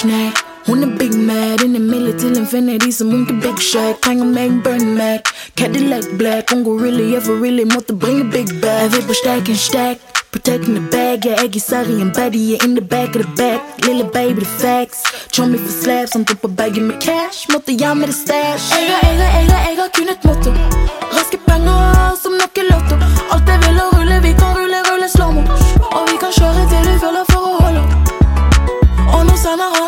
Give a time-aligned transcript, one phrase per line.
[0.00, 0.34] snack
[0.66, 4.44] Hun er big mad, en Emilie til infinity Som hun kan big Shack trænger med
[4.46, 5.20] en burn Mac
[5.58, 7.64] Cadillac black, hun går really, jeg får really.
[7.74, 9.98] Måtte bringe big bag, jeg vil på stack en stack.
[10.32, 13.30] Protecting the bag, jeg er ikke sorry En body, jeg in the back of the
[13.40, 15.00] back Lille baby, the facts.
[15.34, 17.38] Show me for slaps, han på baggen med cash.
[17.52, 18.64] Måtte jeg med det stash.
[18.78, 20.50] Ægger, ægger, ægger, ægger, kun et motto.
[21.16, 21.80] Raske penger,
[22.22, 22.94] som nok i lotto.
[23.32, 25.42] Alt jeg vil og rulle, vi kan rulle, rulle slow-mo.
[25.96, 27.82] Og vi kan kjøre til du føler for å holde.
[29.14, 29.79] Og nå sender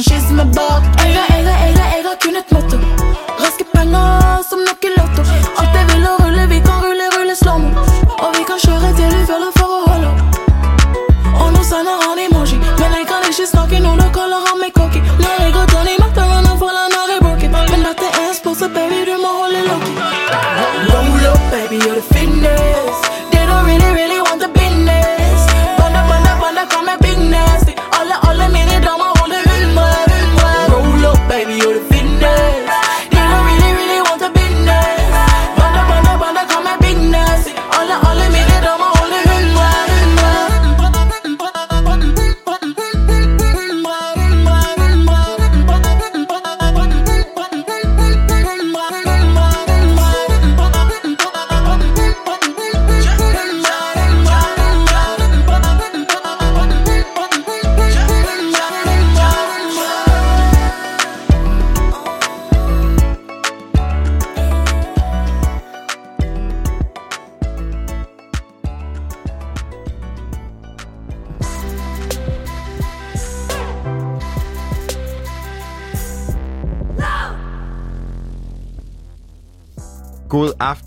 [0.00, 0.99] boss, du kan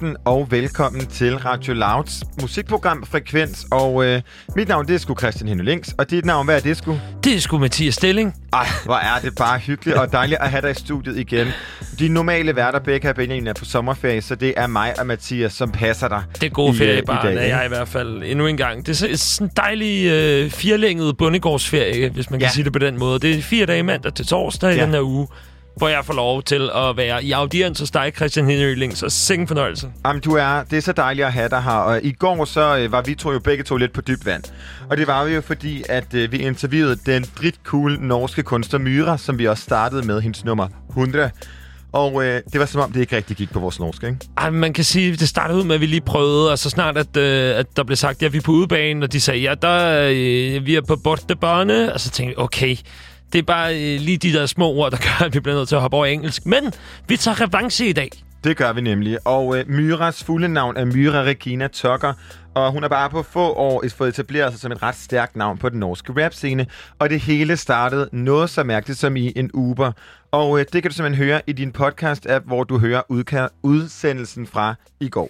[0.04, 3.66] aften og velkommen til Radio Louds musikprogram Frekvens.
[3.72, 4.22] Og øh,
[4.56, 7.00] mit navn det er sgu Christian Henning Links, og dit navn, hvad er det sgu?
[7.24, 8.34] Det er sgu Mathias Stilling.
[8.54, 11.48] Ej, hvor er det bare hyggeligt og dejligt at have dig i studiet igen.
[12.00, 15.54] De normale værter, Becca og Benjamin, er på sommerferie, så det er mig og Mathias,
[15.54, 16.24] som passer dig.
[16.36, 18.48] Det er gode i, ferie, øh, i bare dag, er jeg i hvert fald endnu
[18.48, 18.86] en gang.
[18.86, 22.52] Det er så- sådan en dejlig øh, firlænget bundegårdsferie, hvis man kan Ja.
[22.54, 23.20] sige det på den måde.
[23.20, 24.84] Det er fire dage mandag til torsdag i Ja.
[24.86, 25.28] den her uge,
[25.76, 29.12] hvor jeg får lov til at være i audiens hos dig, Christian Henry Links, og
[29.12, 29.92] sing fornøjelse.
[30.06, 31.72] Jamen, du er, det er så dejligt at have dig her.
[31.72, 34.44] Og i går så øh, var vi to jo begge to lidt på dybt vand.
[34.90, 39.18] Og det var vi jo fordi, at øh, vi interviewede den dritcool norske kunstner Myra,
[39.18, 41.32] som vi også startede med hendes nummer 100.
[41.94, 44.20] Og øh, det var som om, det ikke rigtig gik på vores norske, ikke?
[44.38, 46.98] Ej, man kan sige, det startede ud med, at vi lige prøvede, og så snart,
[46.98, 49.54] at, øh, at der blev sagt, ja, vi er på udebane, og de sagde, ja,
[49.62, 52.78] der, øh, vi er på bortebane, og så tænkte vi, okay,
[53.34, 55.70] det er bare øh, lige de der små ord, der gør, at vi bliver nødt
[55.70, 56.46] til at hoppe over engelsk.
[56.46, 56.74] Men
[57.08, 58.10] vi tager revanche i dag.
[58.44, 59.28] Det gør vi nemlig.
[59.28, 62.14] Og øh, Myras fulde navn er Myra Regina Tucker,
[62.56, 65.58] og hun er bare på få år fået etableret sig som et ret stærkt navn
[65.58, 66.68] på den norske rapscene.
[67.00, 69.92] Og det hele startede noget så mærkeligt som i en Uber.
[70.32, 74.48] Og øh, det kan du simpelthen høre i din podcast-app, hvor du hører udka- udsendelsen
[74.48, 75.30] fra i går.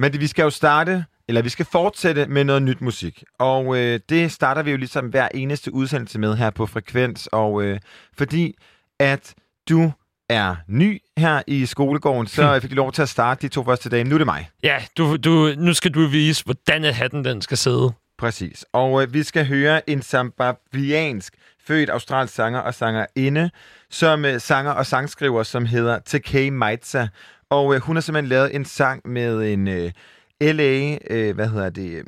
[0.00, 3.24] Men det, vi skal jo starte, eller vi skal fortsætte med noget nyt musik.
[3.38, 7.26] Og øh, det starter vi jo ligesom hver eneste udsendelse med her på Frekvens.
[7.26, 7.80] Og øh,
[8.18, 8.54] fordi
[8.98, 9.34] at
[9.68, 9.92] du
[10.28, 13.88] er ny her i skolegården, så fik du lov til at starte de to første
[13.88, 14.04] dage.
[14.04, 14.50] Nu er det mig.
[14.62, 17.92] Ja, du, du, nu skal du vise, hvordan at hatten den skal sidde.
[18.18, 18.64] Præcis.
[18.72, 21.34] Og øh, vi skal høre en zimbabwiansk
[21.66, 23.50] født australsk sanger og sangerinde,
[23.90, 27.08] som øh, sanger og sangskriver, som hedder Tekei Maitza.
[27.50, 29.92] Og øh, hun har simpelthen lavet en sang med en øh,
[30.40, 32.04] LA, øh, hvad hedder det, øh,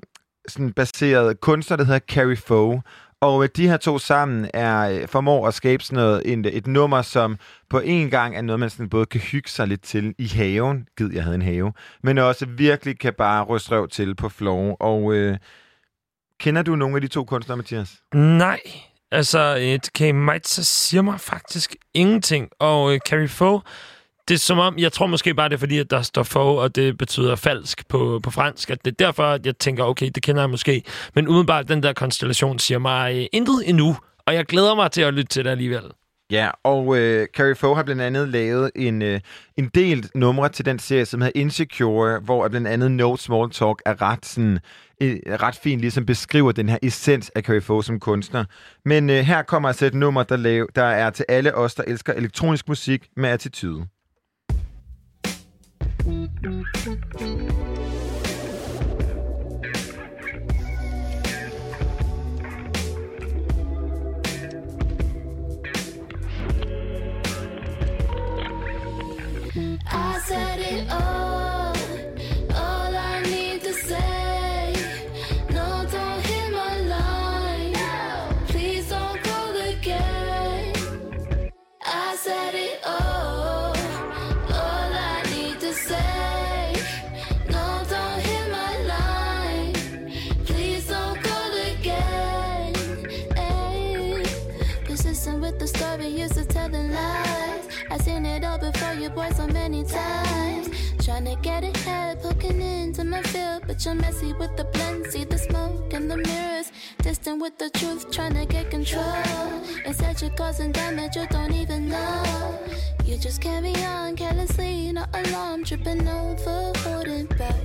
[0.49, 2.83] sådan baseret kunstner, der hedder Carrie Foe.
[3.21, 6.67] Og øh, de her to sammen er øh, formår at skabe sådan noget, en, et
[6.67, 7.39] nummer, som
[7.71, 10.87] på en gang er noget, man sådan både kan hygge sig lidt til i haven.
[10.97, 11.73] Gid, jeg havde en have.
[12.03, 14.77] Men også virkelig kan bare ryste røv til på floor.
[14.81, 15.39] Og øh,
[16.41, 18.03] kender du nogle af de to kunstnere, Mathias?
[18.15, 18.61] Nej,
[19.13, 19.99] Altså, et K.
[20.47, 22.49] så siger mig faktisk ingenting.
[22.59, 23.61] Og øh, Carrie Fo,
[24.31, 26.63] det er som om, jeg tror måske bare, det er fordi, at der står faux,
[26.63, 28.71] og det betyder falsk på, på fransk.
[28.71, 30.83] At det er derfor, at jeg tænker, okay, det kender jeg måske.
[31.15, 33.97] Men udenbart, den der konstellation siger mig øh, intet endnu.
[34.27, 35.83] Og jeg glæder mig til at lytte til det alligevel.
[36.31, 39.21] Ja, og øh, Carrie Foe har blandt andet lavet en, øh,
[39.57, 43.83] en del numre til den serie, som hedder Insecure, hvor blandt andet No Small Talk
[43.87, 44.59] er ret, sådan,
[45.03, 48.45] øh, ret fint ligesom beskriver den her essens af Carrie Foe som kunstner.
[48.85, 51.83] Men øh, her kommer altså et nummer, der, lave, der er til alle os, der
[51.87, 53.87] elsker elektronisk musik med attitude.
[56.43, 56.47] I
[70.25, 71.30] said it all,
[103.67, 105.07] but you're messy with the blend.
[105.07, 106.73] See the smoke and the mirrors,
[107.03, 109.05] distant with the truth, trying to get control.
[109.85, 112.59] Instead, you're causing damage you don't even know.
[113.05, 117.63] You just carry on carelessly, not alarm, tripping over, holding back.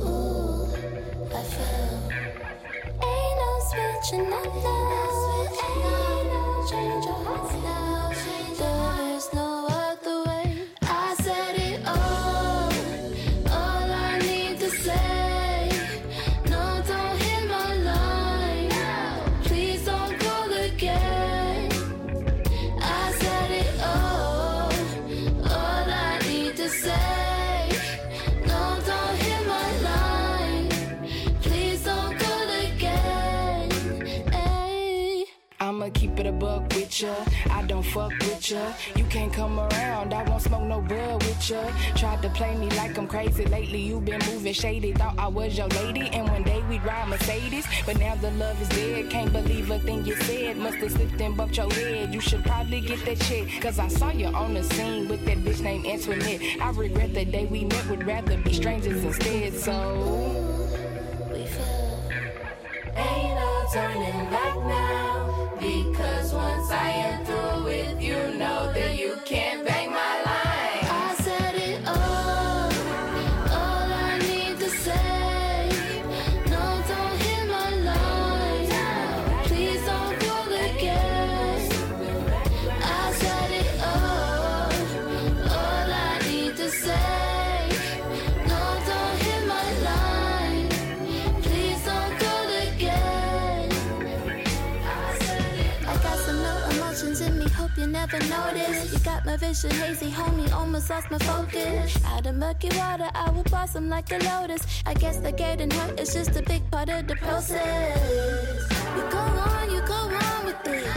[0.00, 0.68] Ooh,
[1.34, 2.12] I fell.
[3.10, 5.06] Ain't no switching up now.
[5.62, 8.12] Ain't no change heart now.
[8.58, 9.55] There is no
[37.02, 37.54] with ya.
[37.54, 38.72] I don't fuck with ya.
[38.94, 40.14] You can't come around.
[40.14, 41.70] I won't smoke no bud with ya.
[41.94, 43.80] Tried to play me like I'm crazy lately.
[43.80, 44.92] You been moving shady.
[44.92, 46.08] Thought I was your lady.
[46.08, 47.66] And one day we'd ride Mercedes.
[47.84, 49.10] But now the love is dead.
[49.10, 50.56] Can't believe a thing you said.
[50.56, 52.14] Must have slipped and bumped your head.
[52.14, 53.48] You should probably get that check.
[53.60, 56.40] Cause I saw you on the scene with that bitch named Antoinette.
[56.60, 57.86] I regret the day we met.
[57.88, 59.54] Would rather be strangers instead.
[59.54, 59.72] So.
[62.96, 65.15] Ain't no turning back now.
[66.36, 68.02] Once I am through with.
[68.02, 69.55] You, know that you can't
[99.06, 101.96] got my vision hazy, homie, almost lost my focus.
[102.06, 104.62] Out of murky water, I will blossom like a lotus.
[104.84, 108.68] I guess the getting hurt is just a big part of the process.
[108.96, 110.90] You go on, you go on with it.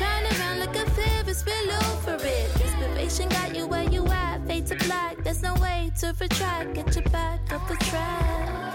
[0.00, 2.48] Round and round like a Ferris wheel over it.
[2.60, 5.24] Inspiration got you where you at, fate to black.
[5.24, 8.65] There's no way to retract, get you back up the track.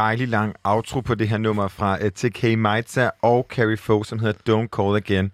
[0.00, 4.18] Dejlig lang outro på det her nummer fra uh, TK Maitza og Carrie Foe, som
[4.18, 5.32] hedder Don't Call Again.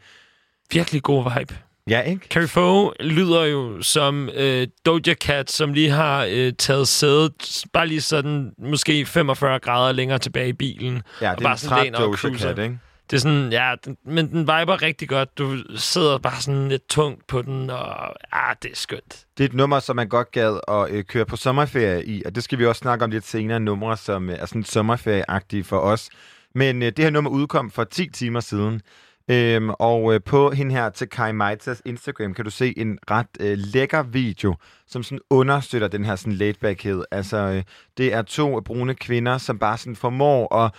[0.72, 1.54] Virkelig god vibe.
[1.90, 2.26] Ja, ikke?
[2.28, 7.86] Carrie Foe lyder jo som øh, Doja Cat, som lige har øh, taget sædet bare
[7.86, 11.02] lige sådan måske 45 grader længere tilbage i bilen.
[11.20, 12.48] Ja, og det er bare en sådan træt og Doja cruiser.
[12.48, 12.78] Cat, ikke?
[13.10, 15.38] Det er sådan, ja, den, men den viber rigtig godt.
[15.38, 19.26] Du sidder bare sådan lidt tungt på den, og ja, det er skønt.
[19.38, 22.34] Det er et nummer, som man godt gad at øh, køre på sommerferie i, og
[22.34, 25.78] det skal vi også snakke om lidt senere, numre, som øh, er sådan sommerferieagtige for
[25.78, 26.10] os.
[26.54, 28.82] Men øh, det her nummer udkom for 10 timer siden,
[29.30, 33.26] øhm, og øh, på hende her til Kai Maitas Instagram kan du se en ret
[33.40, 34.54] øh, lækker video,
[34.86, 37.04] som sådan understøtter den her sådan laidbackhed.
[37.10, 37.62] Altså, øh,
[37.96, 40.72] det er to brune kvinder, som bare sådan formår at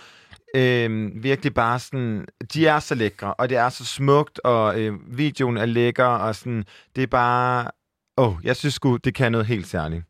[0.54, 2.26] øh, virkelig bare sådan...
[2.54, 6.34] De er så lækre, og det er så smukt, og øh, videoen er lækker, og
[6.34, 6.64] sådan...
[6.96, 7.70] Det er bare...
[8.18, 10.04] Åh, oh, jeg synes sgu, det kan noget helt særligt.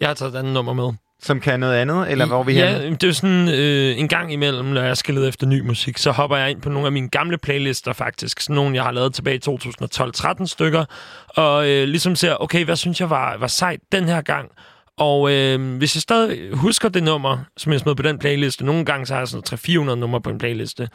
[0.00, 0.92] Jeg har taget et andet nummer med.
[1.22, 2.96] Som kan noget andet, eller hvor er vi ja, henne?
[2.96, 6.10] det er sådan øh, en gang imellem, når jeg skal lede efter ny musik, så
[6.10, 8.40] hopper jeg ind på nogle af mine gamle playlister faktisk.
[8.40, 10.84] Sådan nogle, jeg har lavet tilbage i 2012-13 stykker.
[11.28, 14.50] Og øh, ligesom ser, okay, hvad synes jeg var, var sejt den her gang?
[14.98, 18.84] Og øh, hvis jeg stadig husker det nummer, som jeg smed på den playliste, nogle
[18.84, 20.88] gange så har jeg sådan 300-400 numre på en playliste.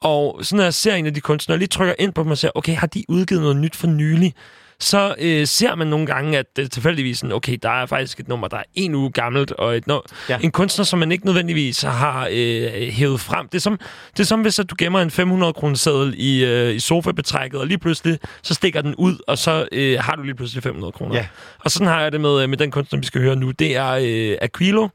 [0.00, 2.38] Og sådan når jeg ser en af de kunstnere, lige trykker ind på dem og
[2.38, 4.34] siger, okay, har de udgivet noget nyt for nylig?
[4.80, 8.28] Så øh, ser man nogle gange, at det tilfældigvis sådan, okay, der er faktisk et
[8.28, 10.38] nummer, der er en uge gammelt, og et no- Ja.
[10.42, 13.48] en kunstner, som man ikke nødvendigvis har øh, hævet frem.
[13.48, 13.78] Det er, som,
[14.12, 17.60] det er som, hvis at du gemmer en 500 kroner seddel i, øh, i sofabetrækket,
[17.60, 20.92] og lige pludselig, så stikker den ud, og så øh, har du lige pludselig 500
[20.92, 21.14] kroner.
[21.16, 21.26] Ja.
[21.58, 23.50] Og sådan har jeg det med, øh, med den kunstner, vi skal høre nu.
[23.50, 24.88] Det er øh, Aquilo,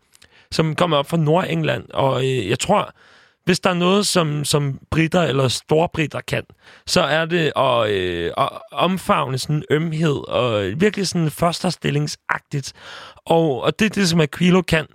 [0.51, 2.93] som kommer op fra Nordengland, og øh, jeg tror,
[3.49, 6.43] hvis der er noget, som, som britter eller storbritter kan,
[6.85, 12.73] så er det at, øh, at omfavne sådan en ømhed og virkelig sådan førsterstillingsagtigt.
[13.25, 14.85] Og, og det er det, som Aquilo kan.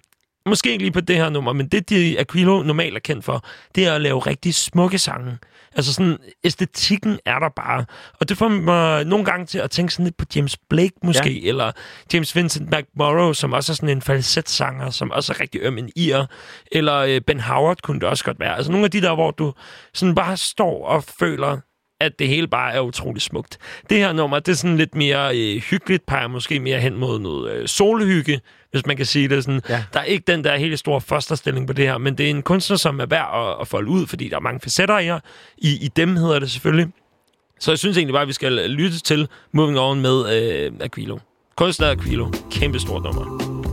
[0.47, 3.45] Måske ikke lige på det her nummer, men det, de Aquilo normalt er kendt for,
[3.75, 5.39] det er at lave rigtig smukke sange.
[5.77, 7.85] Altså sådan, æstetikken er der bare.
[8.21, 11.33] Og det får mig nogle gange til at tænke sådan lidt på James Blake måske,
[11.33, 11.49] ja.
[11.49, 11.73] eller
[12.13, 15.91] James Vincent McMorrow, som også er sådan en falsetsanger, som også er rigtig øm en
[15.97, 16.27] ir.
[16.73, 18.57] Eller øh, Ben Howard kunne det også godt være.
[18.57, 19.53] Altså nogle af de der, hvor du
[19.95, 21.59] sådan bare står og føler,
[22.01, 23.59] at det hele bare er utrolig smukt.
[23.91, 27.19] Det her nummer, det er sådan lidt mere øh, hyggeligt, peger måske mere hen mod
[27.19, 28.41] noget øh, solhygge,
[28.75, 29.61] hvis man kan sige det sådan.
[29.69, 29.85] Ja.
[29.93, 32.43] Der er ikke den der helt store fosterstilling på det her, men det er en
[32.43, 35.21] kunstner, som er værd at, at folde ud, fordi der er mange facetter i, her.
[35.59, 36.87] i I dem hedder det selvfølgelig.
[37.61, 41.19] Så jeg synes egentlig bare, at vi skal lytte til Moving On med øh, Aquilo.
[41.57, 42.33] Kunstner Aquilo.
[42.51, 43.64] Kæmpe stort nummer.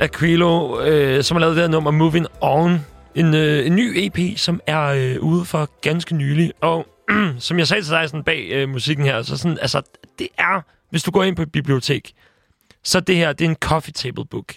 [0.00, 2.80] Aquilo, øh, som har lavet det her nummer Moving On.
[3.14, 6.52] En, øh, en ny EP, som er øh, ude for ganske nylig.
[6.60, 6.86] Og
[7.38, 9.82] som jeg sagde til dig sådan bag øh, musikken her, så sådan, altså,
[10.18, 10.60] det er,
[10.90, 12.12] hvis du går ind på et bibliotek,
[12.84, 14.54] så det her, det er en coffee table book.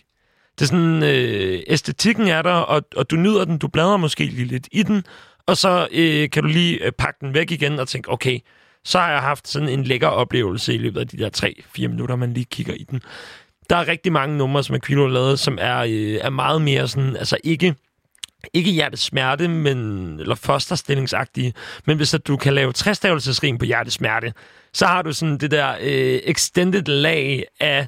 [0.60, 4.26] Det er sådan, øh, æstetikken er der, og, og du nyder den, du bladrer måske
[4.26, 5.04] lige lidt i den,
[5.48, 8.40] og så øh, kan du lige øh, pakke den væk igen og tænke, okay,
[8.84, 12.16] så har jeg haft sådan en lækker oplevelse i løbet af de der 3-4 minutter,
[12.16, 13.02] man lige kigger i den.
[13.70, 16.88] Der er rigtig mange numre, som Aquilo har lavet, som er, øh, er meget mere
[16.88, 17.76] sådan, altså ikke
[18.54, 19.78] ikke hjertesmerte, men,
[20.20, 21.54] eller fosterstillingsagtige,
[21.86, 24.34] men hvis at du kan lave træstavelsesrim på hjertesmerte,
[24.74, 27.88] så har du sådan det der øh, extended lag af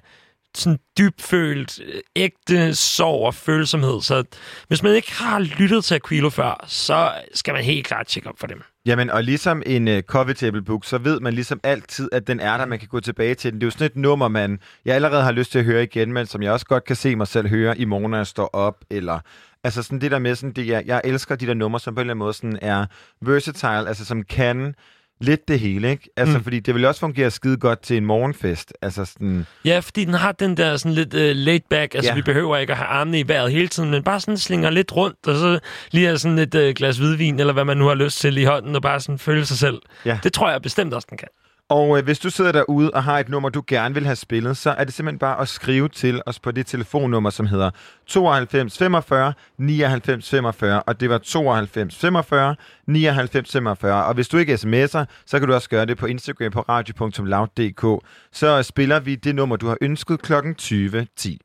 [0.56, 4.02] sådan dybfølt, øh, ægte sorg og følsomhed.
[4.02, 4.24] Så
[4.68, 8.40] hvis man ikke har lyttet til Aquilo før, så skal man helt klart tjekke op
[8.40, 8.64] for dem.
[8.86, 12.28] Jamen, og ligesom en øh, uh, coffee table book, så ved man ligesom altid, at
[12.28, 13.62] den er der, man kan gå tilbage til den.
[13.62, 16.14] Det er jo sådan et nummer, man jeg allerede har lyst til at høre igen,
[16.14, 18.50] men som jeg også godt kan se mig selv høre i morgen, når jeg står
[18.54, 19.20] op, eller
[19.64, 22.02] altså sådan det der med sådan, det, jeg, jeg elsker de der numre, som på
[22.02, 22.86] en eller anden måde sådan er
[23.22, 24.76] versatile, altså som kan
[25.22, 26.10] lidt det hele, ikke?
[26.18, 26.44] Altså, mm.
[26.44, 28.74] fordi det vil også fungere skide godt til en morgenfest.
[28.82, 29.46] Altså sådan...
[29.66, 31.96] Ja, fordi den har den der sådan lidt uh, laid back.
[31.96, 32.16] Altså, Ja.
[32.16, 34.96] vi behøver ikke at have armene i vejret hele tiden, men bare sådan slinger lidt
[34.96, 35.60] rundt, og så
[35.92, 38.44] lige have sådan et uh, glas hvidvin, eller hvad man nu har lyst til i
[38.44, 39.80] hånden, og bare sådan føle sig selv.
[40.06, 40.20] Ja.
[40.24, 41.28] Det tror jeg bestemt også, den kan.
[41.72, 44.58] Og øh, hvis du sidder derude og har et nummer, du gerne vil have spillet,
[44.58, 47.70] så er det simpelthen bare at skrive til os på det telefonnummer, som hedder
[48.08, 52.56] 92 45 99 45, og det var 92 45
[52.88, 54.06] 99 45.
[54.06, 58.06] Og hvis du ikke sms'er, så kan du også gøre det på Instagram på radio.loud.dk.
[58.32, 61.38] Så spiller vi det nummer, du har ønsket klokken 20.10.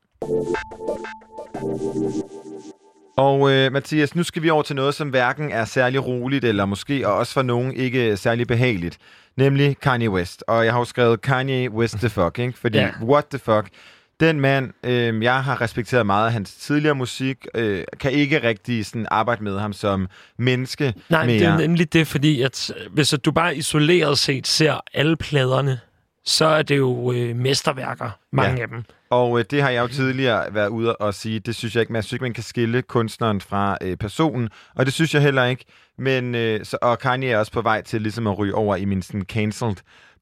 [3.16, 6.64] Og øh, Mathias, nu skal vi over til noget, som hverken er særlig roligt, eller
[6.64, 8.98] måske og også for nogen ikke særlig behageligt.
[9.36, 10.44] Nemlig Kanye West.
[10.48, 12.58] Og jeg har jo skrevet Kanye West the fuck, ikke?
[12.58, 12.90] Fordi Ja.
[13.02, 13.68] what the fuck.
[14.20, 18.86] Den mand, øh, jeg har respekteret meget af hans tidligere musik, øh, kan ikke rigtig
[18.86, 21.38] sådan arbejde med ham som menneske Nej, mere.
[21.38, 25.16] det er nemlig det, fordi at, øh, hvis at du bare isoleret set ser alle
[25.16, 25.80] pladerne,
[26.26, 28.62] så er det jo øh, mesterværker, mange Ja.
[28.62, 28.84] af dem.
[29.10, 31.92] Og øh, det har jeg jo tidligere været ude og sige, det synes jeg ikke,
[31.92, 35.44] man synes ikke, man kan skille kunstneren fra øh, personen, og det synes jeg heller
[35.44, 35.64] ikke.
[35.98, 38.84] Men, øh, så, og Kanye er også på vej til ligesom at ryge over i
[38.84, 39.76] min sådan cancelled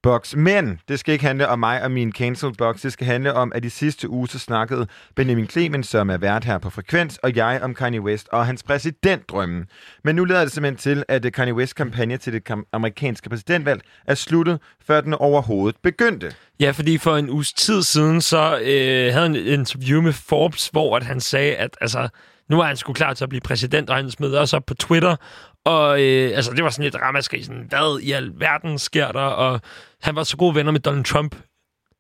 [0.05, 0.35] box.
[0.35, 2.81] Men det skal ikke handle om mig og min cancel box.
[2.83, 6.45] Det skal handle om, at i sidste uge så snakkede Benjamin Clemens, som er vært
[6.45, 9.67] her på Frekvens, og jeg om Kanye West og hans præsidentdrømme.
[10.05, 13.81] Men nu leder det simpelthen til, at øh, Kanye West kampagne til det amerikanske præsidentvalg
[14.07, 16.33] er sluttet, før den overhovedet begyndte.
[16.61, 20.69] Ja, fordi for en uges tid siden, så øh, havde han et interview med Forbes,
[20.69, 22.09] hvor at han sagde, at altså,
[22.49, 24.75] nu er han sgu klar til at blive præsident, og han smed også op på
[24.75, 25.17] Twitter.
[25.65, 29.21] Og øh, altså, det var sådan lidt ramaskrig, sådan, hvad i alverden sker der?
[29.21, 29.61] Og
[30.03, 31.37] han var så gode venner med Donald Trump.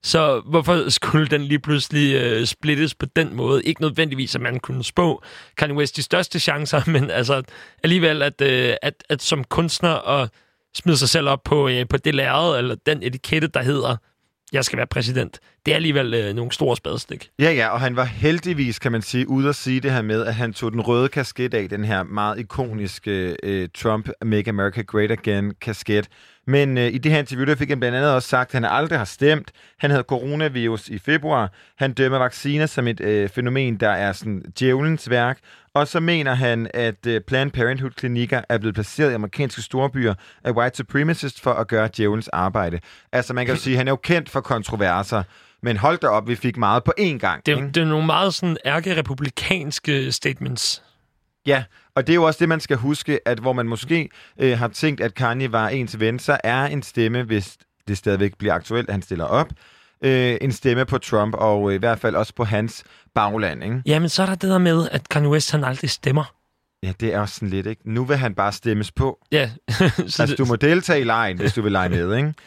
[0.02, 3.64] Så hvorfor skulle den lige pludselig øh, splittes på den måde?
[3.64, 5.22] Ikke nødvendigvis, at man kunne spå
[5.56, 7.42] Kanye West de største chancer, men altså
[7.82, 10.28] alligevel, at, øh, at, at som kunstner og
[10.74, 13.96] smide sig selv op på, øh, på det lærred, eller den etikette, der hedder,
[14.52, 15.38] jeg skal være præsident.
[15.66, 17.30] Det er alligevel øh, nogle store spadestik.
[17.38, 20.26] Ja, ja, og han var heldigvis, kan man sige, ude at sige det her med,
[20.26, 24.82] at han tog den røde kasket af, den her meget ikoniske øh, Trump Make America
[24.82, 26.08] Great Again kasket.
[26.46, 28.64] Men øh, i det her interview, der fik han blandt andet også sagt, at han
[28.64, 29.52] aldrig har stemt.
[29.78, 31.52] Han havde coronavirus i februar.
[31.78, 35.38] Han dømmer vacciner som et øh, fænomen, der er sådan djævelens værk.
[35.74, 40.52] Og så mener han, at øh, Planned Parenthood-klinikker er blevet placeret i amerikanske storbyer af
[40.52, 42.80] white supremacists for at gøre djævelens arbejde.
[43.12, 45.22] Altså man kan jo sige, at han er jo kendt for kontroverser.
[45.64, 47.46] Men hold da op, vi fik meget på én gang.
[47.46, 47.66] Det, ikke?
[47.66, 50.82] er- det er nogle meget sådan ærke-republikanske statements.
[51.46, 54.08] Ja, og det er jo også det, man skal huske, at hvor man måske
[54.40, 57.56] øh, har tænkt, at Kanye var ens ven, så er en stemme, hvis
[57.88, 59.48] det stadigvæk bliver aktuelt, han stiller op,
[60.04, 63.82] øh, en stemme på Trump, og øh, i hvert fald også på hans bagland, ikke?
[63.86, 66.24] Jamen, så er der det der med, at Kanye West han aldrig stemmer.
[66.82, 67.82] Ja, det er også sådan lidt, ikke?
[67.92, 69.18] Nu vil han bare stemmes på.
[69.32, 72.34] Ja, så Altså, det, du må deltage i lejen, hvis du vil lege med, ikke?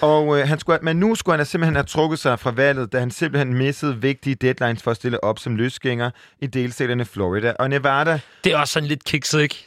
[0.00, 2.98] Og øh, han skulle, men nu skulle han simpelthen have trukket sig fra valget, da
[2.98, 7.70] han simpelthen missede vigtige deadlines for at stille op som løsgænger i delstaterne Florida og
[7.70, 8.20] Nevada.
[8.44, 9.66] det er også sådan lidt kikset, ikke?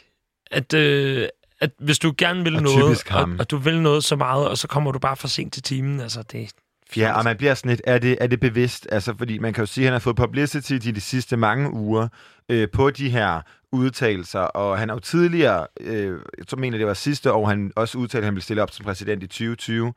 [0.50, 1.28] At, øh,
[1.60, 4.58] at hvis du gerne vil Og noget, og, og du vil noget så meget, og
[4.58, 6.50] så kommer du bare for sent til timen, altså det
[6.96, 8.88] Ja, og man bliver sådan lidt, er det, er det bevidst?
[8.92, 11.70] Altså, fordi man kan jo sige, at han har fået publicity de, de sidste mange
[11.72, 12.08] uger
[12.48, 13.40] øh, på de her
[13.72, 17.72] udtalelser, og han har jo tidligere, øh, jeg tror, mener det var sidste år, han
[17.76, 19.92] også udtalte, at han ville stille op som præsident i 2020.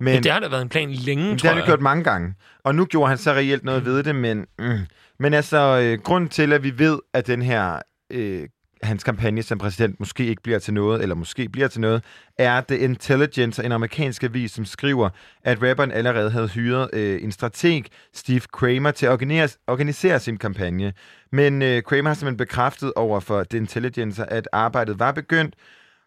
[0.00, 1.66] Men Ja, det har da været en plan længe, det tror har han jeg.
[1.66, 2.34] gjort mange gange.
[2.64, 4.78] Og nu gjorde han så reelt noget ved det, men, mm,
[5.18, 7.78] men altså, øh, grunden til, at vi ved, at den her,
[8.10, 8.48] øh,
[8.82, 12.04] hans kampagne som præsident måske ikke bliver til noget, eller måske bliver til noget,
[12.38, 15.08] er The Intelligence, en amerikansk avis, som skriver,
[15.44, 20.36] at rapperen allerede havde hyret øh, en strateg, Steve Kramer, til at organisere, organisere sin
[20.36, 20.92] kampagne.
[21.32, 25.54] Men øh, Kramer har simpelthen bekræftet over for The Intelligence, at arbejdet var begyndt,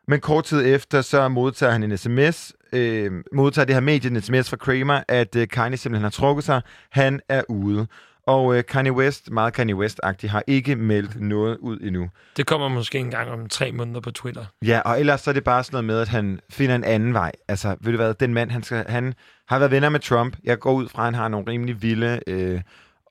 [0.08, 4.22] men kort tid efter, så modtager han en sms, øh, modtager det her medie en
[4.22, 6.62] sms fra Kramer, at øh, Kanye simpelthen har trukket sig.
[6.92, 7.88] Han er ude.
[8.28, 12.10] Og øh, Kanye West, meget Kanye West-agtig, har ikke meldt noget ud endnu.
[12.38, 14.46] Det kommer måske en gang om tre måneder på Twitter.
[14.66, 17.14] Ja, og ellers så er det bare sådan noget med, at han finder en anden
[17.14, 17.32] vej.
[17.48, 19.14] Altså, ved du hvad, den mand, han, skal, han
[19.48, 20.38] har været venner med Trump.
[20.44, 22.20] Jeg går ud fra, at han har nogle rimelig vilde...
[22.28, 22.62] Øh,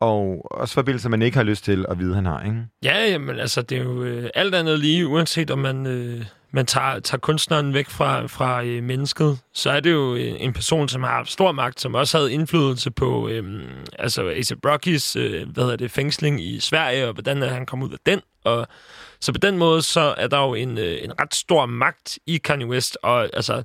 [0.05, 2.67] og også forbindelser, man ikke har lyst til at vide, han har, ikke?
[2.85, 6.67] Ja, jamen, altså, det er jo øh, alt andet lige, uanset om man, øh, man
[6.67, 10.89] tager, tager kunstneren væk fra, fra øh, mennesket, så er det jo øh, en person,
[10.89, 13.63] som har stor magt, som også havde indflydelse på øh,
[13.99, 17.83] altså A$AP Rockys øh, hvad hedder det, fængsling i Sverige, og hvordan er han kom
[17.83, 18.21] ud af den.
[18.45, 18.67] Og,
[19.21, 22.37] så på den måde, så er der jo en, øh, en ret stor magt i
[22.37, 23.63] Kanye West, og altså,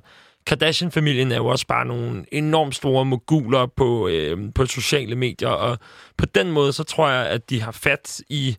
[0.50, 5.78] Kardashian-familien er jo også bare nogle enormt store moguler på, øh, på sociale medier, og
[6.16, 8.56] på den måde, så tror jeg, at de har fat i,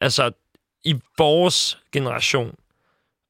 [0.00, 0.30] altså,
[0.84, 2.54] i vores generation,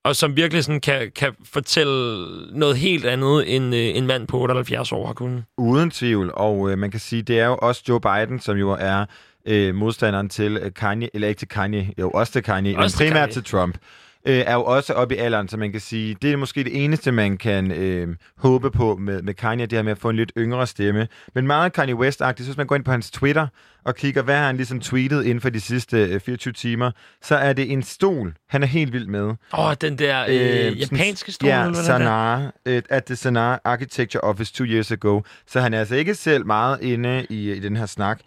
[0.04, 2.26] og som virkelig sådan kan, kan fortælle
[2.59, 5.44] noget helt andet, end øh, en mand på 78 år har kunnet.
[5.59, 8.70] Uden tvivl, og øh, man kan sige, det er jo også Joe Biden, som jo
[8.70, 9.04] er
[9.46, 12.90] øh, modstanderen til øh, Kanye, eller ikke til Kanye, jo også til Kanye, Også men
[12.90, 13.32] til primært Kanye.
[13.32, 13.78] til Trump,
[14.26, 16.84] øh, er jo også oppe i alderen, så man kan sige, det er måske det
[16.84, 18.08] eneste, man kan øh,
[18.38, 21.08] håbe på med, med Kanye, det her med at få en lidt yngre stemme.
[21.34, 23.46] Men meget Kanye West-agtigt, så hvis man går ind på hans Twitter
[23.84, 26.90] og kigger, hvad har han ligesom tweetet inden for de sidste øh, 24 timer,
[27.22, 29.22] så er det en stol, han er helt vild med.
[29.22, 31.82] Åh, oh, den der øh, sådan- japanske stol, Ja, eller?
[31.82, 35.20] Sanar, øh, at the Sanar Architecture Office two years ago.
[35.46, 38.20] Så han er altså ikke selv meget inde i, i den her snak.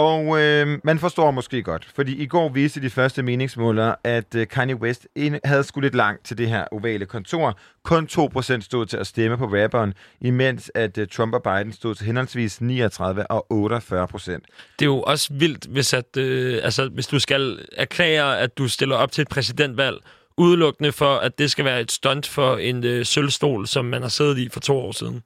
[0.00, 4.48] Og øh, man forstår måske godt, fordi i går viste de første meningsmålere, at øh,
[4.48, 7.58] Kanye West ind, havde skulle lidt langt til det her ovale kontor.
[7.84, 11.94] Kun 2% stod til at stemme på rapperen, imens at øh, Trump og Biden stod
[11.94, 14.30] til henholdsvis 39 og 48%.
[14.30, 14.38] Det
[14.80, 18.96] er jo også vildt, hvis, at, øh, altså, hvis du skal erklære, at du stiller
[18.96, 19.96] op til et præsidentvalg,
[20.38, 24.08] udelukkende for, at det skal være et stunt for en øh, sølvstol, som man har
[24.08, 25.22] siddet i for to år siden.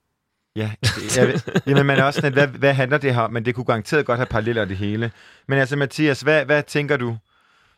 [0.56, 0.70] Ja,
[1.16, 3.32] jeg, ved- jamen man er også sådan, hvad, hvad handler det her om?
[3.32, 5.10] Men det kunne garanteret godt have paralleller det hele.
[5.48, 7.16] Men altså Mathias, hvad, hvad tænker du?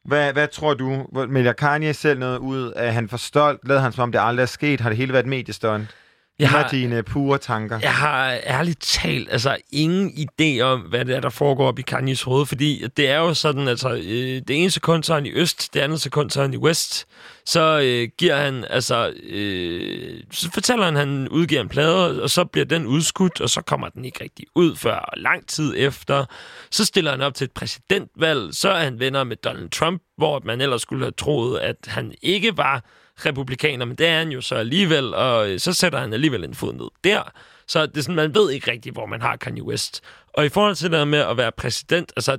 [0.04, 1.06] Hvad, hvad tror du?
[1.12, 2.72] Hvor- Melder Kanye selv noget ud?
[2.76, 3.68] Er han for stolt?
[3.68, 4.80] Lader han som om det aldrig er sket?
[4.80, 5.88] Har det hele været et?
[6.38, 7.78] Jeg har, dine pure tanker?
[7.82, 11.82] jeg har ærligt talt altså ingen idé om, hvad det er, der foregår op i
[11.82, 15.26] Kanyes hoved, fordi det er jo sådan, altså øh, det ene sekund så er han
[15.26, 17.06] i øst, det andet sekund så er han i west.
[17.46, 22.30] Så øh, giver han, altså, øh, så fortæller han, at han udgiver en plade, og
[22.30, 26.24] så bliver den udskudt, og så kommer den ikke rigtig ud før lang tid efter.
[26.70, 30.42] Så stiller han op til et præsidentvalg, så er han venner med Donald Trump, hvor
[30.44, 32.84] man ellers skulle have troet, at han ikke var
[33.24, 36.54] republikaner, men det er han jo så alligevel, og øh, så sætter han alligevel en
[36.54, 37.32] fod ned der.
[37.66, 40.00] Så det er sådan, man ved ikke rigtigt, hvor man har Kanye West.
[40.32, 42.38] Og i forhold til det med at være præsident, altså,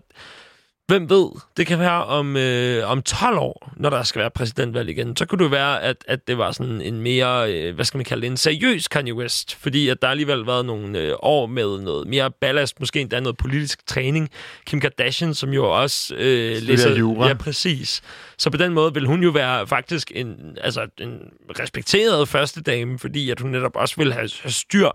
[0.87, 4.89] hvem ved, det kan være om, øh, om 12 år, når der skal være præsidentvalg
[4.89, 7.97] igen, så kunne det være, at, at det var sådan en mere, øh, hvad skal
[7.97, 11.45] man kalde det, en seriøs Kanye West, fordi at der alligevel været nogle øh, år
[11.45, 14.29] med noget mere ballast, måske endda noget politisk træning.
[14.65, 16.97] Kim Kardashian, som jo også øh, læser...
[16.97, 17.27] jura.
[17.27, 18.01] Ja, præcis.
[18.37, 21.19] Så på den måde vil hun jo være faktisk en, altså en
[21.59, 24.89] respekteret første dame, fordi at hun netop også vil have, have styr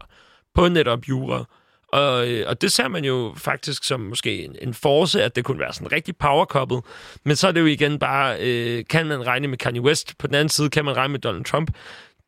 [0.55, 1.45] på netop jura.
[1.93, 5.45] Og, øh, og det ser man jo faktisk som måske en, en force, at det
[5.45, 6.83] kunne være sådan en rigtig power couple.
[7.25, 10.19] Men så er det jo igen bare, øh, kan man regne med Kanye West?
[10.19, 11.71] På den anden side kan man regne med Donald Trump.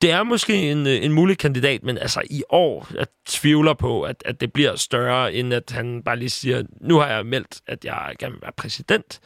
[0.02, 4.02] Det er måske en, øh, en mulig kandidat, men altså i år, jeg tvivler på,
[4.02, 7.60] at, at det bliver større, end at han bare lige siger, nu har jeg meldt,
[7.66, 9.20] at jeg gerne vil være præsident.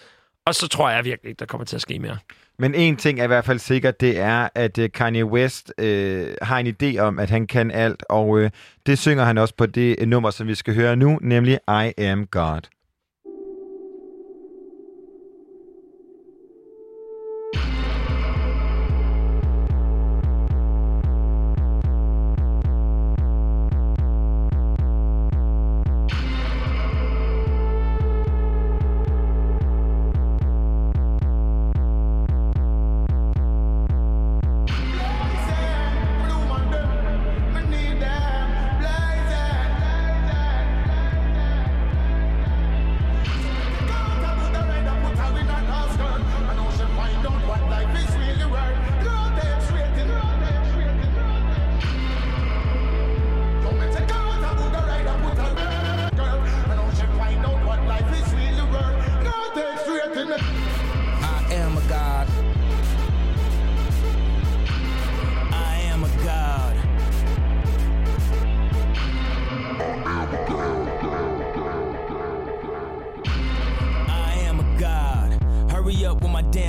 [0.46, 2.18] Og så tror jeg virkelig ikke, der kommer til at ske mere.
[2.60, 6.34] Men en ting er i hvert fald sikkert, det er, at øh, Kanye West øh,
[6.42, 8.50] har en idé om, at han kan alt, og øh,
[8.86, 12.02] det synger han også på det øh, nummer, som vi skal høre nu, nemlig I
[12.02, 12.77] Am God.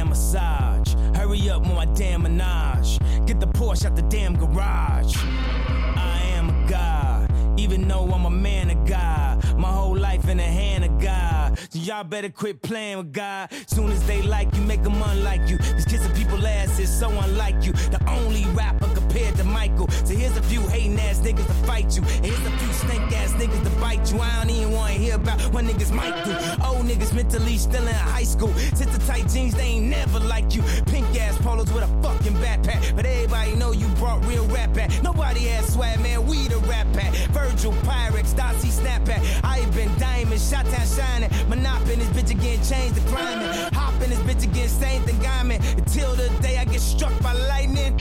[0.10, 0.93] Massage.
[1.15, 2.99] Hurry up with my damn menage.
[3.25, 5.15] Get the Porsche out the damn garage.
[5.17, 9.58] I am a god, even though I'm a man of God.
[9.58, 11.58] My whole life in the hand of God.
[11.69, 13.51] So y'all better quit playing with God.
[13.67, 15.58] Soon as they like you, make them unlike you.
[15.58, 17.73] Cause kissing people ass is so unlike you.
[17.73, 19.88] The only rapper compared to Michael.
[20.06, 22.04] So here's a few hating ass niggas to fight you.
[22.04, 24.19] And here's a few snake ass niggas to bite you.
[24.19, 26.32] I don't even wanna hear about what niggas might do.
[26.63, 28.54] Old niggas mentally still in high school.
[28.76, 30.62] Sit the tight jeans, they ain't never like you.
[30.86, 32.95] Pink ass polos with a fucking backpack.
[32.95, 34.91] But everybody know you brought real rap back.
[35.02, 36.28] Nobody has swag, man.
[36.28, 37.13] We the rap pack.
[37.32, 39.22] Virgil, Pyrex, Dossie, Snapback.
[39.43, 41.30] I've been diamond, shot town shining.
[41.50, 43.74] Monop in this bitch again, change the climate.
[43.74, 45.56] Hop in this bitch again, same thing, me.
[45.78, 47.98] Until the day I get struck by lightning.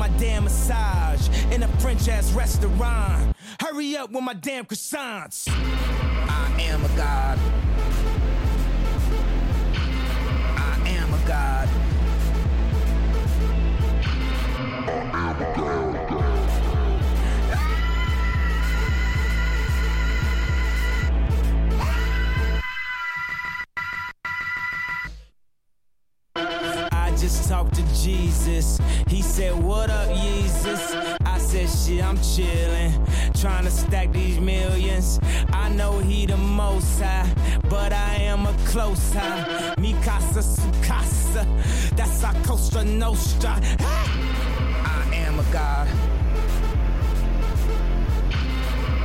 [0.00, 3.36] My damn massage in a French ass restaurant.
[3.60, 5.46] Hurry up with my damn croissants.
[5.46, 7.38] I am a god.
[10.56, 11.68] I am a god.
[15.12, 15.89] I
[27.30, 28.80] just talked to Jesus.
[29.06, 30.94] He said, What up, Jesus?
[31.24, 32.92] I said, Shit, I'm chillin',
[33.40, 35.20] trying to stack these millions.
[35.52, 37.32] I know he the most high,
[37.68, 39.74] but I am a close high.
[39.78, 41.46] Mi casa su casa,
[41.94, 43.60] that's our Costa Nostra.
[43.78, 45.88] I am a god.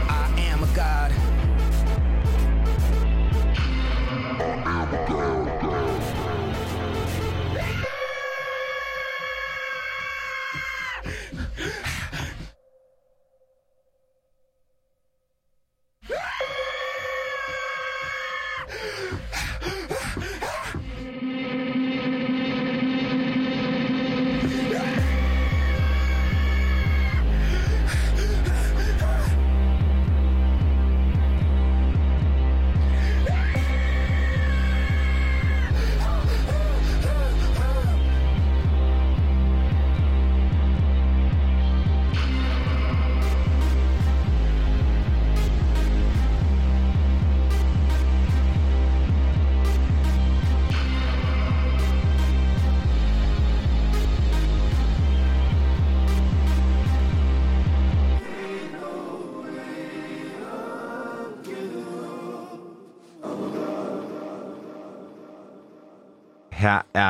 [0.10, 1.12] I am a god.
[5.08, 5.45] Her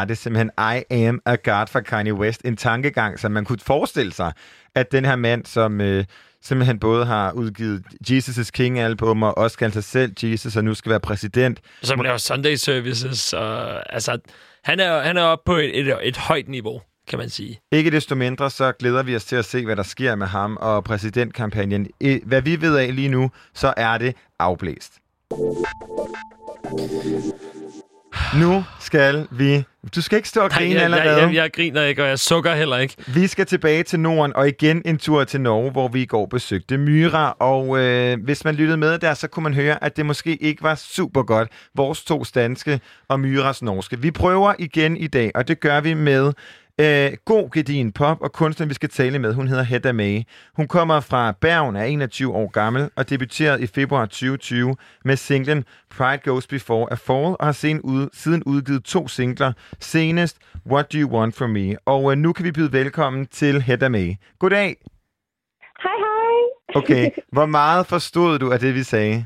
[0.06, 2.42] er det simpelthen I Am a God fra Kanye West.
[2.46, 4.32] En tankegang, som man kunne forestille sig,
[4.76, 6.06] at den her mand, som øh,
[6.42, 10.90] simpelthen både har udgivet Jesus' King-album og også kaldt sig selv Jesus, og nu skal
[10.90, 11.60] være præsident.
[11.84, 13.34] Som laver Sunday Services.
[13.34, 14.18] Og, altså,
[14.64, 17.60] han er, han er oppe på et, et, et højt niveau, kan man sige.
[17.72, 20.58] Ikke desto mindre, så glæder vi os til at se, hvad der sker med ham
[20.62, 21.88] og præsidentkampagnen.
[22.24, 24.94] Hvad vi ved af lige nu, så er det afblæst.
[28.40, 29.64] Nu skal vi...
[29.96, 31.22] Du skal ikke stå og grine jeg, jeg, allerede.
[31.22, 32.96] jeg, jeg griner ikke, og jeg sukker heller ikke.
[33.08, 36.26] Vi skal tilbage til Norden, og igen en tur til Norge, hvor vi i går
[36.26, 37.36] besøgte Myra.
[37.40, 40.64] Og øh, hvis man lyttede med der, så kunne man høre, at det måske ikke
[40.64, 44.00] var super godt, vores to danske og Myras norske.
[44.00, 46.34] Vi prøver igen i dag, og det gør vi med
[46.82, 50.22] øh, god gedin pop, og kunstneren, vi skal tale med, hun hedder Hedda May.
[50.56, 55.66] Hun kommer fra Bergen, er 21 år gammel, og debuterede i februar 2020 med singlen
[55.90, 60.38] Pride Goes Before a Fall, og har siden, ud, siden udgivet to singler, senest
[60.72, 61.76] What Do You Want From Me.
[61.86, 64.14] Og øh, nu kan vi byde velkommen til Hedda May.
[64.40, 64.76] Goddag.
[65.84, 66.76] Hei, hei.
[66.76, 69.26] Okay, hvor meget forstod du af det, vi sagde?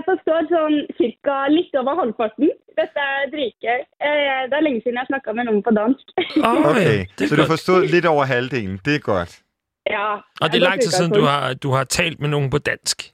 [0.00, 2.48] Jeg, forstår sånn cirka litt over halvparten.
[2.80, 3.80] Dette er dritgøy.
[4.08, 6.04] Eh, Det er lenge siden jeg snakka med noen på dansk.
[6.46, 7.50] Oh, Okay, så du godt.
[7.54, 8.80] forstod lidt over halvdelen.
[8.84, 9.42] Det er godt.
[9.90, 10.14] ja.
[10.40, 13.12] Og det er lang tid siden, du har, du har talt med nogen på dansk.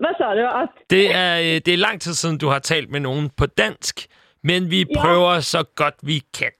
[0.00, 0.44] Hva sa du?
[0.62, 4.06] At Det er, det er lang tid siden, du har talt med nogen på dansk,
[4.42, 5.00] men vi Ja.
[5.02, 6.52] prøver så godt vi kan.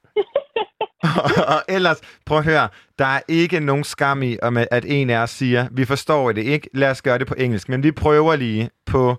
[1.46, 5.18] Og ellers, prøv at høre, der er ikke nogen skam i, om at- en af
[5.18, 8.36] os siger, vi forstår det ikke, lad os gøre det på engelsk, men vi prøver
[8.36, 9.16] lige på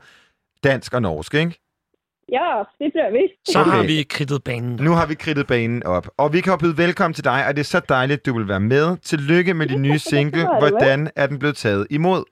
[0.64, 1.58] dansk og norsk, ikke?
[2.32, 2.40] ja,
[2.80, 3.28] vi prøver.
[3.48, 3.72] Så Okay.
[3.72, 4.76] har vi kridtet banen.
[4.82, 7.56] Nu har vi kridtet banen op, og vi kan jo byde velkommen til dig, og
[7.56, 8.98] det er så dejligt, at du vil være med.
[8.98, 10.42] Tillykke med din nye single.
[10.42, 10.70] Det det.
[10.70, 12.24] Hvordan er den blevet taget imod?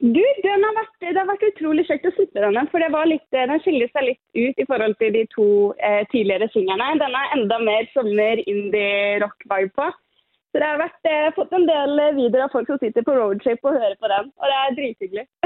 [0.00, 3.08] Du, den har vært, det har vært utrolig kjekt å slippe denne, for det var
[3.08, 5.46] litt, den skiller seg litt ut i forhold til de to
[5.80, 6.98] eh, tidligere singlene.
[7.00, 9.88] Den er enda mer sommer indie-rock-vibe på.
[10.52, 13.16] Så det har vært, eh, fått en del eh, videoer av folk som sitter på
[13.16, 14.28] roadtrip og hører på den.
[14.36, 15.26] Og det er drithyggelig.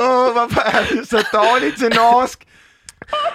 [0.00, 2.48] Åh, hvorfor er du så dårlig til norsk?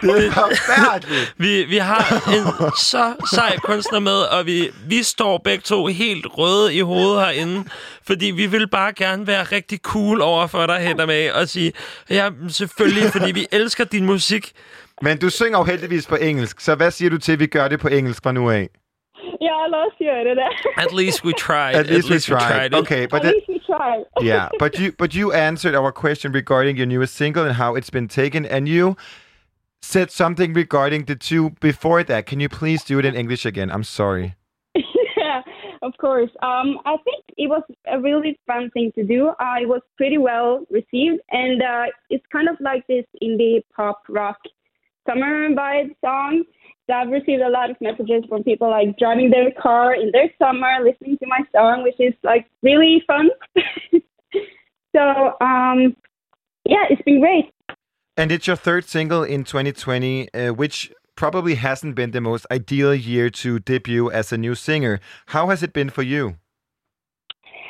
[0.02, 1.34] Det er forfærdeligt.
[1.38, 6.26] Vi, vi har en så sej kunstner med, og vi, vi står begge to helt
[6.38, 7.64] røde i hovedet herinde,
[8.08, 11.74] fordi vi vil bare gerne være rigtig cool over for dig, Hedda med, og sige,
[12.10, 14.52] ja, selvfølgelig, fordi vi elsker din musik.
[15.02, 17.68] Men du synger jo heldigvis på engelsk, så hvad siger du til, at vi gør
[17.68, 18.70] det på engelsk fra nu af?
[19.42, 20.84] Ja, la oss gjøre det.
[20.86, 21.76] At least we tried.
[21.76, 22.66] At least we tried.
[22.66, 22.76] it.
[22.76, 24.26] Okay, but At least we try.
[24.28, 27.90] yeah, but you but you answered our question regarding your newest single and how it's
[27.92, 28.96] been taken, and you
[29.82, 32.26] said something regarding the two before that.
[32.26, 33.72] Can you please do it in English again?
[33.72, 34.36] I'm sorry.
[34.76, 35.41] yeah,
[35.82, 36.30] of course.
[36.41, 39.30] Um, I think it was a really fun thing to do.
[39.30, 44.04] Uh, it was pretty well received, and uh, it's kind of like this indie pop
[44.10, 44.38] rock
[45.08, 46.44] summer vibe song.
[46.88, 50.30] So I've received a lot of messages from people like driving their car in their
[50.39, 53.30] summer, listening to my song, which is like really fun.
[54.96, 55.96] so um,
[56.65, 57.52] yeah, it's been great.
[58.22, 62.94] And it's your third single in 2020, uh, which probably hasn't been the most ideal
[62.94, 65.00] year to debut as a new singer.
[65.30, 66.36] How has it been for you?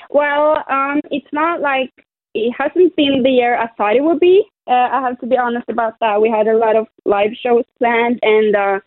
[0.10, 1.94] Well, um, it's not like
[2.34, 4.44] it hasn't been the year I thought it would be.
[4.68, 6.22] Uh, I have to be honest about that.
[6.22, 8.80] We had a lot of live shows planned, and uh,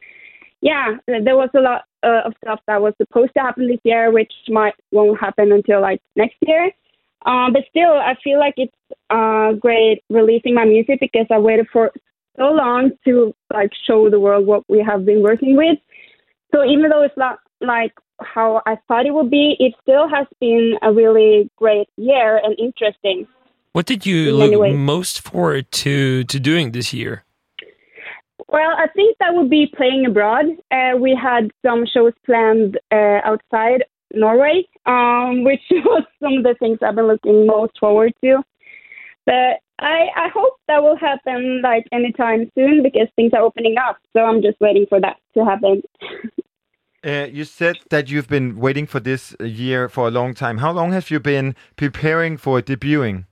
[0.61, 4.12] yeah, there was a lot uh, of stuff that was supposed to happen this year,
[4.12, 6.72] which might won't happen until like next year.
[7.24, 8.74] Um, but still, I feel like it's
[9.10, 11.90] uh, great releasing my music because I waited for
[12.37, 15.78] so long to like show the world what we have been working with.
[16.54, 20.26] So even though it's not like how I thought it would be, it still has
[20.40, 23.26] been a really great year and interesting.
[23.72, 27.24] What did you look most forward to to doing this year?
[28.48, 30.46] Well, I think that would be playing abroad.
[30.70, 33.84] Uh, we had some shows planned uh, outside
[34.14, 38.42] Norway, um, which was some of the things I've been looking most forward to.
[39.27, 43.96] But I, I hope that will happen like anytime soon because things are opening up.
[44.12, 45.83] So I'm just waiting for that to happen.
[47.07, 50.57] Uh, you said that you've been waiting for this year for a long time.
[50.57, 53.27] How long have you been preparing for debuting?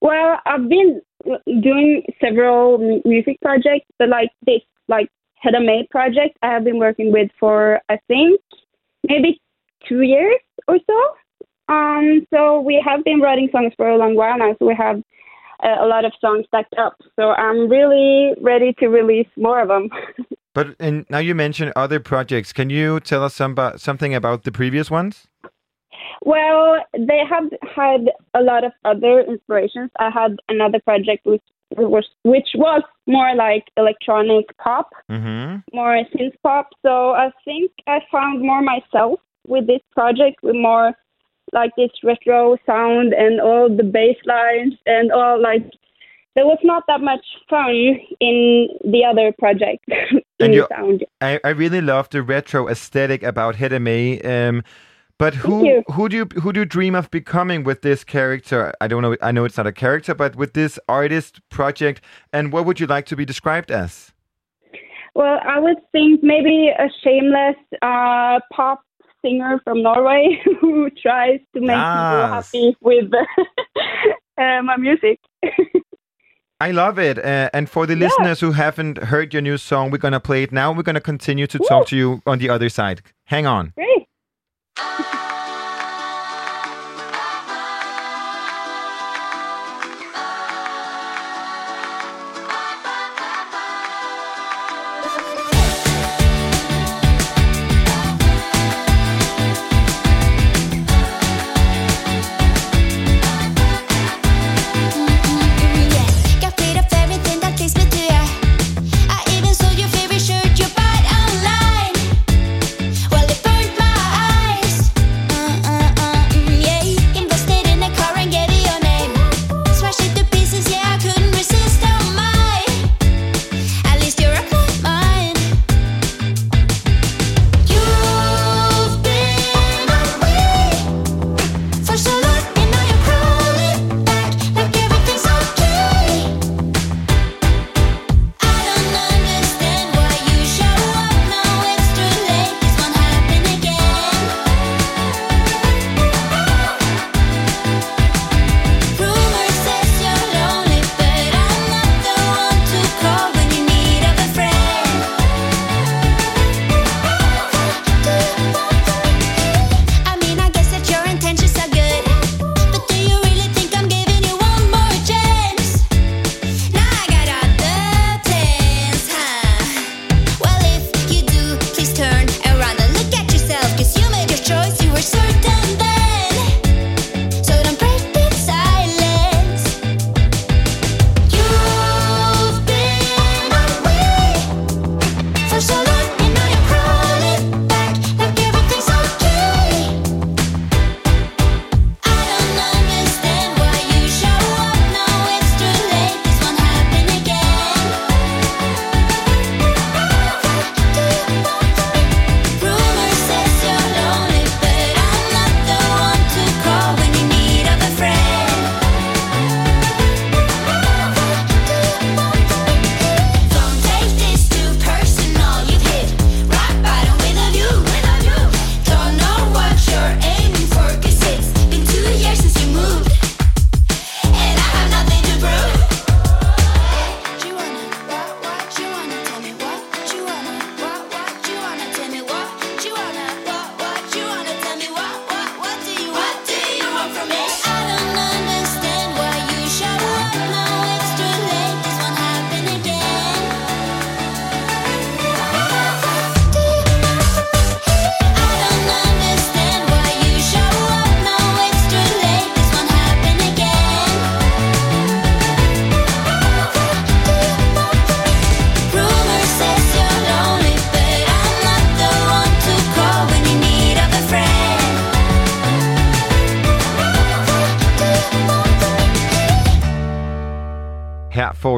[0.00, 1.00] Well, I've been
[1.46, 7.12] doing several music projects, but like this, like Hedda May project, I have been working
[7.12, 8.40] with for I think
[9.08, 9.40] maybe
[9.88, 11.72] two years or so.
[11.74, 14.54] Um, so we have been writing songs for a long while now.
[14.58, 15.02] So we have
[15.62, 16.96] uh, a lot of songs stacked up.
[17.16, 19.88] So I'm really ready to release more of them.
[20.54, 22.52] But and now you mentioned other projects.
[22.52, 25.26] Can you tell us some about, something about the previous ones?
[26.22, 29.90] Well, they have had a lot of other inspirations.
[29.98, 31.42] I had another project which
[31.76, 35.76] was which was more like electronic pop, Mm-hmm.
[35.76, 36.68] more synth pop.
[36.82, 40.92] So I think I found more myself with this project, with more
[41.52, 45.62] like this retro sound and all the bass lines and all like.
[46.34, 47.70] There was not that much fun
[48.18, 49.84] in the other project
[50.40, 51.04] in you- sound.
[51.20, 54.20] I, I really love the retro aesthetic about May.
[54.20, 54.64] Um,
[55.16, 58.74] but who who do you who do you dream of becoming with this character?
[58.80, 59.16] I don't know.
[59.22, 62.00] I know it's not a character, but with this artist project,
[62.32, 64.12] and what would you like to be described as?
[65.14, 68.83] Well, I would think maybe a shameless uh, pop
[69.24, 73.10] singer from Norway who tries to make people happy with
[74.38, 75.18] uh, my music.
[76.60, 77.18] I love it.
[77.18, 80.52] Uh, and for the listeners who haven't heard your new song, we're gonna play it
[80.52, 80.72] now.
[80.72, 83.02] We're gonna continue to talk to you on the other side.
[83.24, 83.72] Hang on.
[83.76, 83.93] Great.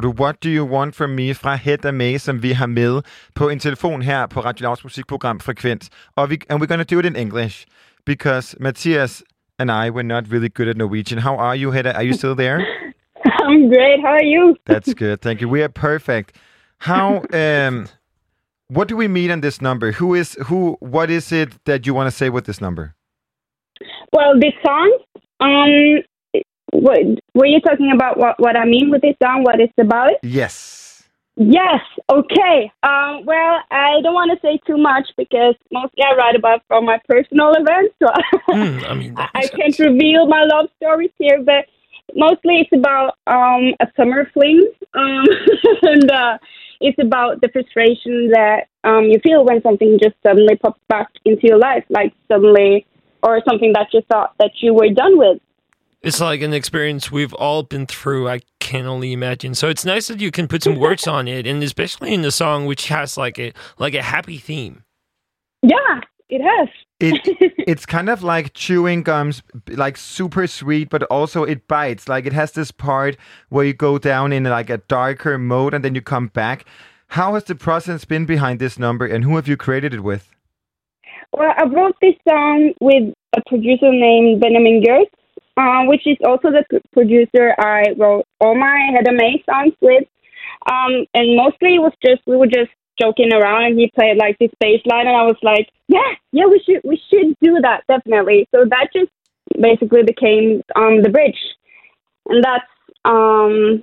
[0.06, 3.02] Du What Do You Want From Me fra Hedda May, som vi har med
[3.34, 5.90] på en telefon her på Radio Lavs musikprogram Frekvens.
[6.16, 7.66] Og vi, and we're going to do it in English,
[8.04, 9.22] because Matthias
[9.58, 11.18] and I were not really good at Norwegian.
[11.18, 11.92] How are you, Hedda?
[11.94, 12.58] Are you still there?
[13.24, 14.00] I'm great.
[14.00, 14.56] How are you?
[14.66, 15.20] That's good.
[15.20, 15.48] Thank you.
[15.48, 16.36] We are perfect.
[16.78, 17.88] How um
[18.68, 19.92] what do we mean on this number?
[19.92, 22.94] Who is who what is it that you want to say with this number?
[24.12, 24.98] Well, this song,
[25.40, 26.02] um,
[26.72, 26.98] what,
[27.34, 30.12] were you talking about what, what I mean with this song, what it's about?
[30.22, 30.76] Yes.
[31.38, 32.72] Yes, okay.
[32.82, 36.86] Um, well, I don't want to say too much because mostly I write about from
[36.86, 38.08] my personal events, so
[38.54, 41.66] Hmm, I mean, I can't reveal my love stories here, but
[42.14, 45.26] mostly it's about um, a summer fling, um,
[45.82, 46.38] and uh,
[46.80, 51.46] it's about the frustration that um, you feel when something just suddenly pops back into
[51.48, 52.86] your life, like suddenly,
[53.22, 55.38] or something that you thought that you were done with.
[56.06, 58.28] It's like an experience we've all been through.
[58.28, 59.56] I can only imagine.
[59.56, 62.30] So it's nice that you can put some words on it, and especially in the
[62.30, 64.84] song, which has like a like a happy theme.
[65.62, 66.68] Yeah, it has.
[67.00, 67.20] It
[67.66, 72.08] it's kind of like chewing gums, like super sweet, but also it bites.
[72.08, 73.16] Like it has this part
[73.48, 76.66] where you go down in like a darker mode and then you come back.
[77.08, 80.32] How has the process been behind this number, and who have you created it with?
[81.32, 85.10] Well, I wrote this song with a producer named Benjamin Gertz,
[85.56, 90.04] uh, which is also the producer I wrote all my Hedda May songs with.
[90.70, 94.38] Um, and mostly it was just we were just joking around, and he played like
[94.38, 97.84] this bass line, and I was like, yeah, yeah, we should we should do that
[97.88, 98.48] definitely.
[98.54, 99.10] So that just
[99.60, 101.38] basically became um, the bridge,
[102.28, 102.64] and that's
[103.04, 103.82] um,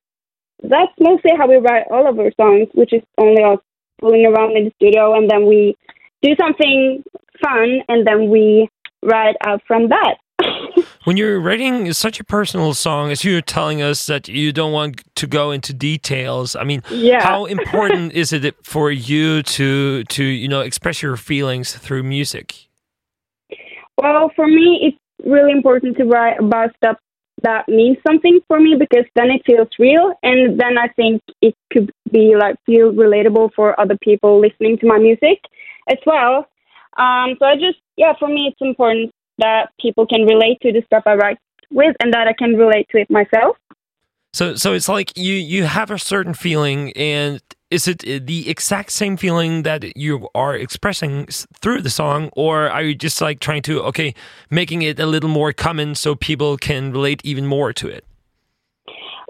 [0.64, 3.60] that's mostly how we write all of our songs, which is only us
[4.00, 5.76] fooling around in the studio, and then we
[6.22, 7.04] do something
[7.42, 8.70] fun, and then we
[9.02, 10.16] write out from that.
[11.06, 15.02] When you're writing such a personal song, as you're telling us that you don't want
[15.16, 17.22] to go into details, I mean, Yeah.
[17.22, 22.56] how important is it for you to to you know express your feelings through music?
[23.98, 26.98] Well, for me, it's really important to write about stuff
[27.42, 31.54] that means something for me because then it feels real, and then I think it
[31.74, 35.40] could be like feel relatable for other people listening to my music
[35.90, 36.48] as well.
[36.96, 40.82] Um, so I just, yeah, for me, it's important that people can relate to the
[40.86, 41.38] stuff I write
[41.72, 43.58] with, and that I can relate to it myself.
[44.34, 48.92] So so it's like you you have a certain feeling, and is it the exact
[48.92, 51.28] same feeling that you are expressing
[51.62, 54.16] through the song, or are you just like trying to okay
[54.50, 58.06] making it a little more common so people can relate even more to it?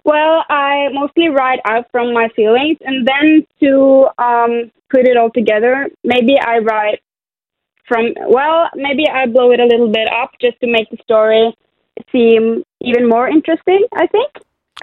[0.06, 5.32] Well, I mostly write out from my feelings, and then to um, put it all
[5.32, 7.02] together, maybe I write
[7.88, 8.14] from.
[8.28, 11.56] Well, maybe I blow it a little bit up just to make the story
[12.12, 13.86] seem even more interesting.
[13.94, 14.32] I think.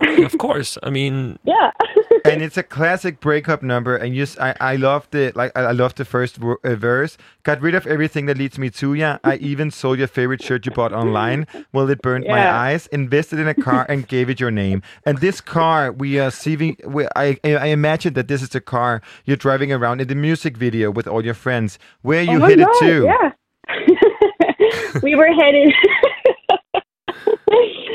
[0.01, 1.71] Of course, I mean Yeah.
[2.25, 5.73] and it's a classic breakup number and just I, I love the like I, I
[5.73, 7.17] love the first wo- uh, verse.
[7.45, 9.19] Got rid of everything that leads me to ya.
[9.25, 11.47] I even sold your favorite shirt you bought online.
[11.73, 12.87] Well it burned my eyes.
[12.89, 14.83] Invested in a car and gave it your name.
[15.07, 19.01] And this car we are seeing we, I, I imagine that this is the car
[19.25, 21.79] you're driving around in the music video with all your friends.
[22.03, 23.05] Where you oh my headed God, to?
[23.05, 23.33] Yeah.
[25.03, 25.73] we were headed.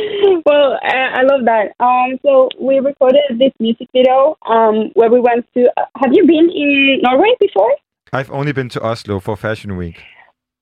[0.46, 1.74] well, I, I love that.
[1.80, 5.62] Um, so we recorded this music video um, where we went to.
[5.78, 7.72] Uh, have you been in Norway before?
[8.14, 10.04] i've only been to oslo for fashion week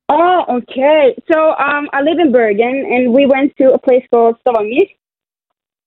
[0.10, 1.16] Oh, okay.
[1.32, 4.86] So um, I live in Bergen, and we went to a place called Stavanger.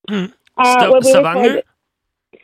[0.09, 0.25] Hmm.
[0.57, 1.63] Uh, Sta- where we Stavanger?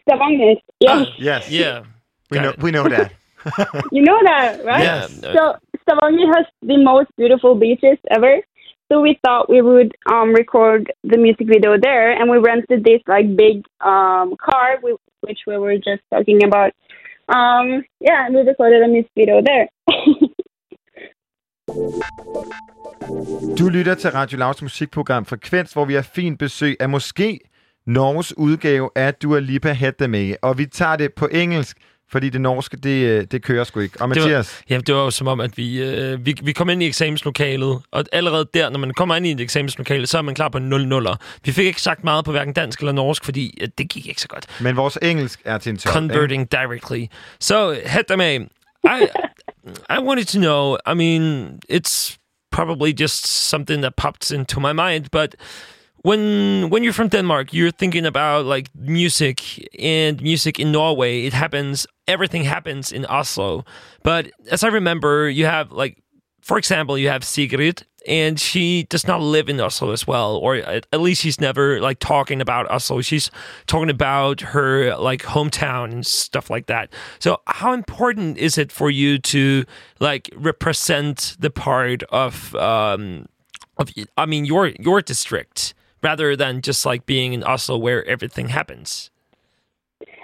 [0.02, 0.60] Stavanger.
[0.80, 1.84] Yeah, Ah, yes yeah.
[2.30, 2.62] we got know it.
[2.62, 3.12] we know that
[3.92, 4.82] you know that, right?
[4.82, 5.06] Yeah.
[5.08, 8.40] So Stavanger has the most beautiful beaches ever.
[8.92, 13.00] So we thought we would um, record the music video there, and we rented this
[13.08, 16.72] like big um, car, we, which we were just talking about.
[17.34, 19.68] Um, yeah, and we recorded a music video there.
[23.58, 27.40] Du lytter til Radio Lavs musikprogram Frekvens, hvor vi har fint besøg af måske
[27.86, 30.34] Norges udgave af Dua Lipa Hedda med.
[30.42, 31.78] Og vi tager det på engelsk,
[32.12, 34.00] fordi det norske, det, øh, det kører sgu ikke.
[34.02, 36.52] Og Det var- Mathias, Ja, det var jo som om, at vi, øh, vi, vi
[36.52, 40.18] kom ind i eksamenslokalet, og allerede der, når man kommer ind i et eksamenslokale, så
[40.18, 41.06] er man klar på 0 0
[41.44, 44.20] Vi fik ikke sagt meget på hverken dansk eller norsk, fordi øh, det gik ikke
[44.20, 44.46] så godt.
[44.60, 45.90] men vores engelsk er til en top.
[46.02, 46.14] ikke?
[46.14, 47.06] Converting directly.
[47.40, 48.34] So, Hetame,
[48.84, 49.06] I,
[49.90, 52.16] I wanted to know, I mean, it's
[52.52, 55.34] probably just something that popped into my mind, but
[56.02, 59.42] when when you're from Denmark, you're thinking about like music
[59.78, 61.24] and music in Norway.
[61.26, 61.86] It happens.
[62.06, 63.64] Everything happens in Oslo.
[64.02, 66.02] But as I remember, you have like
[66.40, 70.56] for example, you have Sigrid, and she does not live in Oslo as well, or
[70.56, 73.00] at, least she's never like talking about Oslo.
[73.00, 73.30] She's
[73.68, 76.92] talking about her like hometown and stuff like that.
[77.20, 79.64] So, how important is it for you to
[80.00, 83.26] like represent the part of um
[83.78, 88.48] of I mean your your district rather than just like being in Oslo where everything
[88.48, 89.10] happens?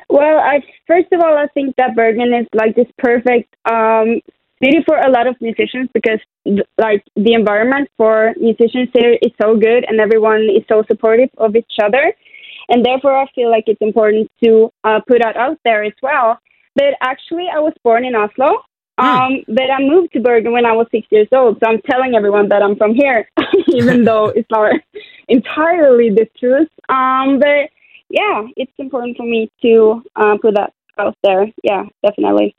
[0.09, 4.21] Well, I first of all, I think that Bergen is like this perfect um,
[4.63, 6.21] city for a lot of musicians because
[6.79, 11.55] like the environment for musicians here is so good and everyone is so supportive of
[11.55, 12.15] each other,
[12.69, 16.39] and therefore I feel like it's important to uh, put that out there as well.
[16.75, 18.63] But actually, I was born in Oslo.
[18.99, 22.15] Um, but I moved to Bergen when I was six years old, so I'm telling
[22.17, 23.29] everyone that I'm from here,
[23.69, 24.73] even though it's not
[25.29, 26.69] entirely the truth.
[26.89, 27.71] Um, but
[28.11, 31.47] yeah, it's important for me to uh, put that out there.
[31.63, 32.57] Yeah, definitely.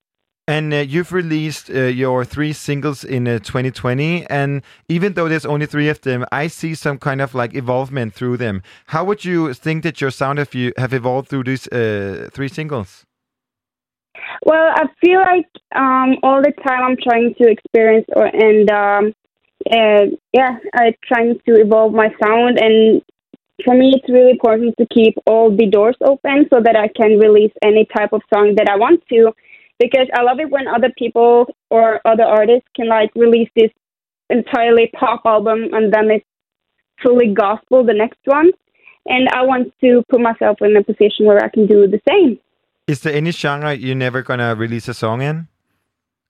[0.48, 5.46] And uh, you've released uh, your three singles in uh, 2020, and even though there's
[5.46, 8.64] only three of them, I see some kind of like evolvement through them.
[8.88, 12.48] How would you think that your sound have you have evolved through these uh, three
[12.48, 13.06] singles?
[14.46, 19.14] Well, I feel like um, all the time I'm trying to experience or, and um,
[19.70, 22.60] uh, yeah, I'm trying to evolve my sound.
[22.60, 23.02] And
[23.66, 27.20] for me, it's really important to keep all the doors open so that I can
[27.20, 29.34] release any type of song that I want to.
[29.80, 33.72] Because I love it when other people or other artists can like release this
[34.30, 36.26] entirely pop album and then it's
[37.02, 38.52] fully gospel the next one.
[39.06, 42.40] And I want to put myself in a position where I can do the same.
[42.90, 45.48] Is there any genre you're never gonna release a song in?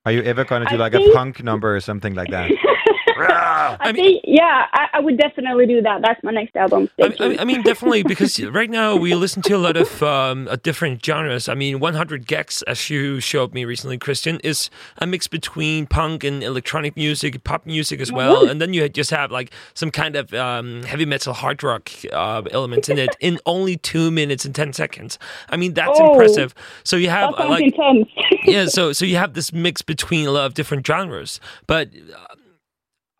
[0.04, 2.50] Are you ever gonna do I like a punk number or something like that?
[3.18, 6.02] I, think, yeah, I, I would definitely do that.
[6.02, 6.88] That's my next album.
[6.94, 7.38] Stay I, tuned.
[7.38, 10.56] I, I mean, definitely, because right now we listen to a lot of um, uh,
[10.62, 11.48] different genres.
[11.48, 16.24] I mean, 100 Gex, as you showed me recently, Christian, is a mix between punk
[16.24, 18.48] and electronic music, pop music as well.
[18.48, 22.42] And then you just have like some kind of um, heavy metal hard rock uh,
[22.50, 25.18] elements in it in only two minutes and 10 seconds.
[25.48, 26.12] I mean, that's Oh.
[26.12, 26.54] impressive.
[26.84, 28.08] So you have that uh, like intense.
[28.44, 31.40] yeah, so so you have this mix between a lot of different genres.
[31.66, 32.29] But uh,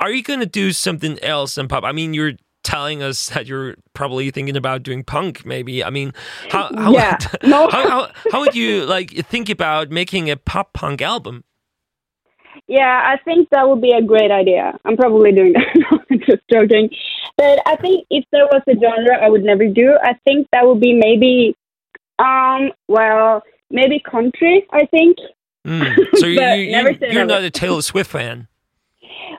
[0.01, 1.85] are you going to do something else in pop?
[1.85, 2.33] I mean, you're
[2.63, 5.45] telling us that you're probably thinking about doing punk.
[5.45, 5.85] Maybe.
[5.85, 6.13] I mean,
[6.51, 7.69] how how Yeah, no.
[7.69, 11.45] how, how, how would you like think about making a pop punk album?
[12.67, 14.79] Yeah, I think that would be a great idea.
[14.85, 16.01] I'm probably doing that.
[16.11, 16.91] I'm just joking.
[17.37, 20.67] But I think if there was a genre I would never do, I think that
[20.67, 21.57] would be maybe,
[22.19, 24.67] um, well, maybe country.
[24.73, 25.19] I think.
[25.67, 25.97] Mm.
[26.17, 28.49] So you, you, never you're, not a Taylor Swift fan.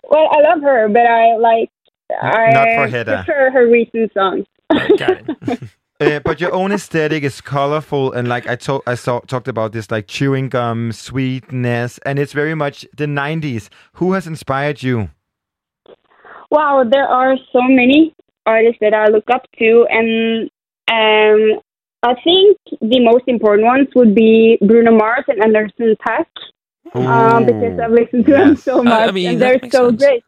[0.03, 1.69] Well, I love her, but I like.
[2.21, 3.23] I not for Hedda.
[3.23, 4.45] prefer her recent songs.
[4.97, 5.59] Got it.
[6.01, 9.71] Uh, but your own aesthetic is colorful, and like I told, I saw, talked about
[9.71, 13.69] this like chewing gum, sweetness, and it's very much the '90s.
[13.93, 15.11] Who has inspired you?
[16.49, 18.15] Wow, there are so many
[18.47, 20.49] artists that I look up to, and
[20.89, 21.61] um,
[22.01, 26.25] I think the most important ones would be Bruno Mars and Anderson Paak,
[26.93, 30.01] um, because I've listened to them so I- much, I mean, and they're so sense.
[30.03, 30.23] great.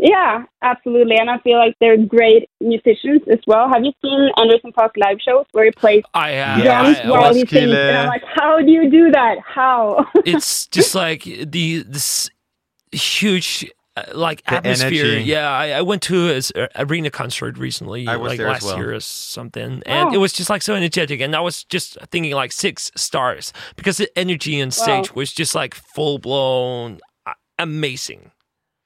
[0.00, 3.68] Yeah, absolutely, and I feel like they're great musicians as well.
[3.68, 6.62] Have you seen Anderson Park live shows where he plays I have.
[6.62, 7.72] drums I- while he sings?
[7.74, 9.38] And I'm like, how do you do that?
[9.44, 10.06] How?
[10.24, 12.30] it's just like the this
[12.92, 13.72] huge uh,
[14.14, 15.04] like The atmosphere.
[15.06, 15.24] energy.
[15.24, 18.62] Yeah, I, I went to a, a arena concert recently, I was like there as
[18.62, 18.76] last well.
[18.78, 20.14] year or something, and Oh.
[20.14, 21.20] it was just like so energetic.
[21.20, 25.20] And I was just thinking like six stars because the energy on stage Wow.
[25.20, 28.30] was just like full blown uh, amazing.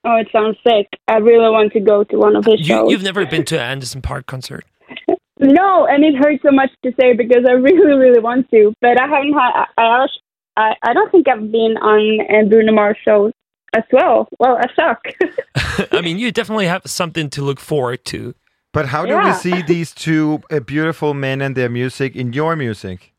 [0.04, 0.88] oh, it sounds sick.
[1.08, 2.90] I really want to go to one of his You, shows.
[2.90, 4.64] you've never been to an Anderson Park concert?
[5.40, 9.00] No, and it hurts so much to say because I really, really want to, but
[9.00, 9.50] I haven't had.
[9.54, 10.06] I, I,
[10.56, 13.32] I, I don't think I've been on uh, Bruno Mars shows
[13.74, 14.28] as well.
[14.38, 15.88] Well, I suck.
[15.92, 18.34] I mean, you definitely have something to look forward to.
[18.72, 22.56] But how do we see these two uh, beautiful men and their music in your
[22.56, 23.12] music?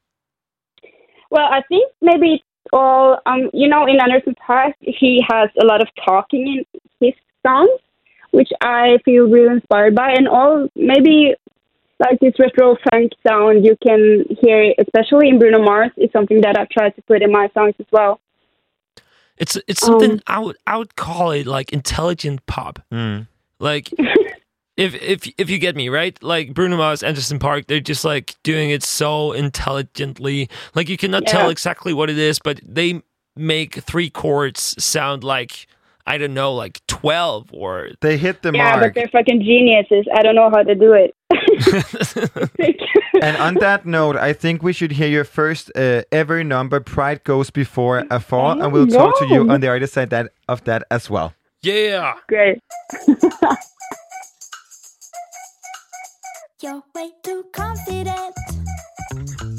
[1.33, 3.19] well, I think maybe it's all.
[3.25, 7.79] Um, you know, in Anderson Park, he has a lot of talking in his songs,
[8.29, 11.33] which I feel really inspired by, and all maybe.
[11.99, 16.57] Like this retro funk sound you can hear, especially in Bruno Mars, is something that
[16.57, 18.19] I try to put in my songs as well.
[19.37, 22.79] It's it's something Um, I would I would call it like intelligent pop.
[22.91, 23.27] Mm.
[23.59, 23.89] Like
[24.77, 28.35] if if if you get me right, like Bruno Mars, Anderson Park, they're just like
[28.43, 30.49] doing it so intelligently.
[30.75, 33.01] Like you cannot tell exactly what it is, but they
[33.35, 35.67] make three chords sound like
[36.05, 40.05] I don't know, like twelve or They hit the Yeah, but they're fucking geniuses.
[40.13, 41.15] I don't know how to do it.
[43.21, 47.23] And on that note, I think we should hear your first uh, ever number, Pride
[47.23, 50.65] Goes Before a Fall, and we'll talk to you on the other side that, of
[50.65, 51.33] that as well.
[51.61, 52.15] Yeah!
[52.27, 52.59] Great.
[56.61, 58.35] You're way too confident.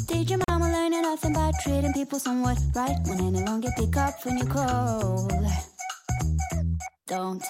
[0.09, 4.15] Did your mama learn nothing about treating people somewhat right when any longer pick up
[4.27, 5.29] when you call?
[7.07, 7.45] Don't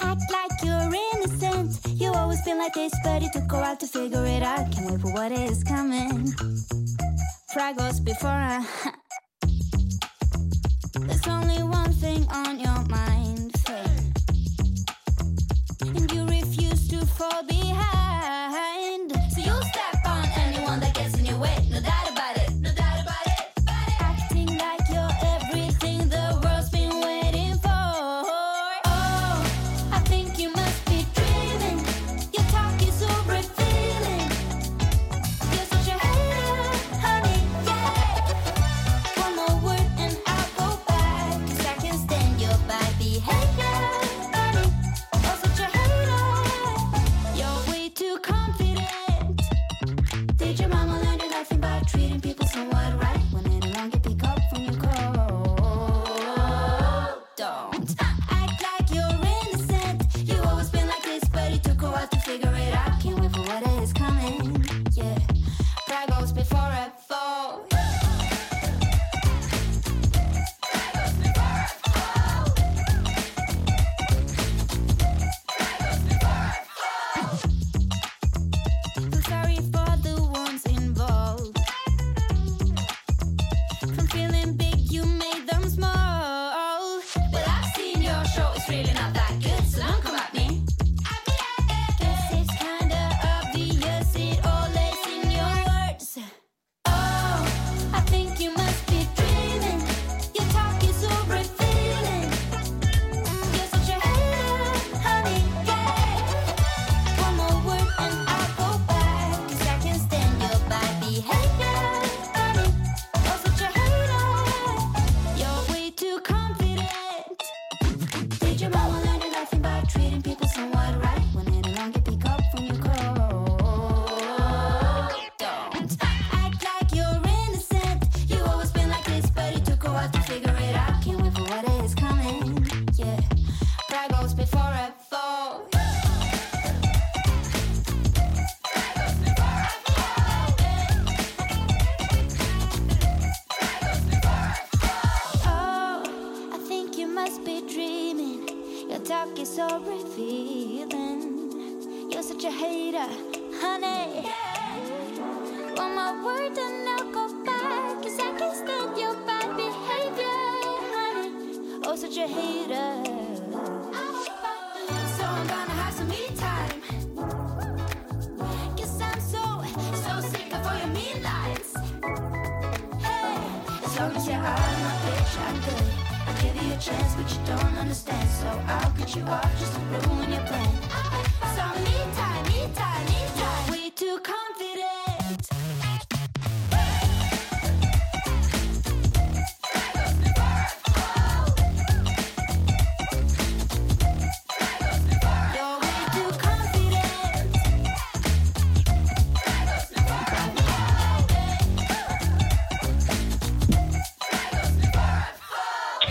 [0.00, 1.80] act like you're innocent.
[2.00, 4.70] You always been like this, but it took a while to figure it out.
[4.70, 6.32] Can't wait for what is coming.
[7.52, 8.64] Pride goes before I.
[8.84, 8.90] Uh,
[11.00, 14.12] there's only one thing on your mind, faith.
[15.80, 19.10] And you refuse to fall behind.
[19.34, 21.66] So you'll step on anyone that gets in your way.
[21.72, 22.11] No doubt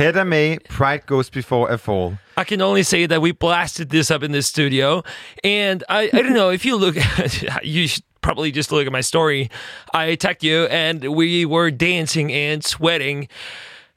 [0.01, 2.17] Hedda May, Pride Goes Before a Fall.
[2.35, 5.03] I can only say that we blasted this up in this studio.
[5.43, 6.95] And I, I don't know if you look,
[7.63, 9.51] you should probably just look at my story.
[9.93, 13.27] I attacked you and we were dancing and sweating.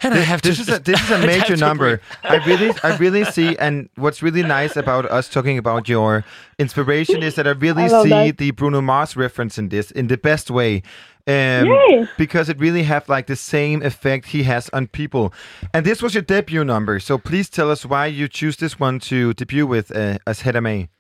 [0.05, 0.63] And I have this to.
[0.63, 2.01] is a this is a I have major to number.
[2.23, 6.25] I really I really see and what's really nice about us talking about your
[6.59, 8.39] inspiration is that I really I see that.
[8.39, 10.83] the Bruno Mars reference in this in the best way.
[11.27, 12.07] Um, Yay.
[12.19, 15.33] because it really have like the same effect he has on people.
[15.73, 19.01] And this was your debut number, so please tell us why you choose this one
[19.09, 20.91] to debut with uh, as Hedda May.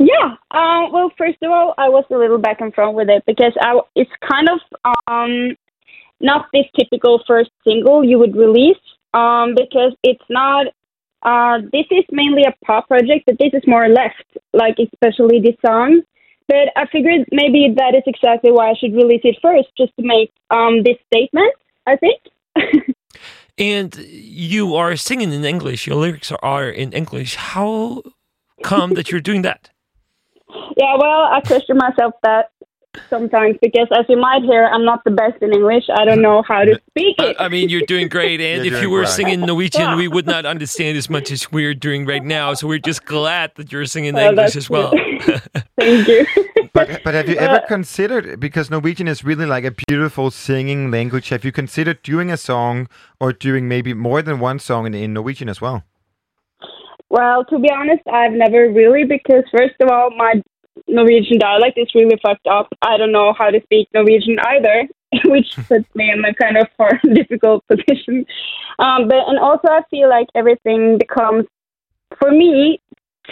[0.00, 0.34] Yeah.
[0.50, 3.52] Um, well, first of all, I was a little back and front with it because
[3.60, 4.58] I, it's kind of
[5.06, 5.56] um,
[6.24, 10.66] not this typical first single you would release um, because it's not.
[11.22, 15.56] Uh, this is mainly a pop project, but this is more left, like especially this
[15.64, 16.02] song.
[16.48, 20.04] But I figured maybe that is exactly why I should release it first, just to
[20.04, 21.54] make um, this statement.
[21.86, 22.20] I think.
[23.56, 25.86] And you are singing in English.
[25.86, 27.36] Your lyrics are, are in English.
[27.36, 28.02] How
[28.64, 29.70] come that you're doing that?
[30.76, 32.50] Yeah, well, I question myself that
[33.10, 35.84] sometimes because, as you might hear, I'm not the best in English.
[35.94, 37.36] I don't know how to speak it.
[37.38, 39.08] I, I mean, you're doing great, and if you were great.
[39.10, 39.96] singing Norwegian, Yeah.
[39.96, 42.54] we would not understand as much as we're doing right now.
[42.54, 44.92] So we're just glad that you're singing Oh, English as well.
[45.80, 46.26] Thank you.
[46.72, 50.90] But but have you ever Uh, considered because Norwegian is really like a beautiful singing
[50.90, 51.28] language?
[51.28, 52.88] Have you considered doing a song
[53.20, 55.84] or doing maybe more than one song in, in Norwegian as well?
[57.10, 60.42] Well, to be honest, I've never really because first of all, my
[60.88, 62.68] Norwegian dialect is really fucked up.
[62.82, 64.88] I don't know how to speak Norwegian either,
[65.24, 68.26] which puts me in a kind of hard, difficult position.
[68.78, 71.44] Um, but and also, I feel like everything becomes,
[72.18, 72.80] for me,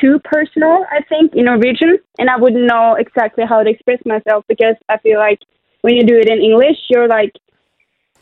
[0.00, 0.84] too personal.
[0.90, 4.98] I think in Norwegian, and I wouldn't know exactly how to express myself because I
[4.98, 5.40] feel like
[5.82, 7.32] when you do it in English, you're like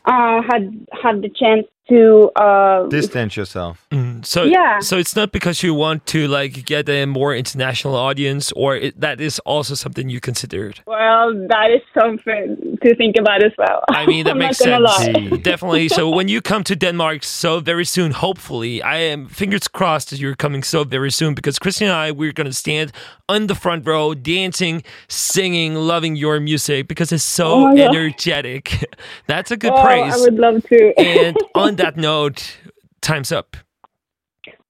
[0.05, 3.87] uh, had had the chance to uh, Distance yourself.
[4.23, 4.79] So Yeah.
[4.79, 8.99] so it's not because you want to like get a more international audience, or it,
[9.01, 10.79] that is also something you considered.
[10.85, 13.81] Well, that is something to think about as well.
[13.89, 15.07] I mean, that makes sense.
[15.43, 15.89] Definitely.
[15.89, 20.19] So when you come to Denmark so very soon, hopefully, I am fingers crossed that
[20.19, 22.91] you're coming so very soon because Christian and I, we're going to stand
[23.27, 28.85] on the front row, dancing, singing, loving your music because it's so Oh energetic.
[29.27, 30.13] That's a good Oh, praise.
[30.13, 30.93] I would love to.
[30.99, 32.57] and on that note,
[33.01, 33.57] time's up.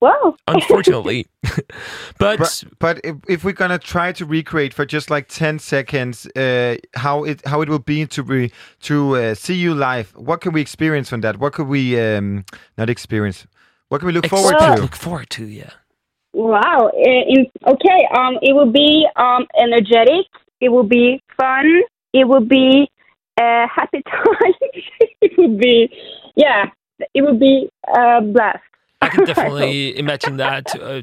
[0.01, 0.35] wow.
[0.47, 1.27] Unfortunately,
[2.17, 6.25] but, But but if, if we're gonna try to recreate for just like ten seconds
[6.35, 10.41] uh, how it how it will be to be to uh, see you live, what
[10.41, 11.37] can we experience from that?
[11.39, 12.45] What could we um,
[12.77, 13.45] not experience?
[13.89, 14.81] What can we look forward Expect- to?
[14.81, 15.71] Look forward to yeah.
[16.33, 16.89] Wow.
[16.95, 18.07] In, okay.
[18.17, 20.25] Um, it will be um energetic.
[20.61, 21.81] It will be fun.
[22.13, 22.89] It will be
[23.39, 24.53] a happy time.
[25.21, 25.89] it will be,
[26.35, 26.65] yeah.
[27.13, 28.59] It would be a blast.
[29.01, 31.01] I can definitely imagine that uh,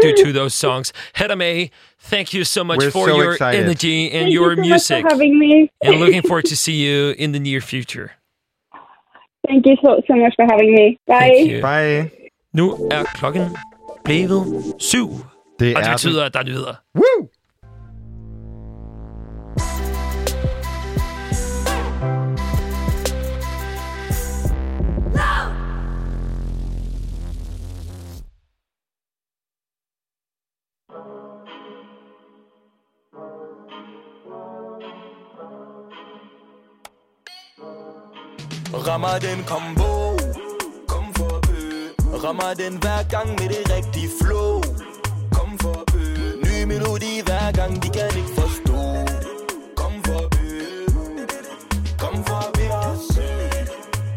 [0.00, 0.92] due to those songs.
[1.12, 3.64] Hedda May, thank you so much We're for so your excited.
[3.64, 5.02] energy and Thank your you so music.
[5.04, 5.70] much for having me.
[5.82, 8.08] and looking forward to see you in the near future.
[9.48, 10.98] Thank you so so much for having me.
[11.06, 11.60] Bye.
[11.62, 12.10] Bye.
[12.52, 13.56] Nu er klokken
[14.04, 15.08] blevet syv,
[15.58, 16.74] Det og det er betyder, at der er nyheder.
[16.94, 17.23] Woo!
[38.74, 40.16] Rammer den combo
[40.88, 41.88] Kom for ø.
[42.24, 44.62] Rammer den hver gang med det rigtige flow.
[45.32, 46.04] Kom for ø.
[46.46, 48.80] Ny melodi hver gang, de kan ikke forstå.
[49.76, 50.86] Kom for ø.
[51.98, 52.44] Kom for
[52.84, 53.18] os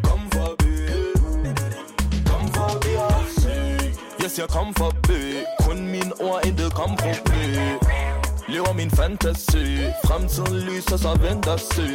[0.03, 0.77] Kom for ø.
[2.25, 2.71] Kom for
[3.09, 3.47] os
[4.21, 5.43] Jeg siger kom for ø.
[5.65, 7.77] Kun mine ord, intet kom for ø.
[8.47, 9.77] Lever min fantasi.
[10.05, 11.87] Fremtiden lyser, så venter sø.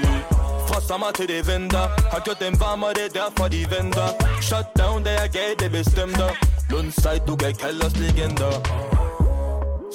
[0.68, 1.86] Fra sommer til det vinter.
[2.12, 4.08] Har gjort dem varme, og det er derfor de venter.
[4.40, 6.28] Shut down, da jeg gav det bestemte
[6.70, 8.54] Lund sej, du kan kalde os legender.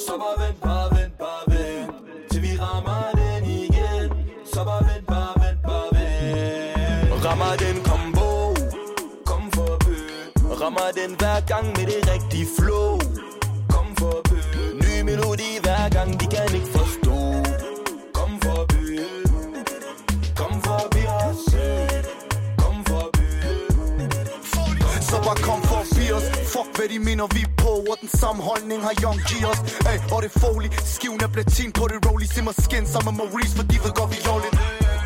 [0.05, 1.91] Så bare vent, bare vent, bare vent
[2.31, 4.09] Til vi rammer den igen.
[4.53, 8.29] Så bare vent, bare vent, bare vent Rammer den combo.
[9.25, 9.99] Kom for ø
[10.61, 12.99] Rammer den hver gang med det rigtige flow.
[13.73, 14.39] Kom for ø
[14.83, 16.46] Ny melodi hver gang, de kan
[26.87, 29.59] hvad de mener vi på Og den samme holdning har Young G os
[29.89, 33.53] Ay, Og det Foley Skiven er platin på det rollie Simmer skin sammen med Maurice
[33.57, 34.19] For de ved godt vi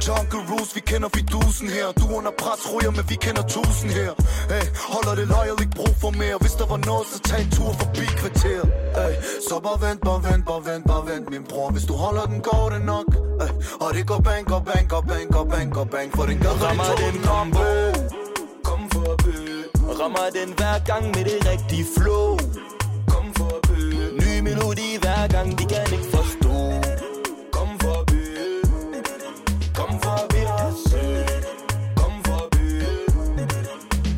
[0.07, 1.88] Jungle Rules, vi kender fidusen her.
[1.99, 4.11] Du er under pres, ryger, men vi kender tusind her.
[4.57, 6.38] Ay, Holder det loyal, ikke brug for mere.
[6.43, 8.61] Hvis der var noget, så tag en tur forbi kvarter.
[9.03, 9.13] Ay,
[9.47, 12.39] Så bare vent, bare vent, bare vent, bare vent Min bror, hvis du holder den,
[12.49, 13.07] går det nok.
[13.43, 13.51] Ay,
[13.84, 16.09] Og det går bang, går bang, går bang, går bang, går bang.
[16.17, 17.67] For den gad Rammer den combo.
[18.67, 19.51] Kom for ø
[20.02, 22.38] Rammer den hver gang med det rigtige flow.
[23.12, 23.82] Kom for at ø
[24.24, 26.56] Ny melodi hver gang, de kan ikke forstå.
[27.56, 28.62] Kom for at ø
[29.78, 30.82] Kom for forbi os
[31.99, 32.68] Kom for at forbi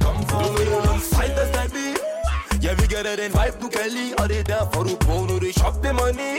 [0.04, 1.88] Kom for at forbi os Fight the baby
[2.66, 5.16] Jeg vil give dig den vibe, du kan lide Og det er derfor, du på,
[5.30, 6.36] nu det shop det money.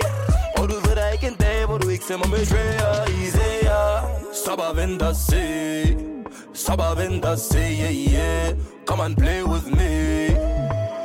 [0.59, 2.67] Og du ved der er ikke en dag, hvor du ikke ser mig med Dre
[2.91, 3.97] og Isaiah
[4.45, 6.14] Så bare vent og se.
[6.55, 8.55] Og se, yeah, yeah
[8.87, 10.29] Come and play with me.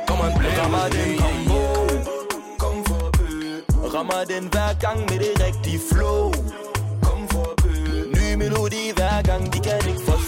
[0.06, 0.54] Come and play
[2.58, 2.84] Kom
[3.20, 3.60] ø
[3.94, 6.32] Rammer den hver gang med det rigtige flow.
[7.02, 10.19] Kom for ø Ny melodi hver gang, de kan ikke forstå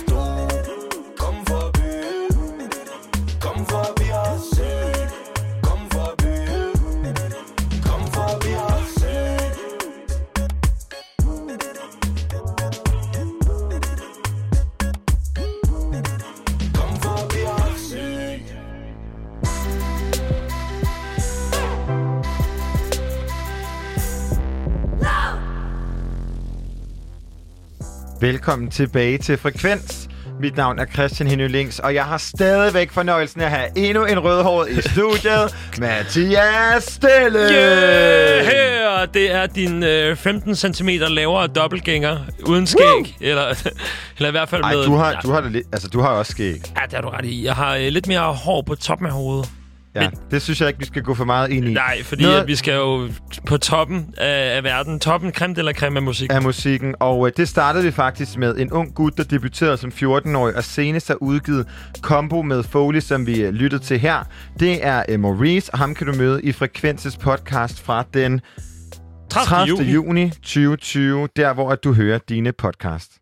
[28.22, 30.08] Velkommen tilbage til Frekvens.
[30.40, 34.04] Mit navn er Christian Henny Links, og jeg har stadigvæk fornøjelsen af at have endnu
[34.04, 37.38] en rødhåret i studiet, Mathias Stille!
[37.38, 38.44] Yeah!
[38.44, 43.16] Her, det er din øh, 15 cm lavere dobbeltgænger uden skæg.
[43.20, 43.48] Eller,
[44.16, 44.84] eller i hvert fald Ej, med...
[44.84, 46.62] du har, du har, det lidt, altså, du har også skæg.
[46.76, 47.44] Ja, det har du ret i.
[47.44, 49.50] Jeg har øh, lidt mere hår på toppen af hovedet.
[49.94, 51.72] Ja, Men- det synes jeg ikke, vi skal gå for meget ind i.
[51.72, 53.08] Nej, fordi Noget- at vi skal jo
[53.46, 55.00] på toppen af, af verden.
[55.00, 56.32] Toppen, creme eller creme af musik.
[56.32, 59.92] af musikken, og øh, det startede vi faktisk med en ung gut, der debuterede som
[59.96, 61.66] 14-årig, og senest har udgivet
[62.02, 64.18] kombo med Foley, som vi øh, lyttede til her.
[64.60, 68.40] Det er øh, Maurice, og ham kan du møde i Frekvenses podcast fra den
[69.30, 69.46] 30.
[69.48, 69.68] 30.
[69.68, 69.92] juni.
[69.92, 73.12] juni 2020, der hvor at du hører dine podcast.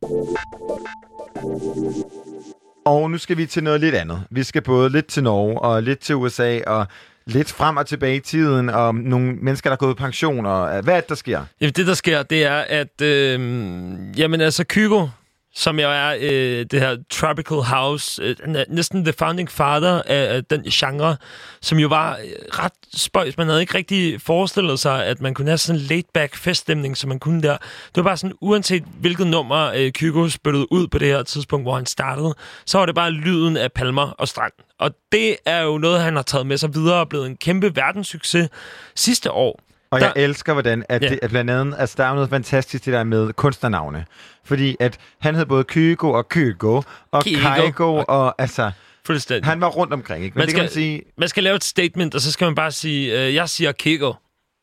[2.85, 4.22] Og nu skal vi til noget lidt andet.
[4.31, 6.87] Vi skal både lidt til Norge og lidt til USA og
[7.26, 10.76] lidt frem og tilbage i tiden og nogle mennesker, der er gået på pension og
[10.76, 11.45] øh, hvad er det, der sker?
[11.61, 13.01] Jamen, det, der sker, det er, at...
[13.03, 13.41] Øh,
[14.18, 15.07] jamen, altså, Kygo,
[15.55, 18.36] som jo er øh, det her Tropical House, øh,
[18.68, 21.16] næsten the founding father af, af den genre,
[21.61, 23.36] som jo var øh, ret spøjs.
[23.36, 27.09] Man havde ikke rigtig forestillet sig, at man kunne have sådan en laid-back feststemning, som
[27.09, 27.57] man kunne der.
[27.57, 31.64] Det var bare sådan, uanset hvilket nummer øh, Kygo spyttede ud på det her tidspunkt,
[31.64, 32.34] hvor han startede,
[32.66, 34.53] så var det bare lyden af palmer og strand.
[34.78, 37.76] Og det er jo noget, han har taget med sig videre og blevet en kæmpe
[37.76, 38.48] verdenssucces
[38.94, 39.61] sidste år.
[39.93, 41.09] Og Der- jeg elsker, hvordan at Ja.
[41.09, 44.05] det er blandt andet, altså der er noget fantastisk det der med kunstnernavne.
[44.45, 46.82] Fordi at han hed både Kygo og Kygo
[47.12, 47.38] og Kygo.
[47.41, 48.70] Kaigo og altså,
[49.07, 49.45] Fuldstændig.
[49.51, 50.34] han var rundt omkring, ikke?
[50.34, 52.45] Men Man det kan man skal- sige, man skal lave et statement, og så skal
[52.45, 54.14] man bare sige, øh, jeg siger Kiko,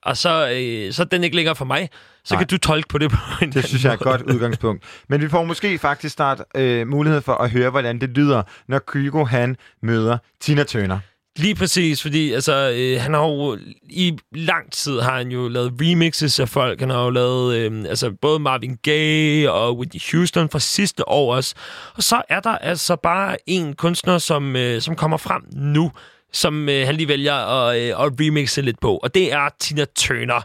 [0.03, 1.89] og så, øh, så er den ikke længere for mig.
[2.23, 2.41] Så Nej.
[2.41, 4.83] kan du tolke på det på en det synes jeg er et godt udgangspunkt.
[5.09, 8.79] Men vi får måske faktisk snart øh, mulighed for at høre, hvordan det lyder, når
[8.87, 10.99] Kygo han møder Tina Turner.
[11.37, 13.57] Lige præcis, fordi altså, øh, han har jo
[13.89, 16.79] i lang tid har han jo lavet remixes af folk.
[16.79, 21.35] Han har jo lavet øh, altså, både Marvin Gaye og Whitney Houston fra sidste år
[21.35, 21.55] også.
[21.95, 25.91] Og så er der altså bare en kunstner, som, øh, som kommer frem nu,
[26.33, 28.97] som øh, han lige vælger at, øh, at remixe lidt på.
[28.97, 30.41] Og det er Tina Turner.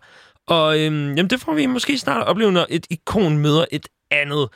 [0.47, 4.49] Og øh, jamen, det får vi måske snart opleve, når et ikon møder et andet.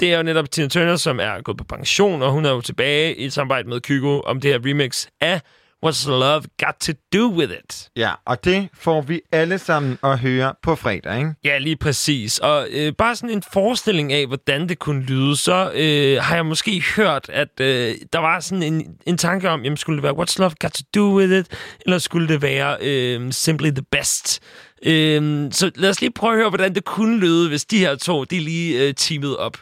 [0.00, 2.60] Det er jo netop Tina Turner, som er gået på pension, og hun er jo
[2.60, 5.40] tilbage i et samarbejde med Kygo om det her remix af
[5.84, 7.88] What's Love Got To Do With It?
[7.96, 11.34] Ja, og det får vi alle sammen at høre på fredag, ikke?
[11.44, 12.38] Ja, lige præcis.
[12.38, 16.46] Og øh, bare sådan en forestilling af, hvordan det kunne lyde, så øh, har jeg
[16.46, 20.12] måske hørt, at øh, der var sådan en, en tanke om, jamen skulle det være
[20.12, 21.46] What's Love Got To Do With It,
[21.80, 24.42] eller skulle det være øh, Simply The Best?
[24.82, 27.94] Øh, så lad os lige prøve at høre, hvordan det kunne lyde, hvis de her
[27.94, 29.56] to, de lige øh, teamede op.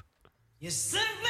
[0.62, 1.21] You're simply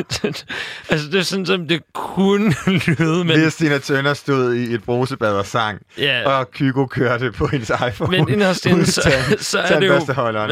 [0.90, 2.54] altså, det er sådan, som det kunne
[2.86, 3.40] lyde, men...
[3.40, 6.28] Hvis Tina Turner stod i et brusebad og sang, Ja.
[6.38, 8.10] og Kygo kørte på hendes iPhone.
[8.18, 9.88] Men inderst inde, så, så er det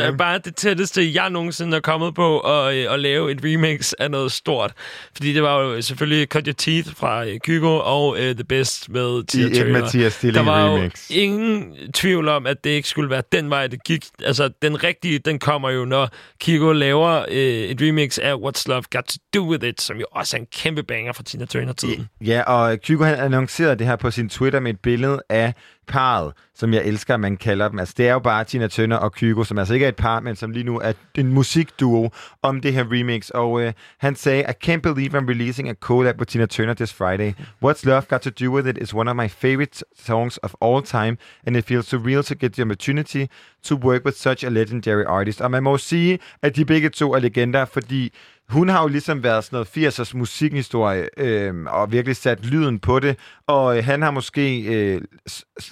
[0.06, 3.92] jo bare det tætteste, jeg nogensinde er kommet på at, øh, at lave et remix
[3.92, 4.72] af noget stort.
[5.16, 8.88] Fordi det var jo selvfølgelig Cut Your Teeth fra øh, Kygo og uh, The Best
[8.88, 9.80] med Tina et Turner.
[9.80, 11.10] Mathias Stilling Der var remix.
[11.10, 14.04] jo ingen tvivl om, at det ikke skulle være den vej, det gik.
[14.24, 16.08] Altså, den rigtige, den kommer jo, når
[16.44, 20.06] Kygo laver øh, et remix af What's Love Got To Do With It, som jo
[20.10, 22.08] også er en kæmpe banger fra Tina Turner-tiden.
[22.20, 25.54] Ja, og Kygo han annoncerede det her på sin Twitter med et billede af
[25.88, 27.78] parret, som jeg elsker, at man kalder dem.
[27.78, 30.20] Altså, det er jo bare Tina Turner og Kygo, som altså ikke er et par,
[30.20, 32.10] men som lige nu er en musikduo
[32.42, 33.28] om det her remix.
[33.30, 36.92] Og øh, han sagde, I can't believe I'm releasing a collab with Tina Turner this
[36.92, 37.32] Friday.
[37.64, 40.82] What's Love Got To Do With It is one of my favorite songs of all
[40.82, 41.16] time,
[41.46, 43.26] and it feels surreal to get the opportunity
[43.62, 45.40] to work with such a legendary artist.
[45.40, 48.12] Og man må sige, at de begge to er legender, fordi
[48.48, 52.98] hun har jo ligesom været sådan noget 80'ers musikhistorie, øh, og virkelig sat lyden på
[53.00, 55.00] det, og øh, han har måske øh,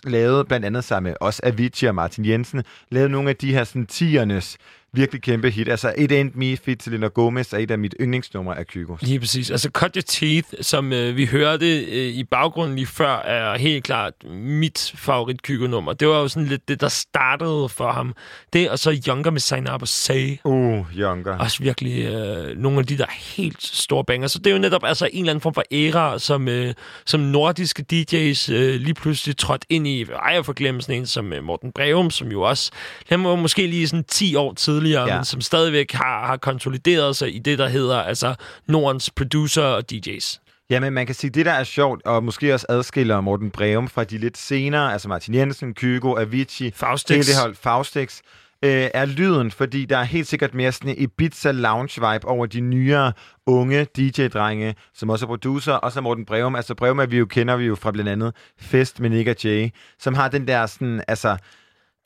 [0.05, 3.65] lavet, blandt andet sammen med os, Avicii og Martin Jensen, lavet nogle af de her
[3.65, 4.57] sådan 10'ernes
[4.97, 5.69] virkelig kæmpe hit.
[5.69, 8.97] Altså It Ain't Me, Fit Selena Gomez, er et af mit yndlingsnumre af Kygo.
[9.01, 9.51] Lige præcis.
[9.51, 13.85] Altså Cut Your Teeth, som øh, vi hørte øh, i baggrunden lige før, er helt
[13.85, 15.93] klart mit favorit Kygo-nummer.
[15.93, 18.15] Det var jo sådan lidt det, der startede for ham.
[18.53, 20.37] Det, og så Younger med Sign Up og Say.
[20.45, 21.39] Uh, Younger.
[21.39, 24.29] Også virkelig øh, nogle af de der helt store banger.
[24.29, 26.75] Så det er jo netop altså en eller anden form for æra, som, øh,
[27.07, 30.03] som nordiske DJ's øh, lige pludselig trådt ind i.
[30.03, 32.71] Ej, for glemme sådan en som øh, Morten Breum, som jo også,
[33.09, 35.07] han var måske lige sådan 10 år tidligere, Ja.
[35.07, 35.17] ja.
[35.17, 38.35] men som stadigvæk har, har konsolideret sig i det, der hedder altså
[38.67, 40.39] Nordens producer og DJ's.
[40.71, 44.05] Jamen, man kan sige, det der er sjovt, og måske også adskiller Morten Breum fra
[44.05, 47.15] de lidt senere, altså Martin Jensen, Kygo, Avicii, Faustix.
[47.15, 48.21] hele det hold, Faustix,
[48.63, 52.61] øh, er lyden, fordi der er helt sikkert mere sådan en Ibiza lounge-vibe over de
[52.61, 53.13] nyere,
[53.47, 56.57] unge DJ-drenge, som også er producer, og så Morten Breum.
[56.57, 59.37] Altså Breum er vi jo, kender vi jo fra blandt andet Fest med Nick og
[59.45, 61.37] Jay, som har den der sådan, altså,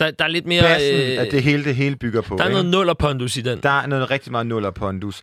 [0.00, 0.62] Der, der er lidt mere...
[0.62, 2.36] bassen, at det hele, det hele bygger på.
[2.36, 2.54] der er ikke?
[2.54, 3.60] noget nullerpondus i den.
[3.62, 5.22] Der er noget rigtig meget nuller pondus.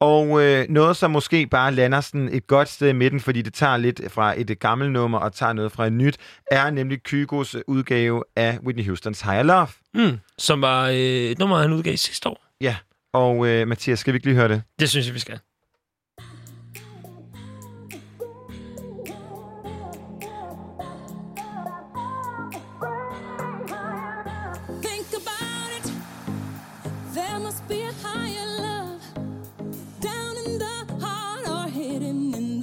[0.00, 3.54] Og øh, noget, som måske bare lander sådan et godt sted i midten, fordi det
[3.54, 6.16] tager lidt fra et gammelt nummer og tager noget fra et nyt,
[6.50, 9.68] er nemlig Kygos udgave af Whitney Houstons Higher Love.
[9.94, 12.44] Mm, som var øh, et nummer, han udgav sidste år.
[12.60, 12.76] Ja,
[13.12, 14.62] og øh, Mathias, skal vi ikke lige høre det?
[14.80, 15.38] Det synes jeg, vi skal.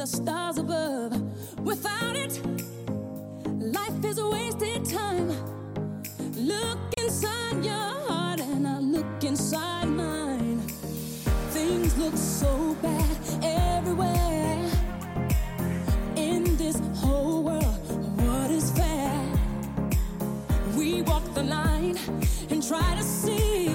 [0.05, 1.13] The stars above.
[1.61, 2.39] Without it,
[3.79, 5.29] life is a wasted time.
[6.35, 10.59] Look inside your heart and I look inside mine.
[11.55, 14.69] Things look so bad everywhere.
[16.15, 17.85] In this whole world,
[18.21, 19.21] what is fair?
[20.77, 21.97] We walk the line
[22.51, 23.74] and try to see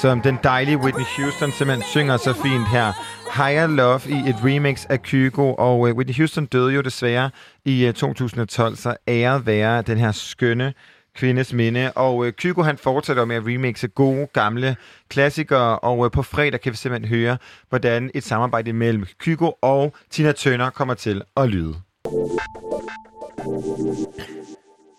[0.00, 2.92] som den dejlige Whitney Houston simpelthen synger så fint her.
[3.36, 7.30] Higher Love i et remix af Kygo, og uh, Whitney Houston døde jo desværre
[7.64, 10.74] i øh, uh, 2012, så æret være den her skønne
[11.14, 11.92] kvindes minde.
[11.92, 14.76] Og øh, Kygo han fortsætter med at remixe gode, gamle
[15.08, 17.38] klassikere, og på fredag kan vi simpelthen høre,
[17.68, 21.74] hvordan et samarbejde mellem Kygo og Tina Turner kommer til at lyde.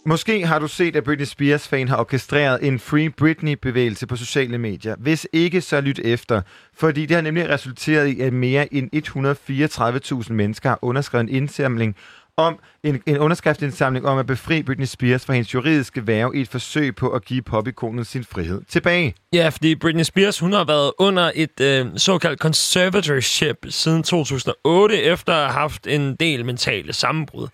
[0.06, 4.96] Måske har du set, at Britney Spears-fan har orkestreret en Free Britney-bevægelse på sociale medier.
[5.00, 6.42] Hvis ikke, så lyt efter.
[6.74, 8.90] Fordi det har nemlig resulteret i, at mere end
[10.26, 11.96] 134.000 mennesker har underskrevet en indsamling
[12.38, 16.48] om en, en underskriftsindsamling om at befri Britney Spears fra hendes juridiske værve i et
[16.48, 19.16] forsøg på at give popikonet sin frihed tilbage.
[19.34, 25.34] Ja, fordi Britney Spears, hun har været under et øh, såkaldt conservatorship siden 2008, efter
[25.34, 27.48] at have haft en del mentale sammenbrud.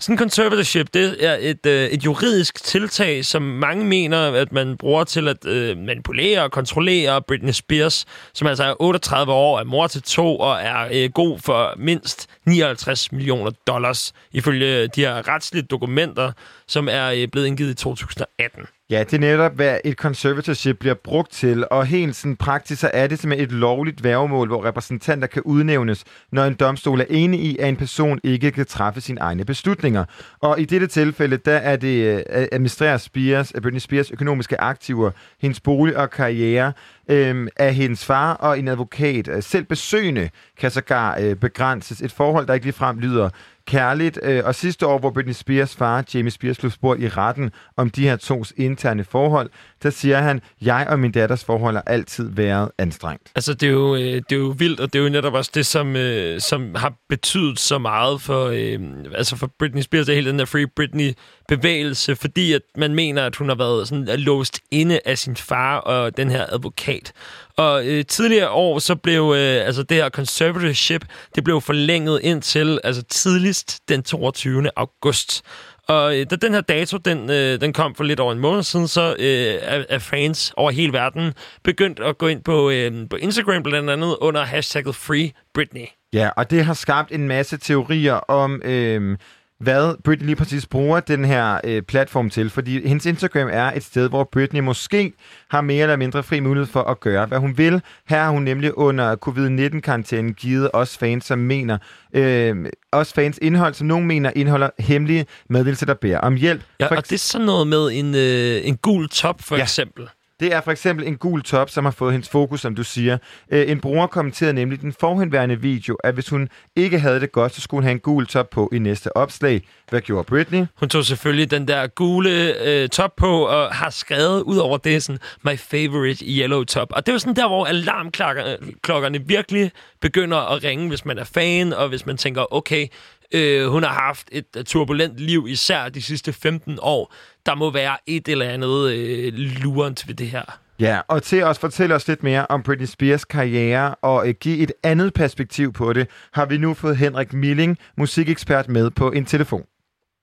[0.00, 4.76] Sådan en conservatorship, det er et, øh, et juridisk tiltag, som mange mener, at man
[4.76, 9.64] bruger til at øh, manipulere og kontrollere Britney Spears, som altså er 38 år, er
[9.64, 15.28] mor til to og er øh, god for mindst 59 millioner dollars, ifølge de her
[15.28, 16.32] retslige dokumenter,
[16.68, 18.66] som er øh, blevet indgivet i 2018.
[18.90, 22.90] Ja, det er netop, hvad et conservatorship bliver brugt til, og helt sådan praktisk, så
[22.94, 27.40] er det simpelthen et lovligt værgemål, hvor repræsentanter kan udnævnes, når en domstol er enig
[27.40, 30.04] i, at en person ikke kan træffe sine egne beslutninger.
[30.40, 34.60] Og i dette tilfælde, der er det øh, at administrerer Spears, at Britney Spears økonomiske
[34.60, 35.10] aktiver,
[35.40, 36.72] hendes bolig og karriere,
[37.08, 39.28] øhm, af hendes far og en advokat.
[39.28, 42.00] Øh, Selv besøgende kan sågar øh, begrænses.
[42.00, 43.30] Et forhold, der ikke ligefrem lyder
[43.68, 44.18] kærligt.
[44.22, 47.90] Øh, og sidste år, hvor Britney Spears far, Jamie Spears, blev spurgt i retten om
[47.90, 49.50] de her tos interne forhold,
[49.82, 53.32] der siger han, jeg og min datters forhold har altid været anstrengt.
[53.34, 55.50] Altså, det er, jo, øh, det er jo vildt, og det er jo netop også
[55.54, 58.80] det, som, øh, som har betydet så meget for, øh,
[59.14, 63.36] altså for Britney Spears, og hele den der Free Britney-bevægelse, fordi at man mener, at
[63.36, 67.12] hun har været sådan øh, låst inde af sin far og den her advokat.
[67.56, 72.80] Og øh, tidligere år, så blev øh, altså det her conservatorship, det blev forlænget indtil
[72.84, 74.70] altså tidligst den 22.
[74.76, 75.42] august.
[75.88, 78.62] Og øh, da den her dato, den, øh, den kom for lidt over en måned
[78.62, 81.32] siden, så øh, er, er fans over hele verden
[81.64, 85.86] begyndt at gå ind på, øh, på Instagram blandt andet under hashtagget Free Britney.
[86.12, 89.18] Ja, og det har skabt en masse teorier om, øh,
[89.60, 92.50] hvad Britney lige præcis bruger den her øh, platform til.
[92.50, 95.12] Fordi hendes Instagram er et sted, hvor Britney måske
[95.50, 97.82] har mere eller mindre fri mulighed for at gøre, hvad hun vil.
[98.08, 101.78] Her har hun nemlig under covid-19-karantænen givet os fans, som mener,
[102.12, 106.62] øh, os fans indhold, som nogen mener indeholder hemmelige meddelelser, der beder om hjælp.
[106.80, 109.62] Ja, og det er sådan noget med en, øh, en gul top, for ja.
[109.62, 110.08] eksempel.
[110.40, 113.18] Det er for eksempel en gul top, som har fået hendes fokus, som du siger.
[113.50, 117.54] Øh, en bruger kommenterede nemlig den forhenværende video, at hvis hun ikke havde det godt,
[117.54, 119.62] så skulle hun have en gul top på i næste opslag.
[119.88, 120.64] Hvad gjorde Britney?
[120.74, 125.02] Hun tog selvfølgelig den der gule øh, top på, og har skrevet ud over det
[125.02, 126.88] sådan, my favorite yellow top.
[126.92, 129.70] Og det er jo sådan der, hvor alarmklokkerne virkelig
[130.00, 132.86] begynder at ringe, hvis man er fan, og hvis man tænker, okay,
[133.32, 137.14] øh, hun har haft et turbulent liv, især de sidste 15 år.
[137.48, 140.46] Der må være et eller andet øh, lurent ved det her.
[140.80, 144.58] Ja, og til at fortælle os lidt mere om Britney Spears karriere og øh, give
[144.58, 149.24] et andet perspektiv på det, har vi nu fået Henrik Milling, musikekspert, med på en
[149.24, 149.66] telefon.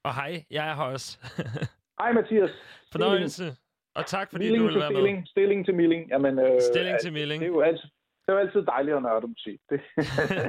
[0.04, 1.18] Og hej, jeg er her også.
[2.02, 2.50] Hej Mathias.
[2.92, 3.56] Fornøjelse.
[3.96, 4.98] Og tak, fordi Milling du vil til være med.
[4.98, 6.10] stilling, stilling til milling.
[6.10, 7.42] Jamen, øh, Stilling til milling.
[7.42, 7.90] Det er jo altid,
[8.22, 9.60] det er jo altid dejligt at nørde musik.
[9.70, 9.80] Det.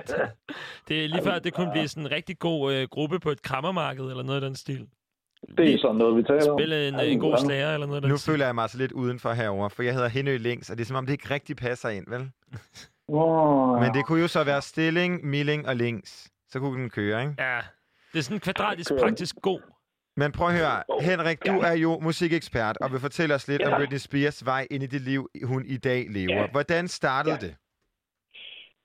[0.88, 3.30] Det er lige før, at det kunne blive sådan en rigtig god øh, gruppe på
[3.30, 4.86] et krammermarked, eller noget af den stil.
[5.58, 6.58] Det er sådan noget, vi taler om.
[6.58, 8.78] Spille en, Ej, en god slager, eller noget af den Nu føler jeg mig altså
[8.78, 11.30] lidt udenfor herover, for jeg hedder Henø Links, og det er som om, det ikke
[11.34, 12.30] rigtig passer ind, vel?
[13.08, 16.30] Åh, Men det kunne jo så være stilling, milling og links.
[16.48, 17.34] Så kunne den køre, ikke?
[17.38, 17.58] Ja,
[18.12, 19.60] det er sådan kvadratisk praktisk god.
[20.16, 23.70] Men prøv at høre, Henrik, du er jo musikekspert, og vil fortælle os lidt om
[23.72, 23.78] Ja.
[23.78, 26.34] Britney Spears vej ind i det liv, hun i dag lever.
[26.40, 26.46] Ja.
[26.50, 27.46] Hvordan startede Ja.
[27.46, 27.54] det?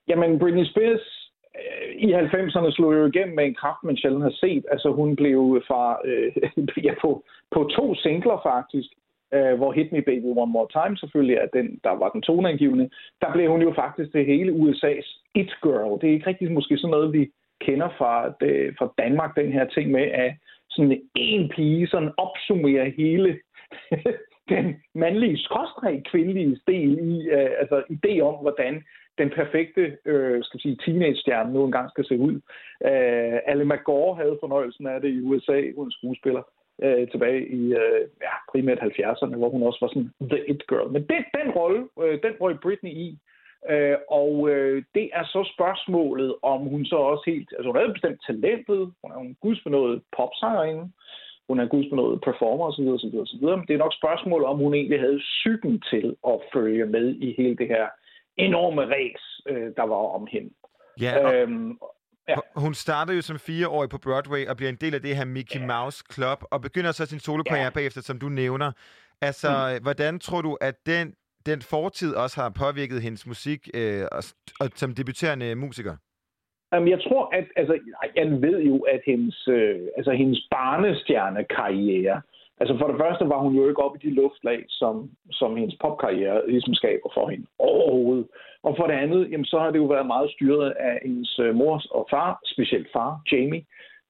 [0.08, 1.21] Jamen, Britney Spears øh,
[2.06, 4.64] i 90'erne slog jo igennem med en kraft, man sjældent har set.
[4.70, 6.32] Altså, hun blev fra, øh,
[6.86, 7.24] ja, på,
[7.54, 8.88] på to singler faktisk,
[9.34, 12.90] øh, hvor Hit Me Baby One More Time selvfølgelig er den, der var den toneangivende.
[13.20, 16.00] Der blev hun jo faktisk det hele USA's It Girl.
[16.00, 17.30] Det er ikke rigtig måske sådan noget, vi
[17.60, 20.34] kender fra, det, fra Danmark, den her ting med, at
[20.70, 23.38] sådan en pige sådan opsummerer hele
[24.52, 28.84] den mandlige skråstreg kvindelige del i, øh, altså idé om, hvordan
[29.18, 32.34] den perfekte øh, skal vi sige, teenage-stjerne nu engang skal se ud.
[32.84, 36.42] Øh, Alle McGaw havde fornøjelsen af det i USA, hun er skuespiller,
[36.82, 40.92] øh, tilbage i øh, ja, primært 70'erne, hvor hun også var sådan the it girl.
[40.92, 43.18] Men det, den rolle, øh, den røg Britney i,
[43.70, 47.92] øh, og øh, det er så spørgsmålet, om hun så også helt, altså hun havde
[47.92, 50.90] bestemt talentet, hun er jo en gudsbenået popsangerinde,
[51.48, 52.88] hun er gudsbenået performer osv.
[52.88, 53.44] osv., osv.
[53.58, 57.34] Men det er nok spørgsmålet, om hun egentlig havde psyken til at følge med i
[57.38, 57.86] hele det her
[58.36, 60.50] enorme ræs, øh, der var om hende.
[61.00, 61.78] Ja, og Øhm,
[62.28, 62.34] ja.
[62.56, 65.60] hun startede jo som fireårig på Broadway og bliver en del af det her Mickey
[65.60, 67.70] Mouse Club, og begynder så sin solokarriere Ja.
[67.70, 68.72] bagefter, som du nævner.
[69.20, 69.82] Altså, mm.
[69.82, 71.14] hvordan tror du, at den,
[71.46, 74.22] den fortid også har påvirket hendes musik øh, og,
[74.60, 75.96] og, som debuterende musiker?
[76.72, 77.78] Jamen, jeg tror, at altså,
[78.16, 82.22] jeg ved jo, at hendes, øh, altså, hendes barnestjernekarriere,
[82.62, 85.76] altså for det første var hun jo ikke oppe i de luftlag, som, som hendes
[85.80, 88.26] popkarriere ligesom skaber for hende overhovedet.
[88.62, 91.54] Og for det andet, jamen, så har det jo været meget styret af hendes øh,
[91.54, 93.64] mors og far, specielt far, Jamie,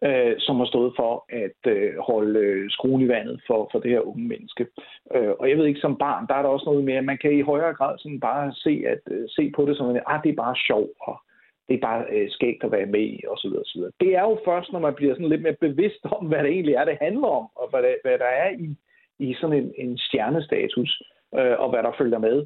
[0.06, 1.12] øh, som har stået for
[1.42, 4.66] at øh, holde øh, skruen i vandet for, for det her unge menneske.
[5.14, 7.18] Øh, og jeg ved ikke, som barn, der er der også noget med, at man
[7.18, 10.22] kan i højere grad sådan bare se, at, øh, se på det som, at ah,
[10.22, 11.16] det er bare sjov, og
[11.72, 13.52] det er bare øh, skægt at være med i, osv.
[13.62, 13.80] osv.
[14.00, 16.74] Det er jo først, når man bliver sådan lidt mere bevidst om, hvad det egentlig
[16.74, 18.76] er, det handler om, og hvad, det, hvad der er i,
[19.18, 21.02] i sådan en, en stjernestatus,
[21.38, 22.36] øh, og hvad der følger med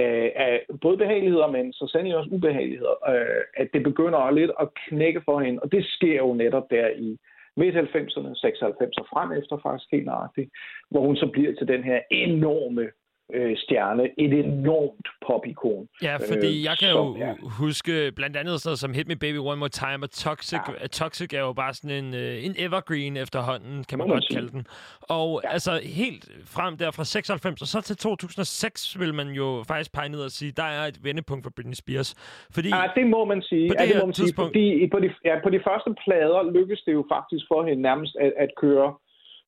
[0.00, 4.68] øh, af både behageligheder, men så sandelig også ubehageligheder, øh, at det begynder lidt at
[4.88, 7.18] knække for hende, og det sker jo netop der i
[7.56, 10.50] midt-90'erne, 96 og frem efter faktisk helt nøjagtigt,
[10.90, 12.90] hvor hun så bliver til den her enorme
[13.32, 15.88] øh, stjerne, et enormt popikon.
[16.02, 19.16] Ja, fordi øh, jeg kan som jo er- huske blandt andet sådan som Hit Me
[19.16, 20.86] Baby One More Time, og Toxic, ja.
[20.86, 24.36] Toxic er jo bare sådan en, øh, en evergreen efterhånden, kan man man godt sige.
[24.36, 24.66] kalde den.
[25.00, 25.48] Og ja.
[25.52, 26.24] altså helt
[26.56, 30.30] frem der fra 96 og så til 2006 vil man jo faktisk pege ned og
[30.30, 32.10] sige, der er et vendepunkt for Britney Spears.
[32.54, 33.68] Fordi Ja, det må man sige.
[33.68, 35.60] På ja, det det her må man sige, tidspunkt- fordi på de, ja, på de
[35.68, 38.88] første plader lykkedes det jo faktisk for hende nærmest at, at køre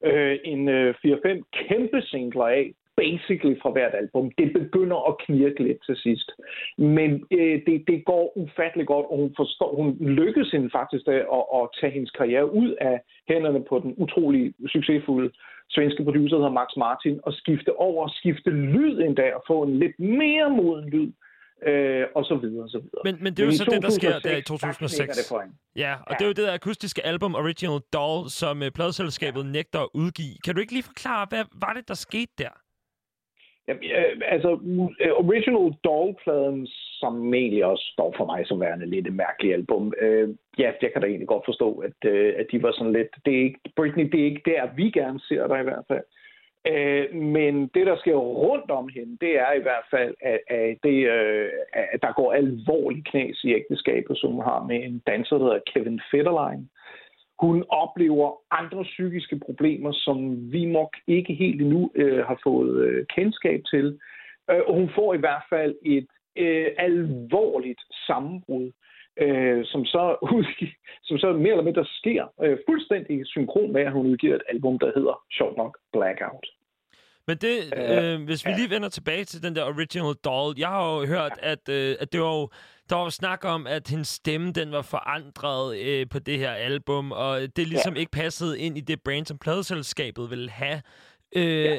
[0.09, 2.67] øh, en øh, 4-5 kæmpe singler af,
[2.97, 4.31] basically fra hvert album.
[4.39, 6.31] Det begynder at knirke lidt til sidst.
[6.79, 9.89] Men øh, det, det går ufattelig godt, og hun, forstår, hun
[10.21, 11.25] lykkedes hende faktisk at,
[11.59, 12.97] at tage hendes karriere ud af
[13.29, 15.31] hænderne på den utrolig succesfulde
[15.71, 19.79] svenske producer, der hedder Max Martin, og skifte over, skifte lyd endda, og få en
[19.79, 21.13] lidt mere moden lyd,
[21.67, 23.03] øh, og så videre, og så videre.
[23.05, 25.17] Men, men det er jo så det, der sker der i 2006, der knækker 2006.
[25.19, 25.55] det for hende.
[25.77, 29.81] Ja, og det er jo det der akustiske album Original Doll, som uh, pladeselskabet nægter
[29.81, 30.35] at udgive.
[30.45, 32.55] Kan du ikke lige forklare, hvad var det, der skete der?
[33.69, 34.51] Ja, øh, altså,
[35.01, 36.67] øh, Original Doll-pladen,
[37.01, 39.93] som egentlig også står for mig som værende lidt et mærkeligt album.
[40.01, 40.29] Øh,
[40.59, 43.09] ja, jeg kan da egentlig godt forstå, at, øh, at de var sådan lidt...
[43.25, 46.05] Det er ikke, Britney, det er ikke der, vi gerne ser dig i hvert fald.
[46.73, 50.77] Øh, men det, der sker rundt om hende, det er i hvert fald, at, at,
[50.83, 55.39] det, øh, at der går alvorlig knas i ægteskabet, som hun har med en danser,
[55.39, 56.69] der hedder Kevin Federline.
[57.41, 63.07] Hun oplever andre psykiske problemer, som vi nok ikke helt endnu øh, har fået øh,
[63.07, 63.99] kendskab til.
[64.51, 68.73] Øh, og hun får i hvert fald et øh, alvorligt sammenbrud,
[69.21, 70.17] øh, som, så
[71.09, 74.79] som så mere eller mindre sker øh, fuldstændig synkron med, at hun udgiver et album,
[74.79, 76.47] der hedder sjovt nok Blackout.
[77.29, 80.85] Men det, øh, hvis vi lige vender tilbage til den der original doll, jeg har
[80.95, 82.49] jo hørt, at, øh, at det var jo,
[82.91, 87.13] der var snak om, at hendes stemme, den var forandret øh, på det her album,
[87.13, 88.01] og det ligesom ja.
[88.01, 90.83] ikke passede ind i det brand, som pladeselskabet ville have.
[91.37, 91.79] Øh, ja.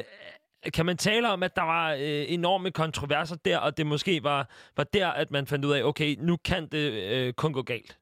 [0.74, 4.50] Kan man tale om, at der var øh, enorme kontroverser der, og det måske var,
[4.76, 7.98] var der, at man fandt ud af, okay, nu kan det øh, kun gå galt?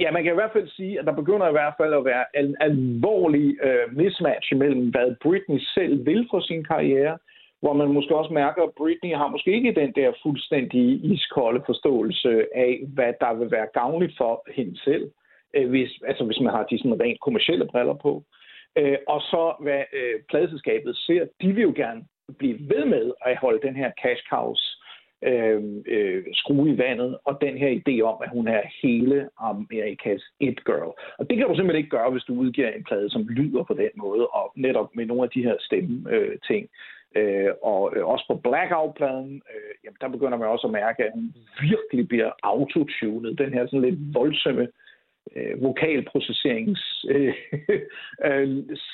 [0.00, 2.24] Ja, man kan i hvert fald sige, at der begynder i hvert fald at være
[2.34, 7.18] en alvorlig øh, mismatch mellem, hvad Britney selv vil for sin karriere,
[7.66, 12.30] hvor man måske også mærker, at Britney har måske ikke den der fuldstændig iskolde forståelse
[12.54, 15.10] af, hvad der vil være gavnligt for hende selv,
[15.56, 18.12] øh, hvis, altså hvis man har de sådan rent kommersielle briller på.
[18.78, 22.02] Øh, og så hvad øh, pladeselskabet ser, de vil jo gerne
[22.38, 24.62] blive ved med at holde den her cash cows
[25.24, 30.22] øh, øh, skrue i vandet, og den her idé om, at hun er hele Amerikas
[30.40, 30.92] it girl.
[31.18, 33.74] Og det kan du simpelthen ikke gøre, hvis du udgiver en plade, som lyder på
[33.74, 36.68] den måde, og netop med nogle af de her stemme øh, ting.
[37.16, 41.12] Øh, og øh, også på Blackout-pladen, øh, jamen, der begynder man også at mærke, at
[41.14, 43.38] hun virkelig bliver autotunet.
[43.38, 44.68] Den her sådan lidt voldsomme
[45.36, 47.34] øh, vokalprocesserings øh,
[48.28, 48.48] øh,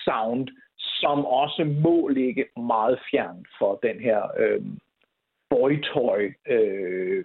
[0.05, 4.62] sound, som også må ligge meget fjern for den her øh,
[5.51, 7.24] boytoy øh,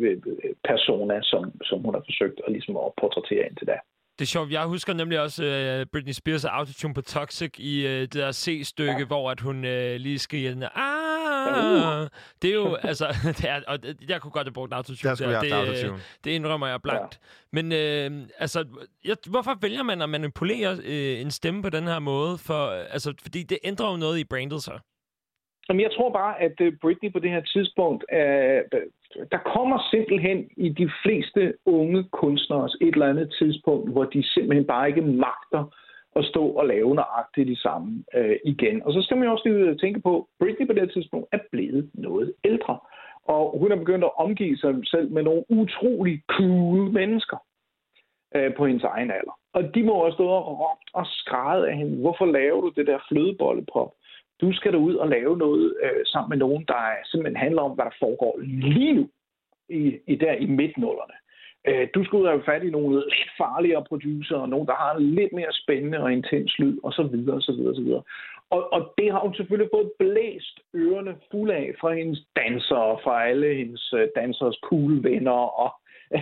[0.00, 0.22] øh,
[0.64, 3.78] persona, som, som hun har forsøgt at, ligesom at portrættere indtil da.
[4.18, 4.50] Det er sjovt.
[4.52, 8.98] Jeg husker nemlig også uh, Britney Spears autotune på Toxic i uh, det der C-stykke,
[8.98, 9.04] ja.
[9.04, 12.02] hvor at hun uh, lige skriger den der, ah!
[12.02, 12.08] Uh.
[12.42, 13.06] Det er jo, altså,
[13.38, 15.08] det er, og det- jeg kunne godt have brugt autotune.
[15.10, 15.92] Der skulle jeg det, autotune.
[15.94, 17.20] øh, det indrømmer jeg blankt.
[17.52, 17.60] Ja.
[17.62, 17.72] Men
[18.12, 18.64] uh, altså,
[19.04, 22.38] jeg, hvorfor vælger man at manipulere uh, en stemme på den her måde?
[22.38, 24.78] For, altså, fordi det ændrer jo noget i brandet så.
[25.68, 28.62] Jamen, jeg tror bare, at øh, Britney på det her tidspunkt, øh,
[29.32, 34.66] der kommer simpelthen i de fleste unge kunstnere et eller andet tidspunkt, hvor de simpelthen
[34.66, 35.64] bare ikke magter
[36.16, 38.82] at stå og lave nøjagtigt de samme øh, igen.
[38.82, 41.28] Og så skal man jo også lige tænke på, at Britney på det her tidspunkt
[41.32, 42.78] er blevet noget ældre.
[43.24, 47.36] Og hun er begyndt at omgive sig selv med nogle utrolig cool mennesker
[48.34, 49.38] øh, på hendes egen alder.
[49.52, 51.96] Og de må også stå og råbt og skræde af hende.
[51.96, 53.92] Hvorfor laver du det der flødebollepop?
[54.40, 57.72] Du skal da ud og lave noget øh, sammen med nogen, der simpelthen handler om,
[57.72, 59.08] hvad der foregår lige nu
[59.68, 61.14] i, i der i midtnullerne.
[61.68, 64.74] Øh, du skal ud og have fat i nogle lidt farligere producer, og nogen, der
[64.74, 67.76] har en lidt mere spændende og intens lyd, og så videre, og så videre, og
[67.76, 68.02] så videre.
[68.50, 73.26] Og, og det har hun selvfølgelig fået blæst ørerne fuld af fra hendes dansere, fra
[73.28, 75.70] alle hendes øh, dansers cool venner, og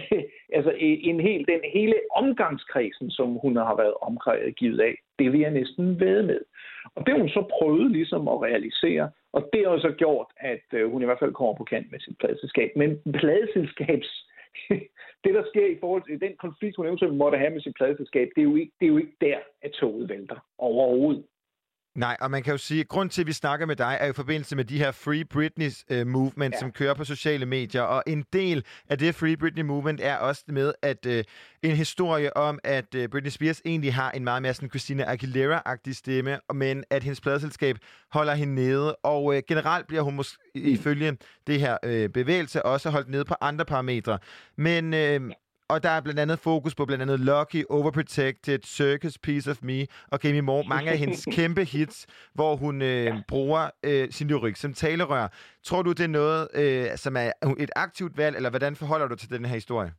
[0.56, 5.40] altså en en hel, den hele omgangskredsen, som hun har været omgivet af, det vil
[5.40, 6.40] jeg næsten ved med.
[6.94, 10.66] Og det har hun så prøvet ligesom at realisere, og det har så gjort, at
[10.72, 12.70] øh, hun i hvert fald kommer på kant med sit pladselskab.
[12.76, 14.26] Men pladselskabs
[15.24, 18.28] det, der sker i forhold til den konflikt, hun eventuelt måtte have med sit pladselskab,
[18.34, 21.24] det er jo ikke, det er jo ikke der, at toget vælter overhovedet.
[21.96, 24.06] Nej, og man kan jo sige, at grund til, at vi snakker med dig, er
[24.06, 26.58] i forbindelse med de her Free Britney uh, movement, ja.
[26.58, 27.82] som kører på sociale medier.
[27.82, 31.12] Og en del af det Free Britney movement er også med, at uh,
[31.62, 35.96] en historie om, at uh, Britney Spears egentlig har en meget mere sådan Christina Aguilera-agtig
[35.96, 37.76] stemme, men at hendes pladeselskab
[38.12, 38.96] holder hende nede.
[38.96, 41.16] Og uh, generelt bliver hun måske ifølge
[41.46, 44.18] det her uh, bevægelse også holdt nede på andre parametre.
[44.56, 45.30] Men uh,
[45.68, 49.78] og der er blandt andet fokus på blandt andet Lucky, Overprotected, Circus, Piece of Me
[50.12, 50.64] og Gimme More.
[50.68, 55.26] Mange af hendes kæmpe hits, hvor hun øh, bruger øh, sin lyrik som talerør.
[55.64, 59.16] Tror du, det er noget, øh, som er et aktivt valg, eller hvordan forholder du
[59.16, 59.92] til den her historie?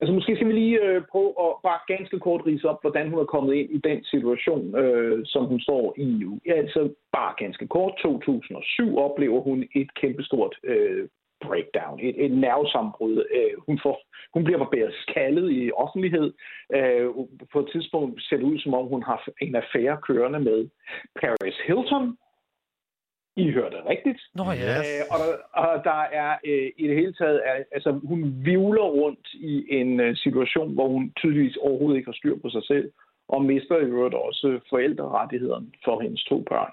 [0.00, 3.18] Altså måske skal vi lige øh, prøve at bare ganske kort rise op, hvordan hun
[3.18, 6.38] er kommet ind i den situation, øh, som hun står i nu.
[6.46, 6.80] Ja, altså
[7.12, 7.92] bare ganske kort.
[8.02, 11.08] 2007 oplever hun et kæmpestort øh,
[11.46, 13.16] breakdown, et, et nervesambrud.
[13.36, 13.96] Øh, hun, får,
[14.34, 16.32] hun bliver barberet skaldet i offentlighed.
[16.74, 17.06] Øh,
[17.52, 20.68] på et tidspunkt ser det ud, som om hun har en affære kørende med
[21.20, 22.16] Paris Hilton.
[23.36, 24.20] I hørte det rigtigt.
[24.34, 24.78] Nå ja.
[24.78, 28.82] Øh, og, der, og der er øh, i det hele taget, er, altså hun vivler
[28.82, 32.90] rundt i en øh, situation, hvor hun tydeligvis overhovedet ikke har styr på sig selv,
[33.28, 36.72] og mister i øvrigt også forældrerettighederne for hendes to børn.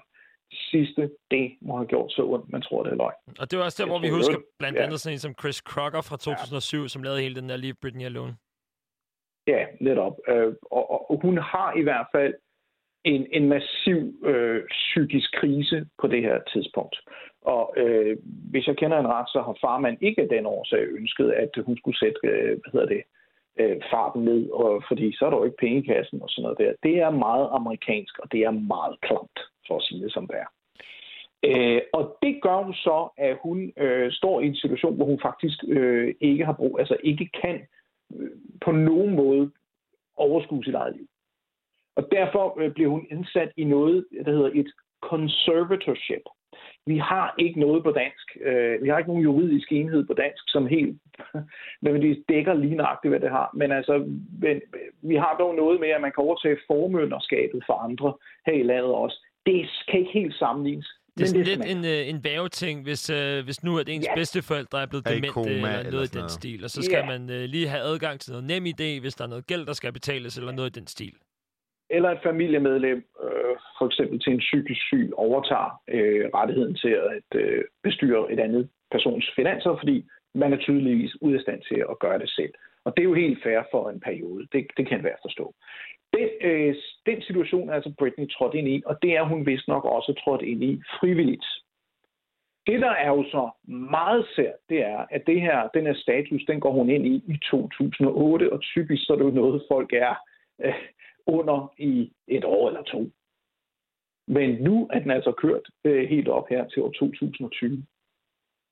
[0.52, 3.14] Sidste, det må have gjort så ondt, man tror, det er løgn.
[3.40, 4.82] Og det var også der, hvor vi husker det- blandt ja.
[4.84, 8.04] andet sådan en som Chris Crocker fra 2007, som lavede hele den der Leave Britney
[8.04, 8.36] Alone.
[9.46, 10.14] Ja, netop.
[10.28, 12.34] Øh, og, og, og hun har i hvert fald
[13.04, 16.96] en, en massiv øh, psykisk krise på det her tidspunkt.
[17.42, 18.16] Og øh,
[18.50, 21.76] hvis jeg kender en ret, så har farmand ikke af den årsag ønsket, at hun
[21.78, 23.02] skulle sætte øh, hvad hedder det,
[23.60, 26.42] øh, farten ned, og, fordi så er der jo ikke penge i kassen og sådan
[26.42, 26.72] noget der.
[26.82, 29.38] Det er meget amerikansk, og det er meget klamt,
[29.68, 30.50] for at sige det som det er.
[31.44, 35.20] Øh, og det gør hun så, at hun øh, står i en situation, hvor hun
[35.22, 37.66] faktisk øh, ikke har brug, altså ikke kan
[38.14, 38.30] øh,
[38.64, 39.50] på nogen måde
[40.16, 41.06] overskue sit eget liv.
[41.96, 46.22] Og derfor øh, bliver hun indsat i noget, der hedder et conservatorship.
[46.86, 48.36] Vi har ikke noget på dansk.
[48.40, 50.96] Øh, vi har ikke nogen juridisk enhed på dansk, som helt
[51.82, 53.50] nødvendigvis dækker lige nøjagtigt, hvad det har.
[53.54, 53.98] Men altså,
[54.42, 58.14] men, øh, vi har dog noget med, at man kan overtage formynderskabet for andre
[58.46, 59.27] her i landet også.
[59.48, 60.88] Det kan ikke helt sammenlignes.
[61.16, 64.06] Det er sådan men lidt en, øh, en væveting, hvis, øh, hvis nu at ens
[64.06, 64.14] Ja.
[64.20, 66.30] bedsteforældre er blevet Er demente koma eller eller noget i den noget.
[66.40, 66.60] stil.
[66.66, 67.06] Og så skal Ja.
[67.12, 69.72] man øh, lige have adgang til noget nem idé, hvis der er noget gæld, der
[69.72, 71.14] skal betales, eller noget i den stil.
[71.96, 77.28] eller et familiemedlem, øh, for eksempel til en psykisk syg, overtager øh, rettigheden til at
[77.42, 79.96] øh, bestyre et andet persons finanser, fordi
[80.34, 82.52] man er tydeligvis ude af stand til at gøre det selv.
[82.84, 84.46] Og det er jo helt fair for en periode.
[84.52, 85.54] Det, det kan være forstå.
[86.16, 86.74] Den, øh,
[87.06, 90.12] den situation er altså Britney trådt ind i, og det er hun vist nok også
[90.24, 91.46] trådt ind i frivilligt.
[92.66, 96.42] Det, der er jo så meget sært, det er, at det her, den her status,
[96.44, 99.92] den går hun ind i i 2008, og typisk så er det jo noget, folk
[99.92, 100.14] er
[100.64, 100.74] øh,
[101.26, 103.10] under i et år eller to.
[104.26, 107.86] Men nu er den altså kørt øh, helt op her til år 2020.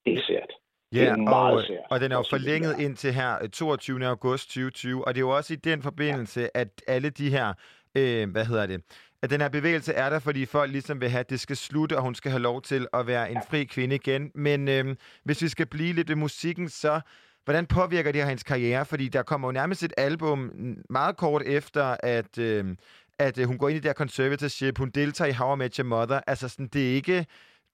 [0.04, 0.52] Det er sært.
[0.92, 2.84] Ja, og, sært, og den er jo forlænget der.
[2.84, 4.06] indtil her øh, 22.
[4.06, 7.52] august 2020, og det er jo også i den forbindelse, at alle de her,
[7.94, 8.82] øh, hvad hedder det,
[9.22, 11.96] at den her bevægelse er der, fordi folk ligesom vil have, at det skal slutte,
[11.96, 14.30] og hun skal have lov til at være en fri kvinde igen.
[14.34, 17.00] Men øh, hvis vi skal blive lidt ved musikken, så
[17.44, 18.84] hvordan påvirker det her hendes karriere?
[18.84, 20.50] Fordi der kommer jo nærmest et album
[20.90, 22.76] meget kort efter, at, øh,
[23.18, 25.76] at øh, hun går ind i det her conservatorship, hun deltager i How I Met
[25.76, 26.20] Your Mother.
[26.26, 27.26] Altså sådan, det er ikke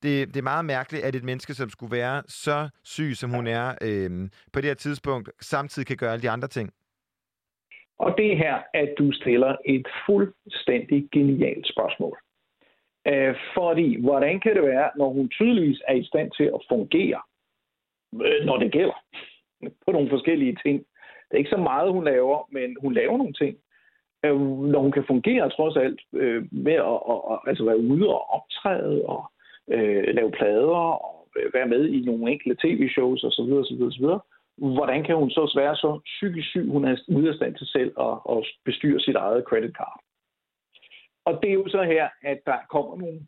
[0.02, 3.46] det, det er meget mærkeligt, at et menneske, som skulle være så syg, som hun
[3.46, 4.10] er øh,
[4.52, 6.72] på det her tidspunkt, samtidig kan gøre alle de andre ting.
[7.98, 12.18] Og det er her, at du stiller et fuldstændig genialt spørgsmål.
[13.06, 17.20] Øh, fordi, hvordan kan det være, når hun tydeligvis er i stand til at fungere,
[18.14, 18.98] øh, når det gælder,
[19.86, 20.78] på nogle forskellige ting.
[21.28, 23.56] Det er ikke så meget, hun laver, men hun laver nogle ting.
[24.24, 24.40] Øh,
[24.72, 28.30] når hun kan fungere, trods alt, øh, med at, at, at altså være ude og
[28.30, 29.32] optræde og
[29.70, 30.76] øh, lave plader
[31.06, 33.52] og være med i nogle enkelte tv-shows osv.
[33.52, 34.06] osv., osv.
[34.76, 37.92] Hvordan kan hun så være så psykisk syg, hun er ude af stand til selv
[38.00, 40.00] at, at bestyre sit eget credit card?
[41.24, 43.20] Og det er jo så her, at der kommer nogle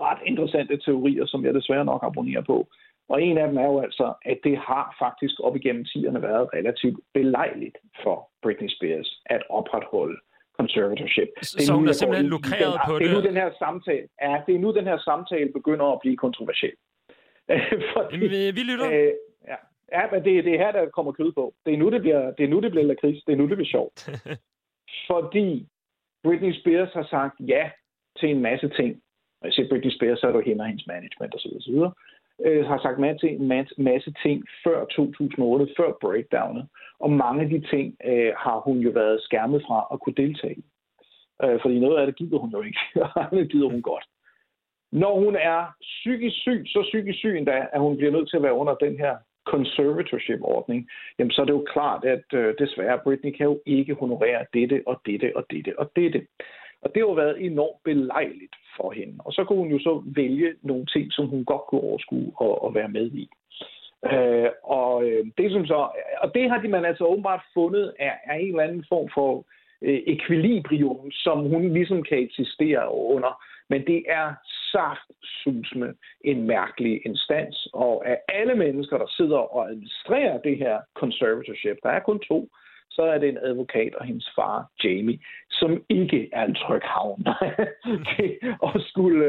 [0.00, 2.68] ret interessante teorier, som jeg desværre nok abonnerer på.
[3.08, 6.48] Og en af dem er jo altså, at det har faktisk op igennem tiderne været
[6.54, 10.18] relativt belejligt for Britney Spears at opretholde
[10.60, 11.30] conservatorship.
[11.42, 13.06] Så nu, hun er simpelthen i lukreret den, på det.
[13.06, 13.28] er nu det?
[13.30, 16.76] den her samtale, ja, det er nu den her samtale begynder at blive kontroversiel.
[17.94, 18.86] Fordi, Jamen, øh, vi lytter.
[18.92, 19.12] Øh,
[19.50, 19.58] ja,
[19.92, 21.54] Ja, men det, det er her, der kommer kød på.
[21.66, 23.24] Det er nu, det bliver, det er nu, det bliver lakrids.
[23.24, 23.96] Det er nu, det bliver sjovt.
[25.10, 25.68] Fordi
[26.24, 27.70] Britney Spears har sagt ja
[28.20, 29.02] til en masse ting.
[29.40, 31.50] Når jeg siger Britney Spears, så er det jo hende og hendes management osv.
[31.56, 31.74] osv.
[32.44, 36.68] Øh, har sagt med til en masse, masse ting før 2008, før breakdownet.
[36.98, 40.54] Og mange af de ting øh, har hun jo været skærmet fra at kunne deltage
[40.54, 40.64] i.
[41.44, 44.04] Øh, fordi noget af det gider hun jo ikke, og andet gider hun godt.
[44.92, 48.42] Når hun er psykisk syg, så psykisk syg endda, at hun bliver nødt til at
[48.42, 50.88] være under den her conservatorship-ordning,
[51.18, 54.82] jamen så er det jo klart, at øh, desværre Britney kan jo ikke honorere dette
[54.86, 56.26] og dette og dette og dette.
[56.82, 59.14] Og det har jo været enormt belejligt for hende.
[59.18, 62.64] Og så kunne hun jo så vælge nogle ting, som hun godt kunne overskue og,
[62.64, 63.28] og være med i.
[64.12, 65.88] Øh, og øh, det som så,
[66.22, 69.44] og det har de man altså åbenbart fundet er, er en eller anden form for
[69.82, 73.42] øh, ekvilibrium, som hun ligesom kan eksistere under.
[73.70, 74.34] Men det er
[74.72, 75.94] saftsusme
[76.24, 81.90] en mærkelig instans, og af alle mennesker, der sidder og administrerer det her conservatorship, der
[81.90, 82.48] er kun to,
[82.90, 85.18] så er det en advokat og hendes far, Jamie,
[85.50, 87.24] som ikke er en tryg havn
[88.16, 89.26] til at skulle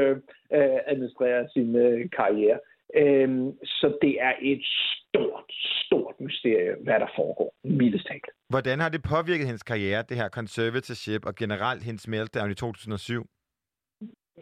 [0.57, 2.59] øh, administrere sin øh, karriere.
[2.95, 4.63] Øhm, så det er et
[5.11, 5.49] stort,
[5.85, 8.29] stort mysterie, hvad der foregår, mildest talt.
[8.49, 13.25] Hvordan har det påvirket hendes karriere, det her conservatorship, og generelt hendes meltdown i 2007?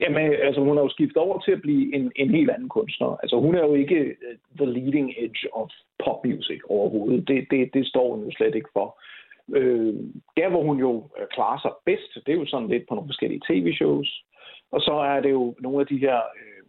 [0.01, 3.17] Jamen, altså hun har jo skiftet over til at blive en, en helt anden kunstner.
[3.23, 5.69] Altså hun er jo ikke uh, the leading edge of
[6.03, 7.27] pop music overhovedet.
[7.27, 9.01] Det, det, det står hun jo slet ikke for.
[9.55, 9.93] Øh,
[10.37, 13.09] der, hvor hun jo øh, klarer sig bedst, det er jo sådan lidt på nogle
[13.09, 14.23] forskellige tv-shows.
[14.71, 16.63] Og så er det jo nogle af de her øh,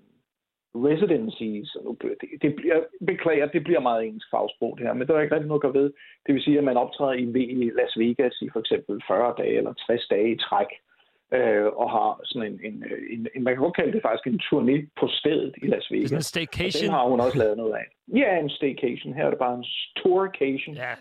[0.74, 1.74] residencies.
[1.74, 5.14] og Nu, det, det bliver, beklager, det bliver meget engelsk fagsprog det her, men der
[5.14, 5.92] er ikke rigtig noget at gøre ved.
[6.26, 7.24] Det vil sige, at man optræder i,
[7.64, 10.89] i Las Vegas i for eksempel 40 dage eller 60 dage i træk øh,
[11.76, 14.76] og har sådan en, en, en, en, man kan godt kalde det faktisk en turné
[15.00, 16.08] på stedet i Las Vegas.
[16.08, 16.82] Sådan en Og staycation.
[16.84, 17.86] den har hun også lavet noget af.
[18.16, 19.14] Ja, en staycation.
[19.14, 19.64] Her er det bare en
[20.02, 20.92] tourcation, Ja,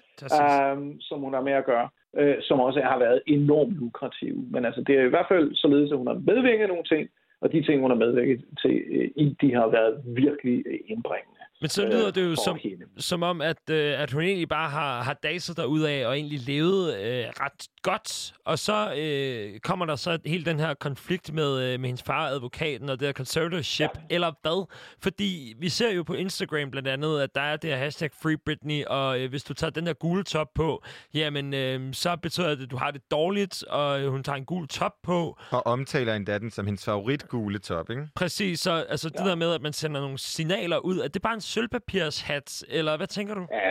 [0.74, 4.36] um, som hun har med at gøre, øh, som også har været enormt lukrativ.
[4.52, 7.10] Men altså, det er i hvert fald således, at hun har medvirket nogle ting,
[7.42, 8.76] og de ting, hun har medvirket til,
[9.18, 11.40] øh, de har været virkelig øh, indbringende.
[11.62, 12.86] Men så øh, lyder det jo som, hende.
[12.98, 15.66] som om, at, øh, at hun egentlig bare har, har daset af
[16.08, 18.34] og egentlig levet øh, ret godt.
[18.46, 22.28] Og så øh, kommer der så hele den her konflikt med, øh, med hendes far,
[22.28, 24.16] advokaten, og det her conservatorship, ja.
[24.16, 24.68] eller hvad?
[25.02, 28.38] Fordi vi ser jo på Instagram blandt andet, at der er det her hashtag Free
[28.38, 30.84] Britney, og øh, hvis du tager den her gule top på,
[31.14, 34.46] jamen øh, så betyder det, at du har det dårligt, og øh, hun tager en
[34.46, 35.38] gul top på.
[35.52, 38.08] Og omtaler endda den som hendes favorit gule top, ikke?
[38.16, 41.24] Præcis, så altså, det der med, at man sender nogle signaler ud, at det er
[41.24, 43.44] bare en sølvpapirshat, eller hvad tænker du?
[43.52, 43.70] Ja,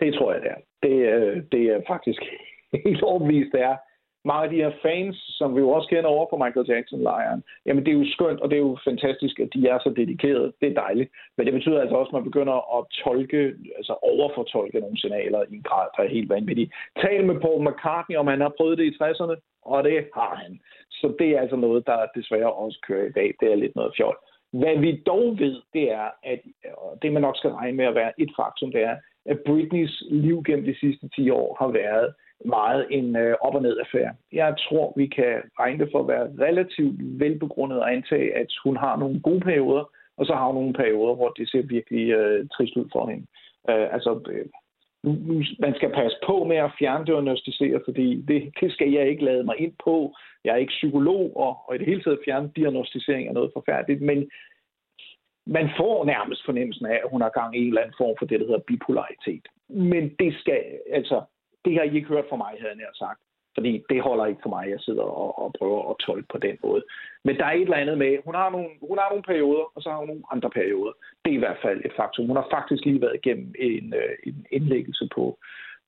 [0.00, 0.60] det tror jeg, det er.
[0.84, 2.22] Det, øh, det er faktisk
[2.86, 3.76] helt overbevist, det er.
[4.24, 7.84] Mange af de her fans, som vi jo også kender over på Michael Jackson-lejren, jamen
[7.84, 10.52] det er jo skønt, og det er jo fantastisk, at de er så dedikerede.
[10.60, 11.10] Det er dejligt.
[11.36, 13.40] Men det betyder altså også, at man begynder at tolke,
[13.78, 16.70] altså overfortolke nogle signaler i en grad, der er helt vanvittig.
[17.02, 20.60] Tal med Paul McCartney, om han har prøvet det i 60'erne, og det har han.
[20.90, 23.34] Så det er altså noget, der desværre også kører i dag.
[23.40, 24.16] Det er lidt noget fjol.
[24.52, 26.40] Hvad vi dog ved, det er, at
[26.76, 28.96] og det man nok skal regne med at være et faktum, det er,
[29.26, 32.14] at Britneys liv gennem de sidste 10 år har været
[32.44, 34.14] meget en øh, op- og ned-affære.
[34.32, 38.76] Jeg tror, vi kan regne det for at være relativt velbegrundet at antage, at hun
[38.76, 39.84] har nogle gode perioder,
[40.16, 43.26] og så har hun nogle perioder, hvor det ser virkelig øh, trist ud for hende.
[43.70, 44.46] Øh, altså, øh,
[45.58, 49.56] man skal passe på med at fjerndiagnostisere, fordi det, det skal jeg ikke lade mig
[49.58, 50.14] ind på.
[50.44, 54.30] Jeg er ikke psykolog, og, og i det hele taget fjerndiagnostisering er noget forfærdeligt, men
[55.46, 58.26] man får nærmest fornemmelsen af, at hun har gang i en eller anden form for
[58.26, 59.44] det, der hedder bipolaritet.
[59.68, 61.22] Men det skal, altså,
[61.64, 63.20] det har I ikke hørt fra mig, havde jeg nær sagt.
[63.58, 66.38] Fordi det holder ikke for mig, at jeg sidder og, og prøver at tolke på
[66.46, 66.82] den måde.
[67.24, 69.82] Men der er et eller andet med, hun har, nogle, hun har nogle perioder, og
[69.82, 70.92] så har hun nogle andre perioder.
[71.22, 72.26] Det er i hvert fald et faktum.
[72.26, 75.24] Hun har faktisk lige været igennem en, øh, en indlæggelse på,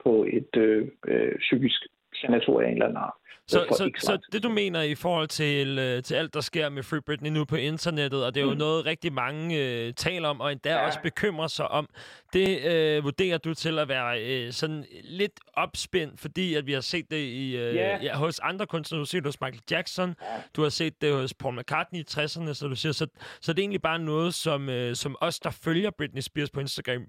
[0.05, 1.81] på et øh, øh, psykisk
[2.21, 3.13] sanatorium af en eller anden art.
[3.51, 6.83] Så, så, så det du mener i forhold til, øh, til alt, der sker med
[6.83, 8.59] Free Britney nu på internettet, og det er jo mm.
[8.59, 10.87] noget, rigtig mange øh, taler om, og endda ja.
[10.87, 11.89] også bekymrer sig om,
[12.33, 16.81] det øh, vurderer du til at være øh, sådan lidt opspændt, fordi at vi har
[16.81, 17.99] set det i, øh, Ja.
[18.03, 18.99] ja, hos andre kunstnere.
[18.99, 20.27] Du har set det hos Michael Jackson, ja.
[20.57, 23.07] du har set det hos Paul McCartney i 60'erne, så du siger, så,
[23.41, 26.61] så det er egentlig bare noget, som, øh, som os, der følger Britney Spears på
[26.61, 27.03] Instagram,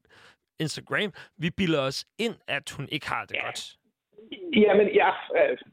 [0.59, 3.45] Instagram, vi bilder os ind, at hun ikke har det ja.
[3.45, 3.77] godt.
[4.55, 5.65] Jamen, ja, altså,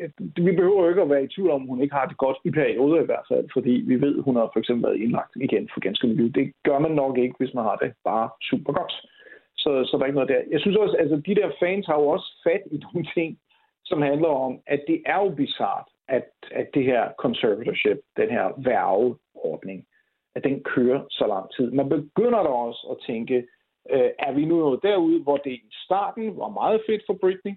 [0.00, 0.10] øh,
[0.46, 2.50] vi behøver jo ikke at være i tvivl om, hun ikke har det godt i
[2.50, 5.80] perioder i hvert fald, fordi vi ved, hun har for eksempel været indlagt igen for
[5.80, 6.34] ganske nylig.
[6.34, 8.92] Det gør man nok ikke, hvis man har det bare super godt.
[9.56, 10.42] Så, så der er ikke noget der.
[10.50, 13.38] Jeg synes også, altså de der fans har jo også fat i nogle ting,
[13.84, 18.46] som handler om, at det er jo bizart, at, at det her conservatorship, den her
[18.56, 19.86] værveordning,
[20.34, 21.70] at den kører så lang tid.
[21.70, 23.46] Man begynder da også at tænke,
[23.90, 27.54] Øh, er vi nu nået derude, hvor det i starten var meget fedt for Britney,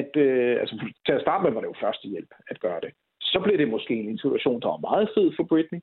[0.00, 0.74] at, øh, altså
[1.06, 2.92] til at starte med var det jo førstehjælp at gøre det.
[3.20, 5.80] Så blev det måske en situation, der var meget fed for Britney.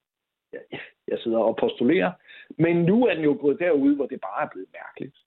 [0.54, 0.62] Jeg,
[1.08, 2.12] jeg sidder og postulerer.
[2.58, 5.18] Men nu er den jo gået derude, hvor det bare er blevet mærkeligt.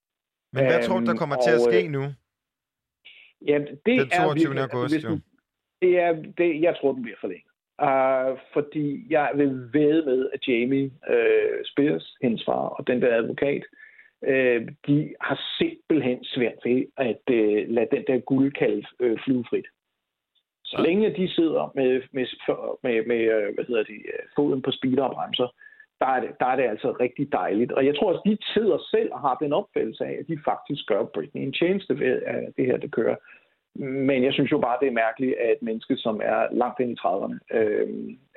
[0.52, 2.02] Men hvad tror du, der Øhm, kommer til at og, ske øh, nu?
[3.50, 4.34] Ja, det Den er 22.
[4.34, 5.18] virkelig- august, hvis jo.
[5.82, 7.52] Det er, det, jeg tror, den bliver forlænget.
[7.88, 13.16] Uh, fordi jeg vil væde med, at Jamie uh, Spears, hendes far, og den der
[13.16, 13.62] advokat,
[14.22, 19.66] uh, de har simpelthen svært ved at uh, lade den der guldkalv uh, flyve frit.
[20.72, 22.26] Så længe de sidder med, med,
[22.82, 25.48] med, med øh, hvad hedder de, øh, foden på speeder og bremser,
[26.00, 27.72] der er, det, der er det altså rigtig dejligt.
[27.72, 30.86] Og jeg tror også, de sidder selv og har den opfattelse af, at de faktisk
[30.86, 33.16] gør Britney en tjeneste ved at det her, det kører.
[33.74, 36.90] Men jeg synes jo bare, det er mærkeligt, at et menneske, som er langt ind
[36.90, 37.88] i 30'erne, øh,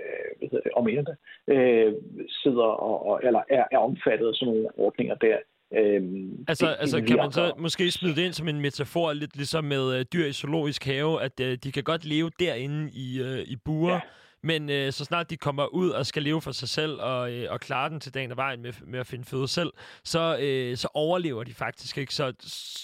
[0.03, 1.17] øh, hvad hedder det, og mere end det,
[1.55, 1.93] øh,
[2.29, 5.37] sidder og, og eller er, er omfattet af sådan nogle ordninger der.
[5.73, 6.01] Øh,
[6.47, 9.35] Altså, det- altså det kan man så måske smide det ind som en metafor, lidt
[9.35, 13.21] ligesom med øh, dyr i zoologisk have, at øh, de kan godt leve derinde i,
[13.21, 13.99] øh, i buer, ja.
[14.43, 17.45] men øh, så snart de kommer ud og skal leve for sig selv og, øh,
[17.49, 19.71] og klare den til dagen og vejen med, med at finde føde selv,
[20.03, 22.13] så, øh, så overlever de faktisk ikke.
[22.13, 22.33] Så,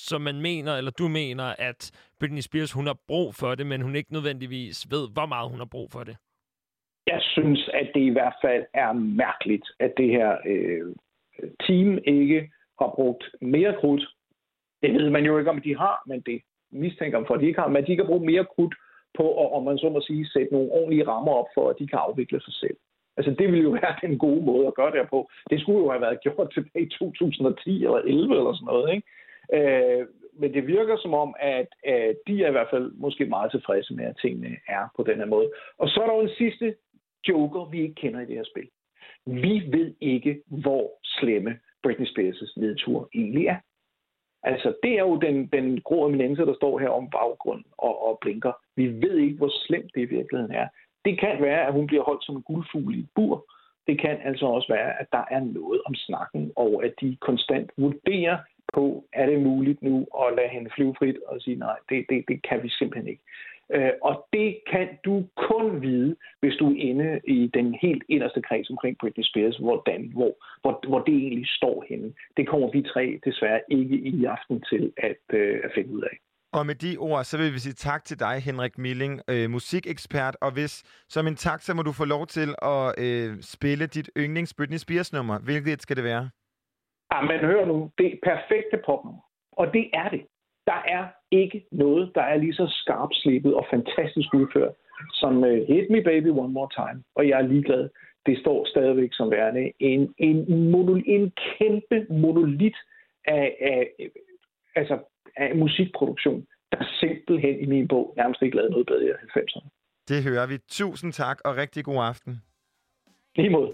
[0.09, 3.81] så man mener, eller du mener, at Britney Spears, hun har brug for det, men
[3.81, 6.17] hun ikke nødvendigvis ved, hvor meget hun har brug for det.
[7.07, 10.95] Jeg synes, at det i hvert fald er mærkeligt, at det her øh,
[11.67, 12.51] team ikke
[12.81, 14.03] har brugt mere krudt.
[14.81, 16.41] Det ved man jo ikke, om de har, men det
[16.71, 17.69] mistænker dem for, at de ikke har.
[17.69, 18.75] Men de kan bruge mere krudt
[19.17, 21.87] på, at, om man så må sige, sætte nogle ordentlige rammer op for, at de
[21.87, 22.77] kan afvikle sig selv.
[23.17, 25.29] Altså, det ville jo være den gode måde at gøre det på.
[25.49, 29.07] Det skulle jo have været gjort tilbage i 2010 eller 11 eller sådan noget, ikke?
[29.57, 33.51] Øh, men det virker som om, at, at de er i hvert fald måske meget
[33.51, 35.51] tilfredse med, at tingene er på den her måde.
[35.77, 36.75] Og så er der jo en sidste
[37.29, 38.69] joker, vi ikke kender i det her spil.
[39.25, 43.57] Vi ved ikke, hvor slemme Britney Spears' nedtur egentlig er.
[44.43, 48.17] Altså, det er jo den, den grå eminence, der står her om baggrund og, og
[48.21, 48.53] blinker.
[48.75, 50.67] Vi ved ikke, hvor slemt det i virkeligheden er.
[51.05, 53.45] Det kan være, at hun bliver holdt som en guldfugl i et bur.
[53.87, 57.71] Det kan altså også være, at der er noget om snakken, og at de konstant
[57.77, 58.37] vurderer
[58.73, 62.23] på, er det muligt nu at lade hende flyve frit og sige, nej, det, det,
[62.27, 63.23] det kan vi simpelthen ikke.
[63.75, 68.41] Øh, og det kan du kun vide, hvis du er inde i den helt inderste
[68.41, 70.31] kreds omkring Britney Spears, hvordan, hvor,
[70.61, 72.13] hvor, hvor det egentlig står henne.
[72.37, 76.17] Det kommer vi tre desværre ikke i aften til at, øh, at finde ud af.
[76.53, 80.37] Og med de ord, så vil vi sige tak til dig, Henrik Milling, øh, musikekspert.
[80.41, 84.09] Og hvis som en tak, så må du få lov til at øh, spille dit
[84.17, 85.39] yndlings Britney Spears nummer.
[85.39, 86.29] Hvilket skal det være?
[87.13, 89.21] Ja, men hør nu, det er perfekte popnummer.
[89.51, 90.21] Og det er det.
[90.67, 94.73] Der er ikke noget, der er lige så skarpslebet og fantastisk udført
[95.13, 97.03] som uh, Hit Me Baby One More Time.
[97.15, 97.89] Og jeg er ligeglad.
[98.25, 102.77] Det står stadigvæk som værende en, en, monol, en kæmpe monolit
[103.25, 104.09] af, af,
[104.75, 104.99] altså,
[105.37, 109.67] af musikproduktion, der simpelthen i min bog nærmest ikke lavede noget bedre i 90'erne.
[110.07, 110.57] Det hører vi.
[110.57, 112.41] Tusind tak, og rigtig god aften.
[113.35, 113.73] Lige mod.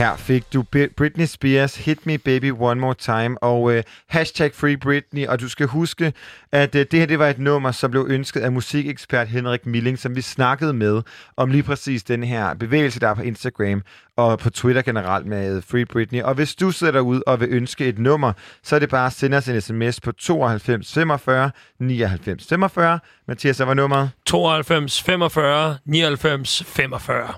[0.00, 0.62] Her fik du
[0.96, 5.26] Britney Spears Hit Me Baby One More Time og øh, hashtag Free Britney.
[5.26, 6.12] Og du skal huske,
[6.52, 9.98] at øh, det her det var et nummer, som blev ønsket af musikekspert Henrik Milling,
[9.98, 11.02] som vi snakkede med
[11.36, 13.82] om lige præcis den her bevægelse, der er på Instagram
[14.16, 16.22] og på Twitter generelt med Free Britney.
[16.22, 18.32] Og hvis du sidder derude og vil ønske et nummer,
[18.62, 21.50] så er det bare at sende os en sms på 92 45
[21.80, 22.98] 99 45.
[23.28, 24.10] Mathias, hvad var nummeret?
[24.26, 27.34] 92 45 99 45.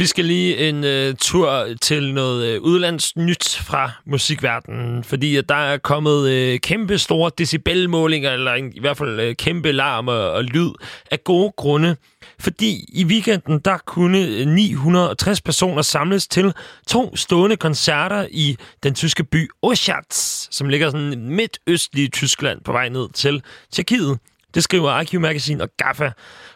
[0.00, 5.54] Vi skal lige en øh, tur til noget uh, udlandsnyt fra musikverdenen, fordi at der
[5.54, 10.30] er kommet øh, kæmpe store decibelmålinger, eller en, i hvert fald øh, kæmpe larm og,
[10.30, 10.70] og lyd
[11.10, 11.96] af gode grunde.
[12.38, 16.52] Fordi i weekenden, der kunne øh, 960 personer samles til
[16.86, 22.72] to stående koncerter i den tyske by Oschatz, som ligger sådan midt østlige Tyskland på
[22.72, 24.18] vej ned til Tjekkiet.
[24.54, 26.10] Det skriver IQ Magazine og GAFFA.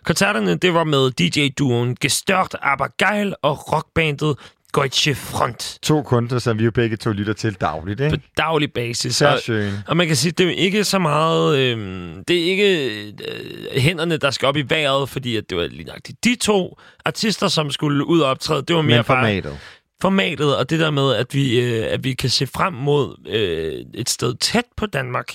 [0.05, 4.37] Koncerterne det var med DJ-duoen Gestört aber geil og rockbandet
[4.77, 5.79] Deutsche Front.
[5.83, 8.17] To kunstnere, som vi jo begge to lytter til dagligt, ikke?
[8.17, 9.17] På daglig basis.
[9.17, 9.83] Så Og-.
[9.87, 11.59] Og man kan sige, det er jo ikke så meget...
[11.59, 11.79] Øh,
[12.29, 13.13] det er ikke øh,
[13.81, 17.49] hænderne, der skal op i vejret, fordi at det var lige nøjagtigt de to artister,
[17.49, 18.63] som skulle ud og optræde.
[18.69, 19.59] Det var mere Men bare formatet.
[20.03, 23.85] formatet, og det der med, at vi, øh, at vi kan se frem mod øh,
[23.95, 25.35] et sted tæt på Danmark,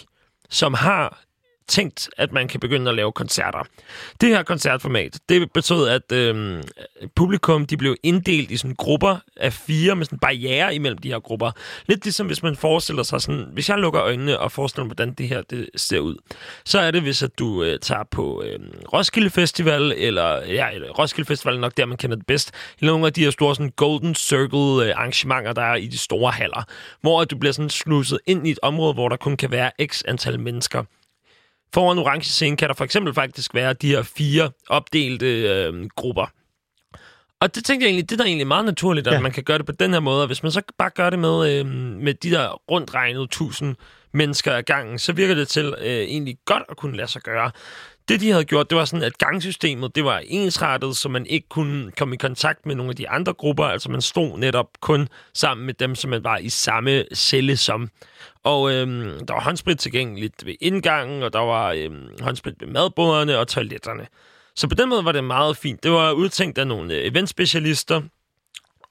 [0.49, 1.21] som har
[1.69, 3.63] tænkt, at man kan begynde at lave koncerter.
[4.21, 6.63] Det her koncertformat, det betød, at øh,
[7.15, 11.19] publikum de blev inddelt i sådan grupper af fire med sådan barriere imellem de her
[11.19, 11.51] grupper.
[11.85, 15.13] Lidt ligesom hvis man forestiller sig sådan, hvis jeg lukker øjnene og forestiller mig, hvordan
[15.13, 16.15] det her det ser ud,
[16.65, 18.59] så er det, hvis at du øh, tager på øh,
[18.93, 20.69] Roskilde Festival, eller ja,
[20.99, 23.55] Roskilde Festival er nok der, man kender det bedst, eller nogle af de her store
[23.55, 26.63] sådan Golden Circle øh, arrangementer, der er i de store haller,
[27.01, 29.71] hvor at du bliver sådan slusset ind i et område, hvor der kun kan være
[29.85, 30.83] x antal mennesker.
[31.73, 36.25] Foran orange scene kan der for eksempel faktisk være de her fire opdelte øh, grupper.
[37.41, 39.19] Og det tænker jeg egentlig, det er da egentlig meget naturligt, at ja.
[39.19, 40.21] man kan gøre det på den her måde.
[40.21, 41.65] Og hvis man så bare gør det med, øh,
[42.01, 43.75] med de der rundt regnet 1000
[44.13, 47.51] mennesker ad gangen, så virker det til øh, egentlig godt at kunne lade sig gøre.
[48.09, 51.49] Det, de havde gjort, det var sådan, at gangsystemet, det var ensrettet, så man ikke
[51.49, 53.63] kunne komme i kontakt med nogle af de andre grupper.
[53.63, 57.89] Altså, man stod netop kun sammen med dem, som man var i samme celle som.
[58.43, 63.37] Og øhm, der var håndsprit tilgængeligt ved indgangen, og der var øhm, håndsprit ved madbordene
[63.37, 64.07] og toiletterne.
[64.55, 65.83] Så på den måde var det meget fint.
[65.83, 68.01] Det var udtænkt af nogle øh, eventspecialister,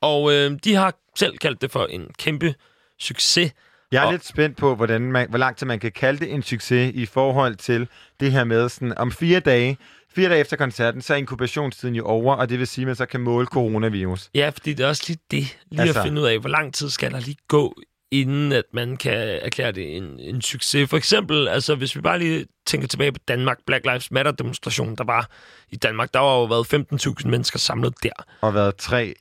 [0.01, 2.55] og øh, de har selv kaldt det for en kæmpe
[2.99, 3.53] succes.
[3.93, 6.33] Jeg er Og- lidt spændt på, hvordan man, hvor lang tid man kan kalde det
[6.33, 7.89] en succes i forhold til
[8.21, 9.79] det her med sådan, om fire dage,
[10.15, 12.97] fire dage efter koncerten, så er inkubationstiden jo over, og det vil sige, at man
[12.97, 14.31] så kan måle coronavirus.
[14.35, 16.01] Ja, fordi det er også lige det, lige altså...
[16.01, 17.75] At finde ud af, hvor lang tid skal der lige gå,
[18.11, 19.13] inden at man kan
[19.43, 20.91] erklære det en, en succes.
[20.91, 25.05] For eksempel, altså hvis vi bare lige tænker tilbage på Danmark, Black Lives Matter-demonstrationen, der
[25.05, 25.31] var
[25.71, 26.75] i Danmark, der var jo været
[27.23, 28.11] 15.000 mennesker samlet der.
[28.41, 29.15] Og været tre,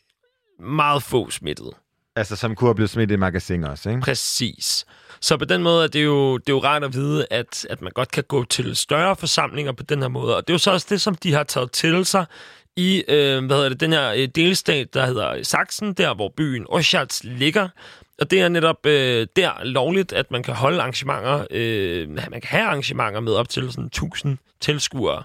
[0.59, 1.71] Meget få smittede
[2.17, 4.01] altså som kunne have blevet smidt i et magasin også, ikke?
[4.01, 4.85] Præcis.
[5.21, 7.81] Så på den måde er det jo, det er jo rart at vide, at, at
[7.81, 10.35] man godt kan gå til større forsamlinger på den her måde.
[10.35, 12.25] Og det er jo så også det, som de har taget til sig
[12.75, 16.65] i øh, hvad hedder det, den her øh, delstat, der hedder Sachsen, der hvor byen
[16.69, 17.69] Oschatz ligger.
[18.19, 22.43] Og det er netop øh, der lovligt, at man kan holde arrangementer, øh, man kan
[22.43, 25.23] have arrangementer med op til sådan 1000 tilskuere.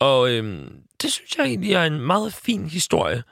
[0.00, 0.66] Og øh,
[1.02, 3.22] det synes jeg egentlig er en meget fin historie.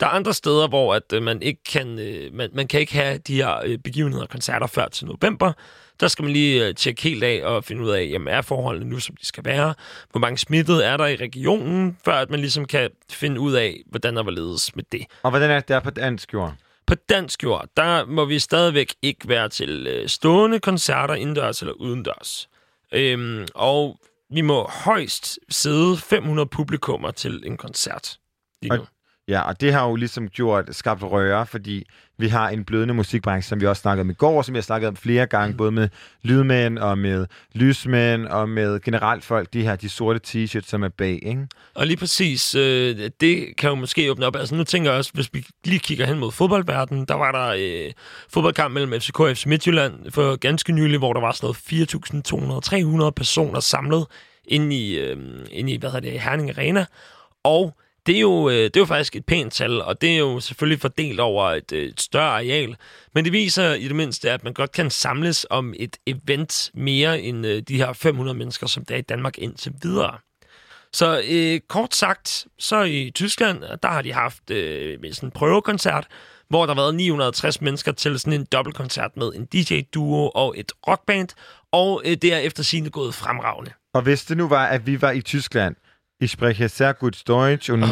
[0.00, 2.92] Der er andre steder, hvor at, øh, man ikke kan, øh, man, man kan ikke
[2.92, 5.52] have de her øh, begivenheder og koncerter før til november.
[6.00, 8.90] Der skal man lige øh, tjekke helt af og finde ud af, jamen er forholdene
[8.90, 9.74] nu, som de skal være?
[10.10, 13.80] Hvor mange smittede er der i regionen, før at man ligesom kan finde ud af,
[13.86, 15.06] hvordan der var ledes med det.
[15.22, 16.54] Og hvordan er det der på dansk jord?
[16.86, 21.74] På dansk jord, der må vi stadigvæk ikke være til øh, stående koncerter indendørs eller
[21.74, 22.48] udendørs.
[22.92, 24.00] Øhm, og
[24.30, 28.18] vi må højst sidde 500 publikummer til en koncert.
[28.62, 28.80] Lige nu.
[28.80, 28.88] Og,
[29.28, 31.84] ja, og det har jo ligesom gjort, skabt røre, fordi
[32.18, 34.62] vi har en blødende musikbranche, som vi også snakkede om i går, som vi har
[34.62, 35.56] snakket om flere gange, mm.
[35.56, 35.88] både med
[36.22, 40.88] lydmænd og med lysmænd og med generelt folk, de her de sorte t-shirts, som er
[40.88, 41.46] bag, ikke?
[41.74, 44.36] Og lige præcis, øh, det kan jo måske åbne op.
[44.36, 47.54] Altså nu tænker jeg også, hvis vi lige kigger hen mod fodboldverdenen, der var der
[47.58, 47.92] øh,
[48.32, 53.10] fodboldkamp mellem FCK og FC Midtjylland for ganske nylig, hvor der var sådan noget 4.200-300
[53.10, 54.06] personer samlet
[54.44, 55.16] inde i, øh,
[55.50, 56.86] inde i hvad hedder det, Herning Arena.
[57.44, 57.76] Og
[58.06, 60.40] det er, jo, øh, det er jo faktisk et pænt tal, og det er jo
[60.40, 62.76] selvfølgelig fordelt over et, øh, et større areal.
[63.14, 67.20] Men det viser i det mindste, at man godt kan samles om et event mere
[67.20, 70.18] end øh, de her 500 mennesker, som der er i Danmark indtil videre.
[70.92, 76.06] Så øh, kort sagt, så i Tyskland, der har de haft øh, sådan en prøvekoncert,
[76.48, 80.72] hvor der har været 960 mennesker til sådan en dobbeltkoncert med en DJ-duo og et
[80.88, 81.28] rockband,
[81.72, 83.72] og øh, det er efter sine gået fremragende.
[83.94, 85.76] Og hvis det nu var, at vi var i Tyskland,
[86.20, 87.70] ich spreche sehr gut Deutsch.
[87.70, 87.90] Und, Oh,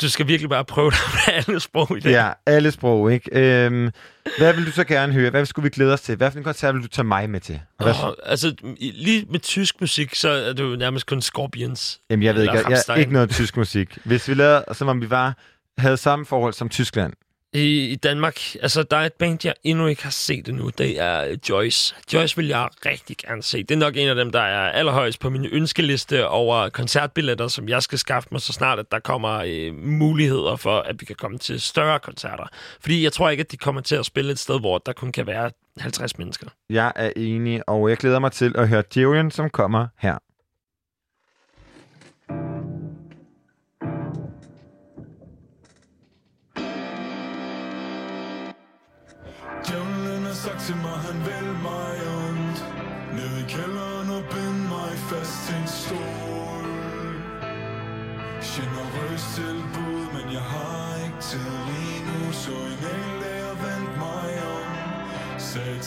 [0.00, 2.10] du skal virkelig bare prøve dig med alle sprog i dag.
[2.10, 3.30] Ja, alle sprog, ikke?
[3.66, 3.90] Øhm,
[4.38, 5.30] hvad vil du så gerne høre?
[5.30, 6.16] Hvad skulle vi glæde os til?
[6.16, 7.60] Hvad for en koncert vil du tage mig med til?
[7.78, 12.00] Og hvad, Oh, altså, lige med tysk musik, så er det jo nærmest kun Scorpions.
[12.10, 13.98] Jamen, jeg ved ikke, jeg, jeg, ikke noget tysk musik.
[14.04, 15.36] Hvis vi lavede, som om vi var,
[15.78, 17.12] havde samme forhold som Tyskland.
[17.54, 20.70] I, I Danmark, altså der er et band, jeg endnu ikke har set endnu.
[20.78, 21.94] Det er Joyce.
[22.12, 23.62] Joyce vil jeg rigtig gerne se.
[23.62, 27.68] Det er nok en af dem, der er allerhøjst på min ønskeliste over koncertbilletter, som
[27.68, 31.16] jeg skal skaffe mig, så snart at der kommer øh, muligheder for, at vi kan
[31.16, 32.44] komme til større koncerter.
[32.80, 35.12] Fordi jeg tror ikke, at de kommer til at spille et sted, hvor der kun
[35.12, 36.46] kan være 50 mennesker.
[36.70, 40.18] Jeg er enig, og jeg glæder mig til at høre Durian, som kommer her.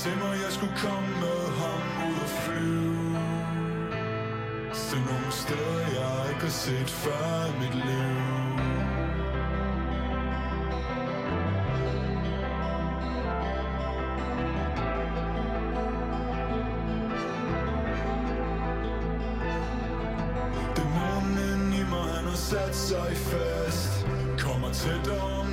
[0.06, 3.18] Sagde til mig, jeg skulle komme med ham ud og flyve.
[4.74, 8.16] Til nogle steder, jeg ikke har set før i mit liv.
[20.76, 24.08] Dæmonen i mig, han har sat sig fast.
[24.40, 25.45] Kommer tættere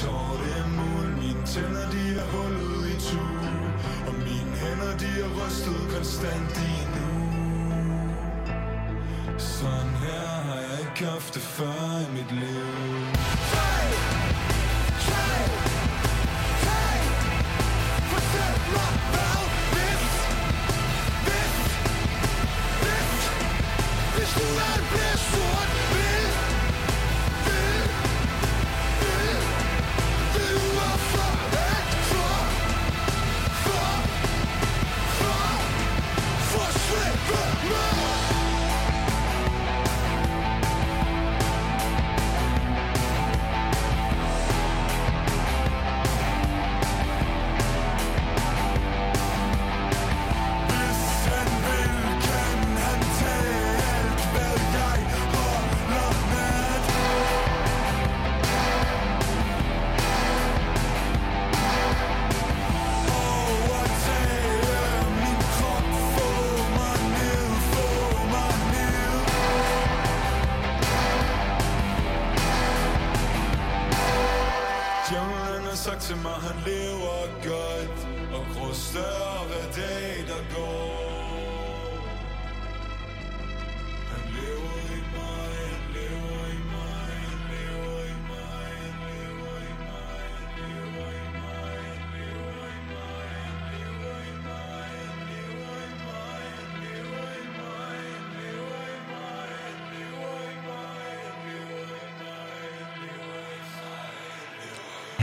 [0.00, 3.24] tår, det er mul Mine tænder, de er hullet i tu.
[4.08, 7.08] Og mine hænder, de er rystet konstant i nu.
[9.38, 13.57] Sådan her har jeg ikke haft det før i mit liv.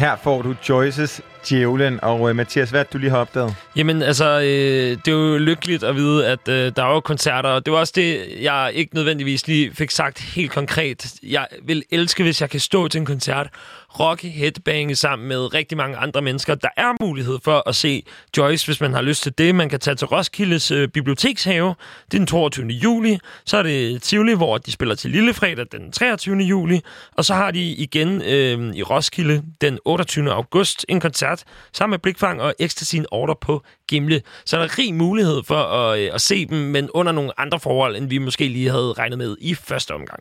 [0.05, 3.55] Her får du Joyces Djævlen, og øh, Mathias, hvad du lige har opdaget?
[3.75, 7.49] Jamen, altså, øh, det er jo lykkeligt at vide, at øh, der er jo koncerter,
[7.49, 11.13] og det var også det, jeg ikke nødvendigvis lige fik sagt helt konkret.
[11.23, 13.49] Jeg vil elske, hvis jeg kan stå til en koncert,
[13.99, 16.55] rocke headbange sammen med rigtig mange andre mennesker.
[16.55, 18.03] Der er mulighed for at se
[18.37, 19.55] Joyce, hvis man har lyst til det.
[19.55, 21.75] Man kan tage til Roskildes øh, bibliotekshave.
[22.05, 22.67] Det er den 22.
[22.67, 23.19] juli.
[23.45, 26.37] Så er det Tivoli, hvor de spiller til Lillefredag den 23.
[26.37, 26.81] juli.
[27.17, 30.31] Og så har de igen øh, i Roskilde den 28.
[30.31, 34.21] august en koncert koncert sammen med Blikfang og Ecstasy Order på Gimle.
[34.45, 37.59] Så der er rig mulighed for at, øh, at se dem, men under nogle andre
[37.59, 40.19] forhold, end vi måske lige havde regnet med i første omgang.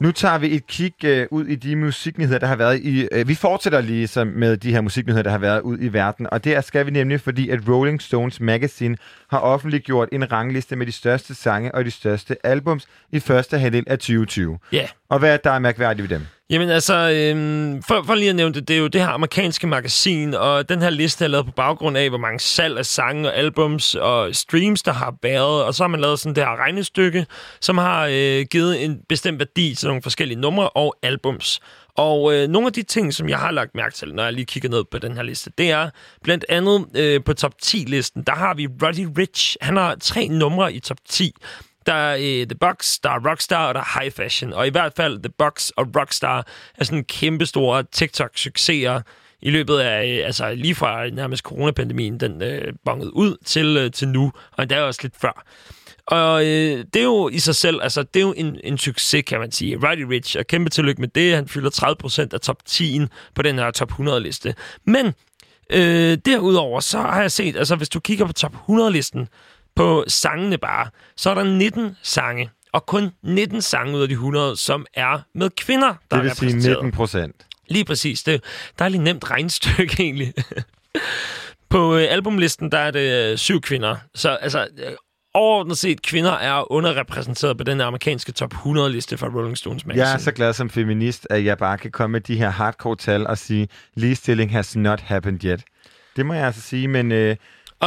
[0.00, 3.08] Nu tager vi et kig øh, ud i de musiknyheder, der har været i...
[3.12, 6.26] Øh, vi fortsætter lige så med de her musiknyheder, der har været ud i verden.
[6.32, 8.96] Og det skal vi nemlig, fordi at Rolling Stones Magazine
[9.30, 13.84] har offentliggjort en rangliste med de største sange og de største albums i første halvdel
[13.86, 14.58] af 2020.
[14.72, 14.76] Ja.
[14.76, 14.88] Yeah.
[15.08, 16.26] Og hvad er der er mærkværdigt ved dem?
[16.50, 19.66] Jamen altså, øhm, for, for lige at nævne det, det er jo det her amerikanske
[19.66, 23.28] magasin, og den her liste er lavet på baggrund af, hvor mange salg af sange
[23.28, 26.56] og albums og streams, der har været, og så har man lavet sådan det her
[26.56, 27.26] regnestykke,
[27.60, 31.60] som har øh, givet en bestemt værdi til nogle forskellige numre og albums.
[31.96, 34.44] Og øh, nogle af de ting, som jeg har lagt mærke til, når jeg lige
[34.46, 35.90] kigger ned på den her liste, det er
[36.22, 39.56] blandt andet øh, på top 10-listen, der har vi Roddy Rich.
[39.60, 41.32] Han har tre numre i top 10.
[41.86, 44.52] Der er øh, The Box, der er Rockstar og der er High Fashion.
[44.52, 49.00] Og i hvert fald The Box og Rockstar er sådan kæmpe store TikTok-succeser
[49.42, 53.90] i løbet af, øh, altså lige fra nærmest coronapandemien, den øh, bongede ud til, øh,
[53.90, 55.44] til nu, og endda også lidt før.
[56.06, 59.24] Og øh, det er jo i sig selv, altså det er jo en, en succes,
[59.26, 59.76] kan man sige.
[59.76, 61.34] Roddy Rich, og kæmpe tillykke med det.
[61.34, 61.70] Han fylder
[62.24, 63.00] 30% af top 10
[63.34, 64.54] på den her top 100-liste.
[64.84, 65.14] Men
[65.70, 69.28] øh, derudover, så har jeg set, altså hvis du kigger på top 100-listen,
[69.76, 74.12] på sangene bare, så er der 19 sange, og kun 19 sange ud af de
[74.14, 76.76] 100, som er med kvinder, der Det er vil sige repræsenteret.
[76.84, 77.46] 19 procent.
[77.68, 78.22] Lige præcis.
[78.22, 78.44] Det
[78.78, 80.34] der er lige nemt regnstykke, egentlig.
[81.68, 83.96] På øh, albumlisten, der er det øh, syv kvinder.
[84.14, 84.92] Så altså, øh,
[85.36, 90.06] overordnet set, kvinder er underrepræsenteret på den amerikanske top 100-liste fra Rolling Stones Magazine.
[90.06, 92.96] Jeg er så glad som feminist, at jeg bare kan komme med de her hardcore
[92.96, 95.64] tal og sige, ligestilling has not happened yet.
[96.16, 97.36] Det må jeg altså sige, men øh,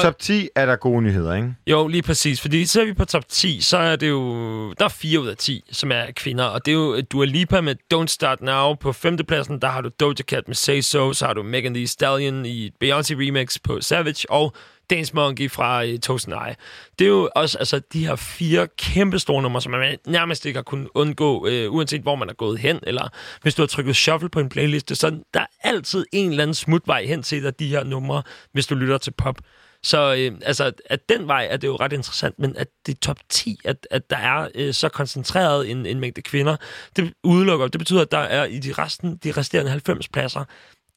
[0.01, 1.53] top 10 er der gode nyheder, ikke?
[1.67, 2.41] Jo, lige præcis.
[2.41, 4.73] Fordi ser vi på top 10, så er det jo...
[4.73, 6.43] Der er 4 ud af 10, som er kvinder.
[6.43, 8.73] Og det er jo Dua Lipa med Don't Start Now.
[8.75, 11.13] På femtepladsen, der har du Doja Cat med Say So.
[11.13, 14.31] Så har du Megan Thee Stallion i Beyoncé remix på Savage.
[14.31, 14.53] Og
[14.89, 16.53] Dance Monkey fra uh, Toast and I.
[16.99, 20.57] Det er jo også altså, de her fire kæmpe store numre, som man nærmest ikke
[20.57, 23.09] har kunnet undgå, øh, uanset hvor man er gået hen, eller
[23.41, 24.95] hvis du har trykket shuffle på en playliste.
[24.95, 28.67] Så der er altid en eller anden smutvej hen til dig, de her numre, hvis
[28.67, 29.35] du lytter til pop.
[29.83, 32.99] Så øh, altså, at den vej er det jo ret interessant, men at det er
[32.99, 36.55] top 10, at, at der er øh, så koncentreret en, en mængde kvinder,
[36.95, 40.43] det udelukker, det betyder, at der er i de, resten, de resterende 90 pladser,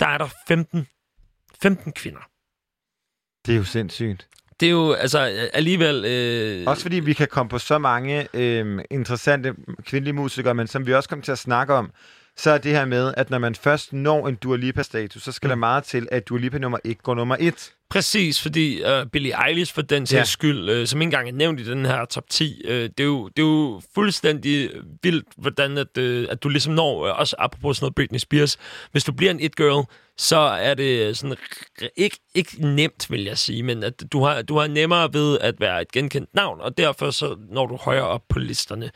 [0.01, 0.87] der er der 15,
[1.63, 2.32] 15 kvinder.
[3.47, 4.27] Det er jo sindssygt.
[4.61, 5.19] Det er jo altså
[5.53, 6.05] alligevel...
[6.05, 9.55] Øh, Også fordi vi kan komme på så mange øh, interessante
[9.87, 11.91] kvindelige musikere, men som vi også kommer til at snakke om,
[12.37, 15.47] så er det her med, at når man først når en Dua Lipa-status, så skal
[15.47, 15.51] mm.
[15.51, 17.73] der meget til, at Dua Lipa nummer 1 går nummer 1.
[17.91, 20.25] Præcis, fordi uh, Billie Eilish for den sags Ja.
[20.25, 23.05] skyld, uh, som ikke engang er nævnt i den her top 10, uh, det, er
[23.05, 24.71] jo, det er jo fuldstændig
[25.03, 28.59] vildt, hvordan at, uh, at du ligesom når, uh, også apropos sådan noget Britney Spears,
[28.93, 29.85] hvis du bliver en it-girl,
[30.19, 31.37] så er det sådan
[31.97, 35.61] ikke, ikke nemt, vil jeg sige, men at du har, du har nemmere ved at
[35.61, 38.91] være et genkendt navn, og derfor så når du højere op på listerne.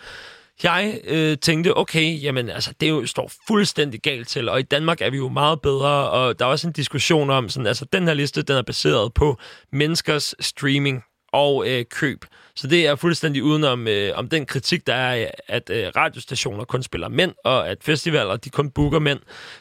[0.62, 5.00] Jeg øh, tænkte, okay, jamen altså, det jo, står fuldstændig galt til, og i Danmark
[5.00, 8.06] er vi jo meget bedre, og der er også en diskussion om, sådan, altså den
[8.06, 9.38] her liste, den er baseret på
[9.72, 11.02] menneskers streaming
[11.32, 12.24] og øh, køb.
[12.56, 16.82] Så det er fuldstændig udenom øh, om den kritik, der er at øh, radiostationer kun
[16.82, 19.20] spiller mænd, og at festivaler, de kun booker mænd.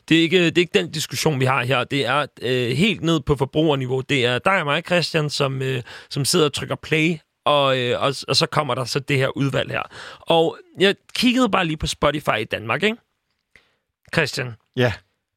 [0.09, 1.83] Det er ikke, det er ikke den diskussion, vi har her.
[1.83, 4.01] Det er øh, helt ned på forbrugerniveau.
[4.01, 8.01] Det er dig og mig, Christian, som, øh, som sidder og trykker play og, øh,
[8.01, 9.81] og, og så kommer der så det her udvalg her.
[10.19, 12.97] Og jeg kiggede bare lige på Spotify i Danmark, ikke?
[14.13, 14.93] Christian, Ja.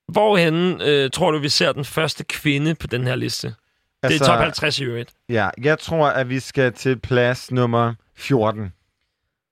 [0.08, 3.54] hvorhen øh, tror du, vi ser den første kvinde på den her liste?
[4.02, 5.10] Altså, det er top 50 i øvrigt.
[5.28, 8.72] Ja, jeg tror, at vi skal til plads nummer 14.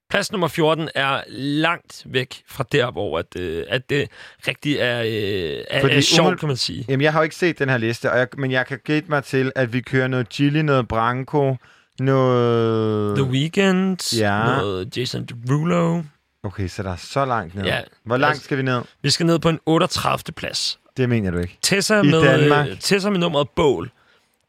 [0.09, 4.07] Plads nummer 14 er langt væk fra der, hvor at, øh, at det
[4.47, 6.85] rigtig er, øh, er, Fordi er sjovt, kan man sige.
[6.89, 9.09] Jamen, jeg har jo ikke set den her liste, og jeg, men jeg kan gætte
[9.09, 11.55] mig til, at vi kører noget Chili, noget Branco,
[11.99, 13.15] noget...
[13.17, 14.43] The Weeknd, Ja.
[14.45, 16.01] noget Jason Derulo.
[16.43, 17.65] Okay, så der er så langt ned.
[17.65, 18.81] Ja, Hvor langt altså- skal vi ned?
[19.01, 20.33] Vi skal ned på en 38.
[20.33, 20.79] plads.
[20.97, 21.57] Det mener du ikke.
[21.61, 22.67] Tessa I med, Danmark?
[22.69, 23.91] øh, Tessa med nummeret Bål.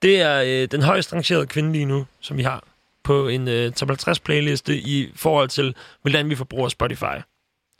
[0.02, 2.64] Det er øh, den højst rangerede kvinde lige nu, som vi har
[3.04, 7.16] på en øh, top 50 playliste i forhold til, hvordan vi forbruger Spotify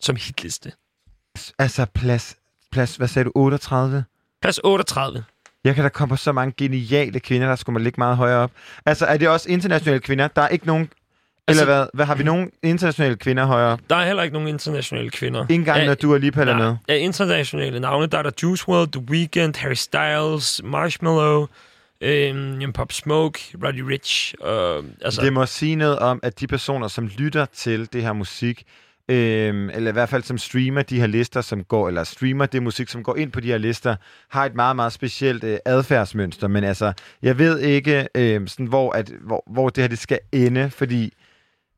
[0.01, 0.73] som hitliste.
[1.59, 2.37] Altså, plads,
[2.73, 4.05] plads hvad sagde du, 38?
[4.43, 5.25] Plads 38.
[5.65, 8.39] Jeg kan da komme på så mange geniale kvinder, der skulle man ligge meget højere
[8.39, 8.51] op.
[8.87, 10.29] Altså, er det også internationale kvinder?
[10.29, 10.91] Der er ikke nogen...
[11.49, 11.87] Altså- eller hvad?
[11.95, 13.81] Hvad har vi nogen internationale kvinder højere op?
[13.91, 15.43] Der er heller ikke nogen internationale kvinder.
[15.43, 16.45] Ikke engang, Af- når du er lige med.
[16.45, 21.47] Nej, Af internationale navne, der er der Juice WRLD, The Weeknd, Harry Styles, Marshmallow,
[22.01, 24.35] øhm, jamen Pop Smoke, Roddy Rich.
[24.45, 28.13] Øh, altså, Det må sige noget om, at de personer, som lytter til det her
[28.13, 28.65] musik,
[29.09, 32.63] øhm, eller i hvert fald som streamer de her lister, som går, eller streamer det
[32.63, 33.97] musik, som går ind på de her lister,
[34.29, 36.49] har et meget, meget specielt øh, adfærdsmønster.
[36.49, 36.93] Men altså,
[37.23, 41.13] jeg ved ikke, øh, sådan, hvor, at, hvor, hvor det her det skal ende, fordi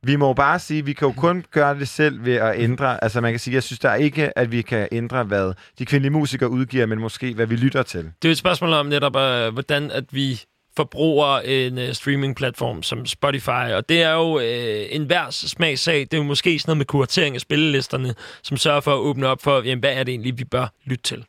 [0.02, 2.60] vi må jo bare sige, at vi kan jo kun gøre det selv ved at
[2.60, 3.04] ændre.
[3.04, 5.86] Altså man kan sige, jeg synes der er ikke, at vi kan ændre, hvad de
[5.86, 8.00] kvindelige musikere udgiver, men måske hvad vi lytter til.
[8.00, 10.42] Det er jo et spørgsmål om netop, øh, hvordan at vi
[10.76, 16.00] forbruger en øh, streamingplatform som Spotify, og det er jo øh, en hver smagssag.
[16.00, 19.26] Det er jo måske sådan noget med kuratering af spillelisterne, som sørger for at åbne
[19.26, 21.24] op for, jamen, hvad er det egentlig, vi bør lytte til.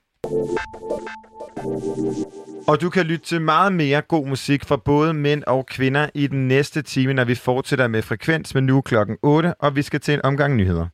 [2.68, 6.28] Og du kan lytte til meget mere god musik fra både mænd og kvinder i
[6.28, 10.00] den næste time, når vi fortsætter med Frekvens med nu klokken 8, og vi skal
[10.00, 10.88] til en omgang nyheder.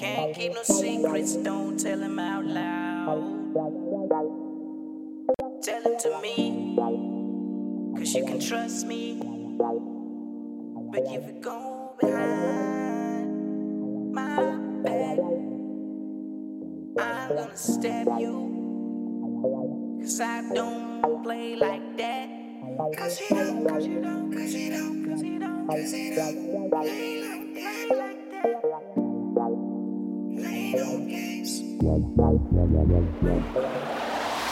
[0.00, 3.52] Can't keep no secrets, don't tell them out loud.
[5.62, 6.74] Tell them to me,
[7.94, 9.20] cause you can trust me.
[10.90, 13.28] But if you go behind
[14.14, 14.36] my
[14.82, 15.18] back,
[16.98, 19.98] I'm gonna stab you.
[20.00, 22.30] Cause I don't play like that.
[22.96, 27.20] Cause you don't, cause you don't, cause you don't, cause you don't, cause don't play
[27.20, 28.99] like like that.
[30.70, 31.62] Play no games.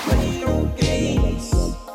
[0.04, 1.87] Play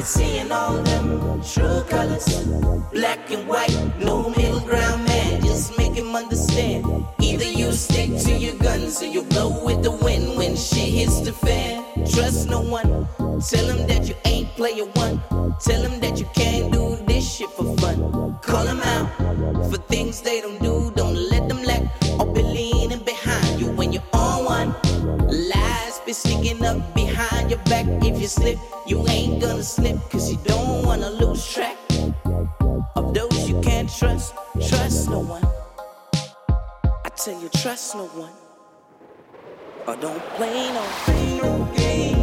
[0.00, 2.46] been seeing all them true colors.
[2.92, 5.42] Black and white, no middle ground, man.
[5.42, 6.86] Just make him understand.
[7.20, 11.20] Either you stick to your guns or you blow with the wind when shit hits
[11.20, 11.84] the fan.
[12.12, 12.88] Trust no one.
[13.50, 15.20] Tell him that you ain't player one.
[15.60, 17.98] Tell him that you can't do this shit for fun.
[18.40, 19.08] Call them out
[19.70, 20.92] for things they don't do.
[20.96, 21.82] Don't let them lack
[22.18, 24.68] or be leaning behind you when you're on one.
[25.28, 27.86] Lies be sneaking up behind your back.
[28.20, 29.96] You slip, you ain't gonna slip.
[30.10, 31.78] Cause you don't wanna lose track
[32.94, 34.34] of those you can't trust.
[34.68, 35.42] Trust no one.
[37.02, 38.32] I tell you, trust no one.
[39.86, 42.19] Or don't play no, play no games.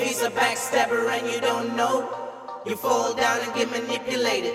[0.00, 2.08] He's a backstabber and you don't know,
[2.66, 4.54] you fall down and get manipulated.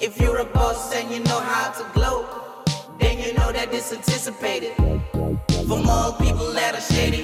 [0.00, 2.26] If you're a boss and you know how to glow,
[2.98, 4.74] then you know that it's anticipated.
[5.66, 7.22] From all people that are shady,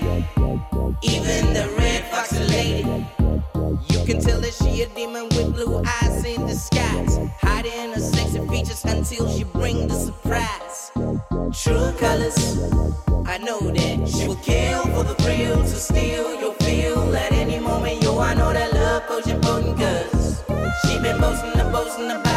[1.03, 3.07] even the red fox lady.
[3.89, 8.41] You can tell that she a demon with blue eyes in disguise, hiding her sexy
[8.49, 9.45] features until she
[22.01, 22.30] from the.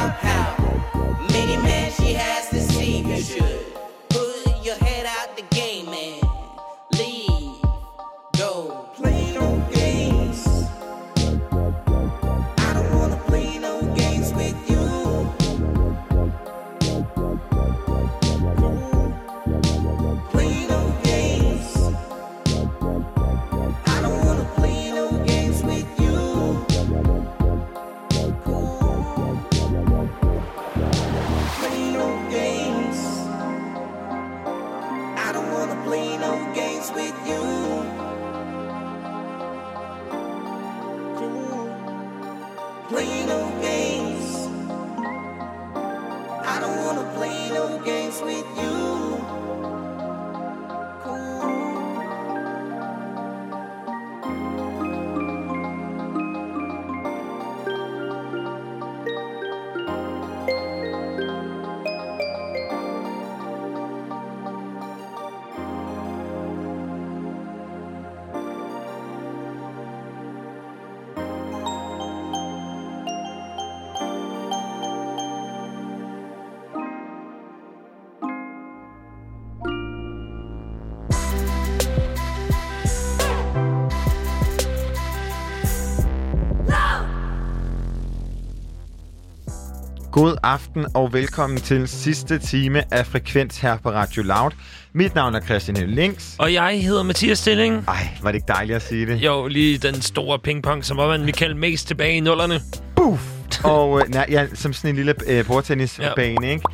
[90.24, 94.52] God aften og velkommen til sidste time af Frekvens her på Radio Loud.
[94.94, 96.36] Mit navn er Christian Links.
[96.40, 97.84] Og jeg hedder Mathias Stilling.
[97.88, 99.18] Ej, var det ikke dejligt at sige det?
[99.18, 102.60] Jo, lige den store pingpong, som var man Michael Mace tilbage i nullerne.
[102.96, 103.22] Buff!
[103.64, 106.66] Og øh, nej, ja, som sådan en lille øh, bordtennisbane, ikke?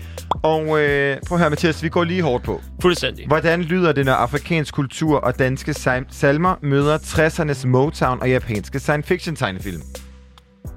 [0.43, 2.61] Og øh, prøv at høre, Mathias, vi går lige hårdt på.
[2.81, 3.27] Fuldstændig.
[3.27, 8.79] Hvordan lyder det, når afrikansk kultur og danske sal- salmer møder 60'ernes Motown og japanske
[8.79, 9.81] science fiction tegnefilm?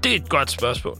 [0.03, 0.97] Det er et godt spørgsmål.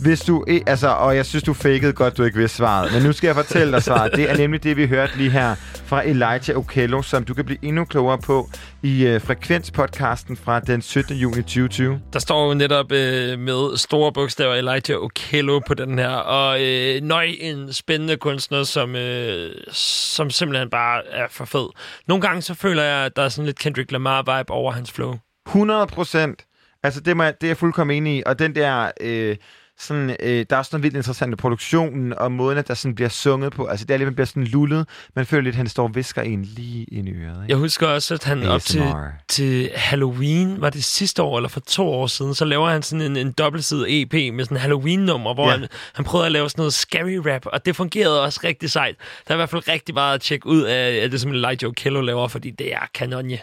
[0.00, 2.92] Hvis du, altså, og jeg synes, du fakede godt, du ikke vidste svaret.
[2.92, 4.12] Men nu skal jeg fortælle dig svaret.
[4.16, 5.54] Det er nemlig det, vi hørte lige her
[5.86, 8.48] fra Elijah Okello, som du kan blive endnu klogere på
[8.82, 11.16] i øh, Frekvens-podcasten fra den 17.
[11.16, 12.00] juni 2020.
[12.12, 16.08] Der står jo netop øh, med store bogstaver Elijah Okello på den her.
[16.08, 21.68] Og øh, nøj, en spændende kunstner, som, øh, som simpelthen bare er for fed.
[22.08, 25.14] Nogle gange så føler jeg, at der er sådan lidt Kendrick Lamar-vibe over hans flow.
[25.46, 26.44] 100 procent.
[26.82, 28.22] Altså, det, må det er jeg fuldkommen enig i.
[28.26, 28.90] Og den der...
[29.00, 29.36] Øh,
[29.78, 32.94] sådan, øh, der er også noget vildt interessant i produktionen, og måden, at der sådan
[32.94, 33.66] bliver sunget på.
[33.66, 34.88] Altså, det er lidt, man bliver sådan lullet.
[35.16, 37.42] Man føler lidt, at han står og visker en lige ind i øret.
[37.42, 37.44] Ikke?
[37.48, 38.96] Jeg husker også, at han op til, ASMR.
[39.28, 43.02] til Halloween, var det sidste år eller for to år siden, så laver han sådan
[43.10, 45.58] en, en dobbeltside EP med sådan en Halloween-nummer, hvor Ja.
[45.58, 48.94] han, han prøvede at lave sådan noget scary rap, og det fungerede også rigtig sejt.
[49.28, 51.72] Der er i hvert fald rigtig meget at tjekke ud af, af det, som Elijah
[51.76, 53.38] Kello laver, fordi det er kanonje.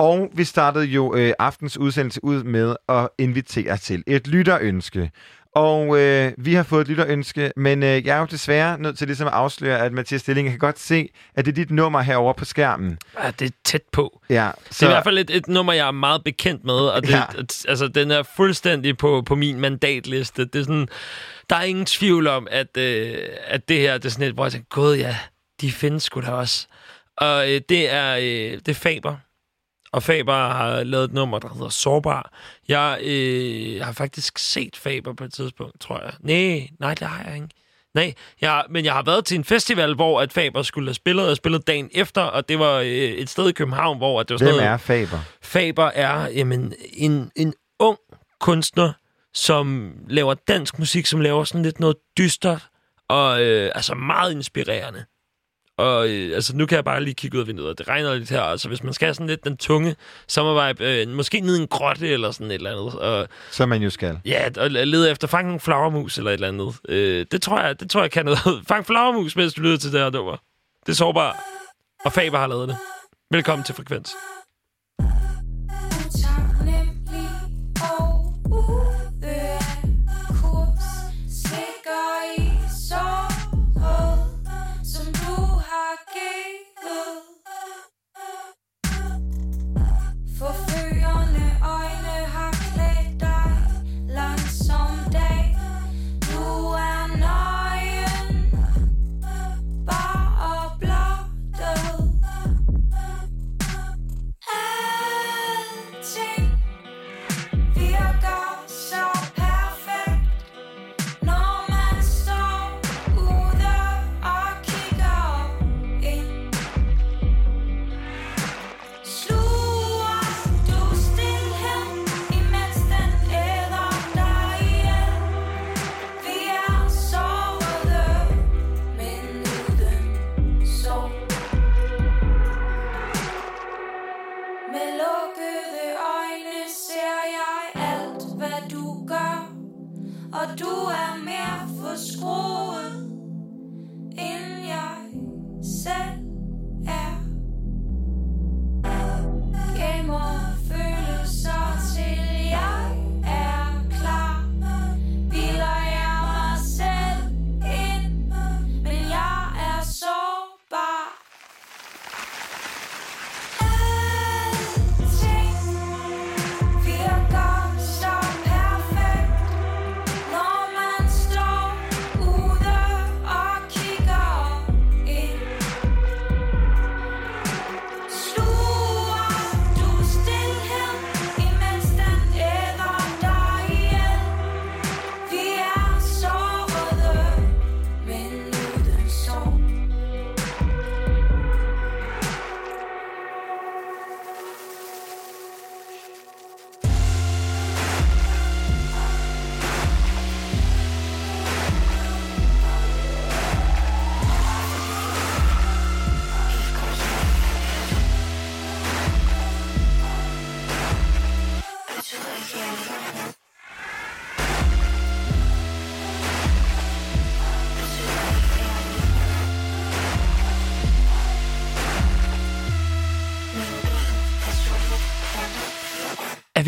[0.00, 5.10] Og vi startede jo øh, aftens udsendelse ud med at invitere til et lytterønske.
[5.54, 9.06] Og øh, vi har fået et lytterønske, men øh, jeg er jo desværre nødt til
[9.06, 12.34] ligesom at afsløre, at Mathias Stilling kan godt se, at det er dit nummer herovre
[12.34, 12.98] på skærmen.
[13.22, 14.20] Ja, det er tæt på.
[14.30, 14.76] Ja, Så...
[14.80, 17.10] Det er i hvert fald et, et nummer, jeg er meget bekendt med, og det,
[17.10, 17.24] ja.
[17.68, 20.44] altså, den er fuldstændig på, på min mandatliste.
[20.44, 20.88] Det er sådan,
[21.50, 24.44] der er ingen tvivl om, at, øh, at det her det er sådan et, hvor
[24.44, 25.16] jeg tænker, gud ja,
[25.60, 26.66] de findes sgu da også.
[27.16, 29.16] Og øh, det, er, øh, det er Faber.
[29.92, 32.32] Og Faber har lavet et nummer, der hedder Sårbar.
[32.68, 36.12] Jeg øh, har faktisk set Faber på et tidspunkt, tror jeg.
[36.20, 37.48] Nej, nej, det har jeg ikke.
[37.94, 41.28] Nej, jeg, men jeg har været til en festival, hvor at Faber skulle have spillet,
[41.28, 44.34] og spillet dagen efter, og det var øh, et sted i København, hvor at det
[44.34, 44.72] var sådan Hvem noget...
[44.72, 45.18] er Faber?
[45.42, 47.98] Faber er jamen, en, en ung
[48.40, 48.92] kunstner,
[49.34, 52.68] som laver dansk musik, som laver sådan lidt noget dystert,
[53.08, 55.04] og øh, altså meget inspirerende.
[55.80, 58.14] Og øh, altså, nu kan jeg bare lige kigge ud af vinduet, og det regner
[58.14, 58.42] lidt her.
[58.42, 59.96] Altså, hvis man skal have sådan lidt den tunge
[60.28, 62.94] sommervibe, øh, måske ned i en grotte eller sådan et eller andet.
[62.94, 64.18] Og, Som man jo skal.
[64.24, 66.74] ja, og lede efter, fang nogle flagermus eller et eller andet.
[66.88, 68.40] Øh, det, tror jeg, det tror jeg kan noget.
[68.68, 70.36] Fang flagermus, mens du lytter til det her nummer.
[70.86, 71.36] Det er sårbart.
[72.04, 72.76] Og Faber har lavet det.
[73.30, 74.10] Velkommen til Frekvens.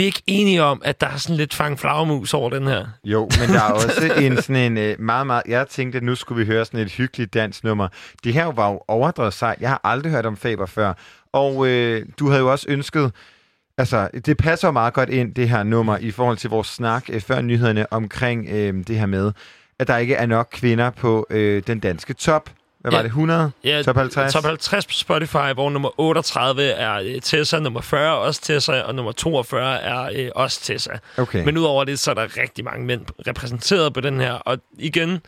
[0.02, 2.86] Vi ikke enige om, at der er sådan lidt fang flagermus over den her?
[3.04, 5.42] Jo, men der er også en sådan en øh, meget, meget...
[5.48, 7.88] Jeg tænkte, at nu skulle vi høre sådan et hyggeligt dansnummer.
[8.24, 9.60] Det her var jo overdrevet sejt.
[9.60, 10.92] Jeg har aldrig hørt om Faber før.
[11.32, 13.12] Og øh, du havde jo også ønsket...
[13.78, 17.04] Altså, det passer jo meget godt ind, det her nummer, i forhold til vores snak
[17.08, 19.32] øh, før nyhederne omkring øh, det her med,
[19.78, 22.50] at der ikke er nok kvinder på øh, den danske top.
[22.82, 23.02] Hvad var Ja.
[23.02, 23.08] det?
[23.08, 23.50] 100?
[23.64, 24.32] Ja, top 50?
[24.32, 28.94] Top 50 på Spotify, hvor nummer 38 er øh, Tessa, nummer 40 også Tessa, og
[28.94, 30.92] nummer 42 er øh, også Tessa.
[31.18, 31.44] Okay.
[31.44, 34.32] Men udover det, så er der rigtig mange mænd repræsenteret på den her.
[34.32, 35.20] Og igen,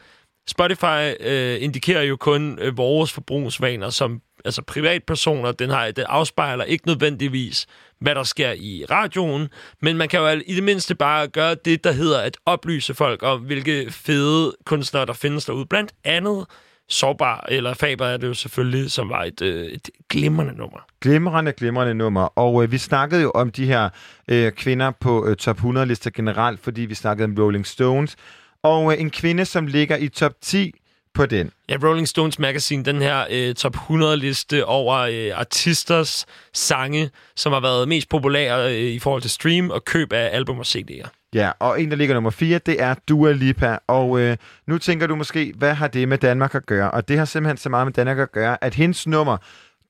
[0.48, 5.52] Spotify øh, indikerer jo kun øh, vores forbrugsvaner som altså privatpersoner.
[5.52, 7.66] Den, har, den afspejler ikke nødvendigvis,
[8.00, 9.48] hvad der sker i radioen,
[9.82, 13.22] men man kan jo i det mindste bare gøre det, der hedder at oplyse folk
[13.22, 15.66] om, hvilke fede kunstnere, der findes derude.
[15.66, 16.46] Blandt andet
[16.88, 20.78] Sårbar, eller Faber er det jo selvfølgelig, som var et, øh, et glimrende nummer.
[21.00, 22.38] Glimrende, glimrende nummer.
[22.38, 23.88] Og øh, vi snakkede jo om de her
[24.28, 28.16] øh, kvinder på øh, top 100-lister generelt, fordi vi snakkede om Rolling Stones.
[28.62, 30.72] Og øh, en kvinde, som ligger i top 10
[31.14, 31.50] på den.
[31.68, 37.60] Ja, Rolling Stones Magazine, den her øh, top 100-liste over øh, artisters sange, som har
[37.60, 41.08] været mest populære øh, i forhold til stream og køb af album og CD'er.
[41.34, 43.78] Ja, og en, der ligger nummer 4, det er Dua Lipa.
[43.86, 44.36] Og øh,
[44.66, 46.90] nu tænker du måske, hvad har det med Danmark at gøre?
[46.90, 49.36] Og det har simpelthen så meget med Danmark at gøre, at hendes nummer,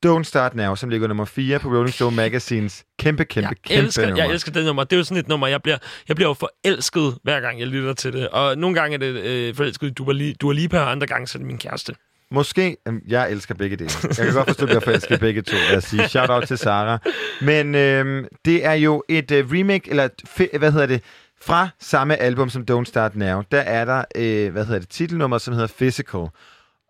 [0.05, 3.85] Don't Start Now, som ligger nummer 4 på Rolling Stone Magazines, kæmpe, kæmpe, Jeg kæmpe
[3.85, 4.23] elsker, nummer.
[4.23, 4.83] jeg elsker det nummer.
[4.83, 5.77] Det er jo sådan et nummer, jeg bliver,
[6.07, 8.27] jeg bliver jo forelsket, hver gang jeg lytter til det.
[8.29, 11.27] Og nogle gange er det øh, forelsket i Dua, Li- Dua Lipa, og andre gange
[11.27, 11.95] så er det min kæreste.
[12.31, 12.77] Måske,
[13.07, 13.89] jeg elsker begge dele.
[14.03, 16.07] Jeg kan godt forstå, at jeg i begge to, os sige.
[16.07, 16.97] Shout out til Sara.
[17.41, 21.01] Men øhm, det er jo et øh, remake, eller hvad hedder det,
[21.41, 23.41] fra samme album som Don't Start Now.
[23.51, 26.27] Der er der, øh, hvad hedder det, titelnummer, som hedder Physical.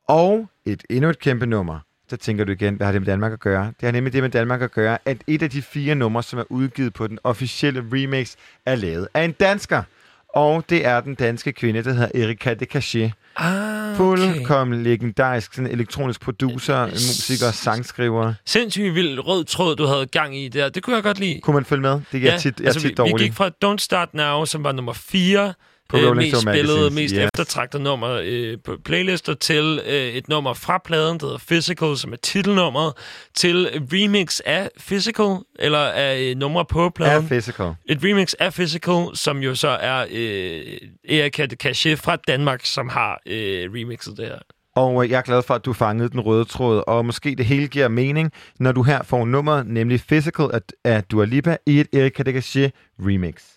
[0.08, 1.80] Og et endnu et kæmpe nummer.
[2.10, 3.66] Så tænker du igen, hvad har det med Danmark at gøre?
[3.66, 6.40] Det har nemlig det med Danmark at gøre, at et af de fire numre, som
[6.40, 8.36] er udgivet på den officielle remix,
[8.66, 9.84] er lavet af en dansker.
[10.30, 13.12] Og det er den danske kvinde, der hedder Erika de Cachet.
[13.36, 18.34] Ah, Fuldkommen legendarisk sådan elektronisk producer, musiker, sangskriver.
[18.46, 20.70] Sindssygt vild rød tråd, du havde gang i der.
[20.70, 21.40] Det kunne jeg godt lide.
[21.42, 22.02] Kunne man følge med?
[22.12, 23.20] Det er ja, tit, jeg altså, tit vi, dårlig.
[23.20, 25.54] vi gik fra Don't Start Now, som var nummer 4,
[25.90, 27.24] På øh, mest spillede, mest yes.
[27.24, 32.14] eftertragtede nummer øh, på playlister, til øh, et nummer fra pladen, der hedder Physical, som
[32.14, 32.94] er titelnummeret,
[33.34, 37.24] til remix af Physical, eller af øh, numre på pladen.
[37.24, 37.74] Af Physical.
[37.86, 40.78] Et remix af Physical, som jo så er øh,
[41.10, 44.40] Erika de Cachet fra Danmark, som har øh, remixet det her.
[44.76, 47.46] Og øh, jeg er glad for, at du fangede den røde tråd, og måske det
[47.46, 51.88] hele giver mening, når du her får nummeret, nemlig Physical af, Dua Lipa i et
[51.94, 53.55] Erika de Cachet remix.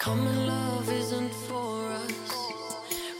[0.00, 2.34] Common love isn't for us.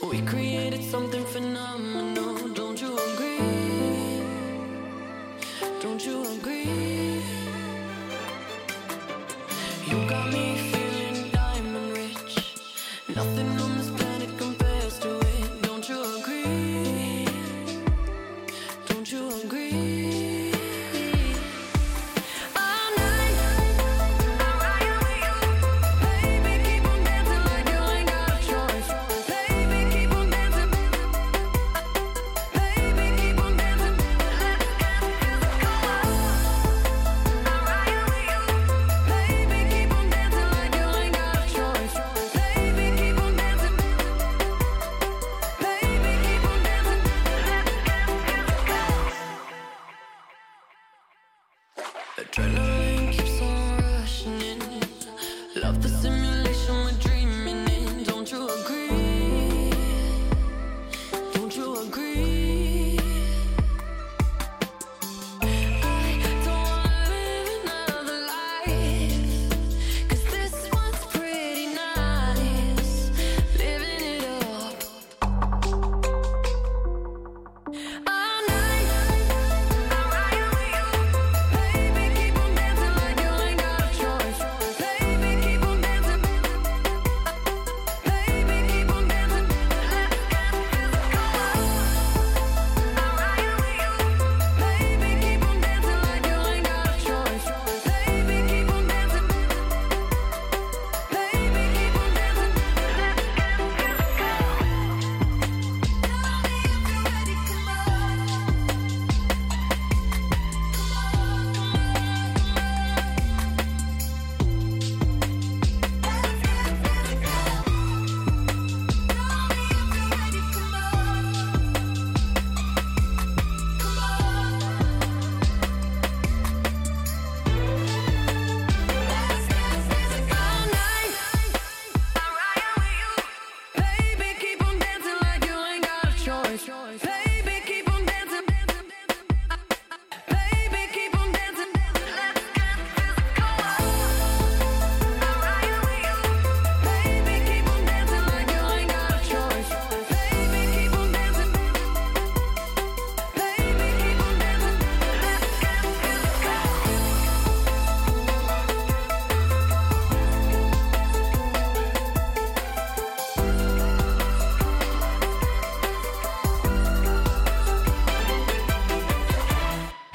[0.03, 2.49] We created something phenomenal.
[2.55, 4.23] Don't you agree?
[5.83, 6.50] Don't you agree?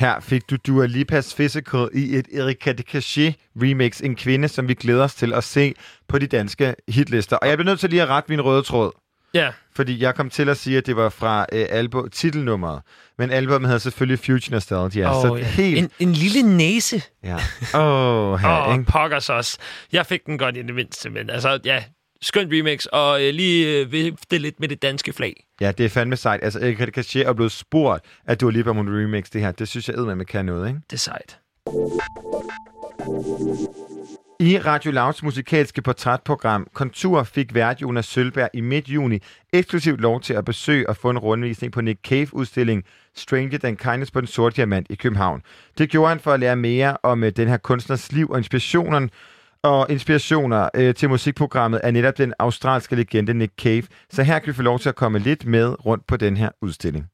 [0.05, 4.67] Her fik du Dua Lipas Physical i et Erika de Cachet remix, en kvinde, som
[4.67, 5.73] vi glæder os til at se
[6.07, 7.37] på de danske hitlister.
[7.37, 8.91] Og jeg bliver nødt til lige at rette min røde tråd.
[9.33, 9.51] Ja.
[9.75, 12.81] Fordi jeg kom til at sige, at det var fra øh, album, titelnummeret.
[13.17, 15.15] Men albumet hedder selvfølgelig Future Nostalgia.
[15.15, 15.43] Åh, så ja.
[15.43, 15.77] helt...
[15.79, 17.01] En, en lille næse.
[17.23, 17.37] Ja.
[17.73, 18.91] Åh, oh, her, Åh, ikke?
[18.91, 19.57] pokkers også.
[19.91, 21.83] Jeg fik den godt i det mindste, men altså, ja,
[22.21, 25.45] skønt remix, og øh, lige øh, vifte lidt med det danske flag.
[25.61, 26.43] Ja, det er fandme sejt.
[26.43, 29.51] Altså, Erika de Cachet er blevet spurgt, at du lige på mon remix det her.
[29.51, 30.79] Det synes jeg eddermame kan noget, ikke?
[30.89, 31.39] Det er sejt.
[34.39, 39.19] I Radio Louds musikalske portrætprogram Kontur fik vært Jonas Sølberg i midt-juni
[39.53, 42.83] eksklusivt lov til at besøge og få en rundvisning på Nick Cave-udstilling
[43.15, 45.41] Stranger Than Kindness på den sorte diamant i København.
[45.77, 49.09] Det gjorde han for at lære mere om øh, den her kunstners liv og inspirationen
[49.65, 53.83] og inspirationer øh, til musikprogrammet er netop den australske legende Nick Cave.
[54.09, 56.49] Så her kan vi få lov til at komme lidt med rundt på den her
[56.61, 57.05] udstilling.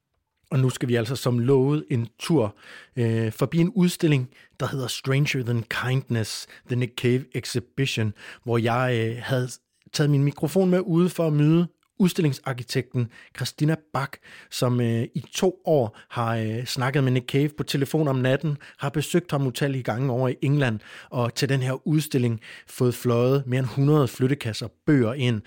[0.51, 2.55] Og nu skal vi altså som lovet en tur
[2.95, 4.29] øh, forbi en udstilling,
[4.59, 8.13] der hedder Stranger Than Kindness, The Nick Cave Exhibition,
[8.43, 9.49] hvor jeg øh, havde
[9.93, 11.67] taget min mikrofon med ude for at møde
[12.01, 14.17] udstillingsarkitekten Christina Bak,
[14.49, 18.57] som øh, i to år har øh, snakket med Nick Cave på telefon om natten,
[18.77, 20.79] har besøgt ham utallige gange over i England,
[21.09, 25.41] og til den her udstilling fået fløjet mere end 100 flyttekasser bøger ind.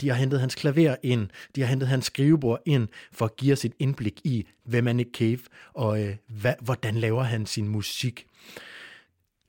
[0.00, 3.52] De har hentet hans klaver ind, de har hentet hans skrivebord ind, for at give
[3.52, 5.40] os et indblik i, hvem er Nick Cave,
[5.74, 8.26] og øh, hvad, hvordan laver han sin musik.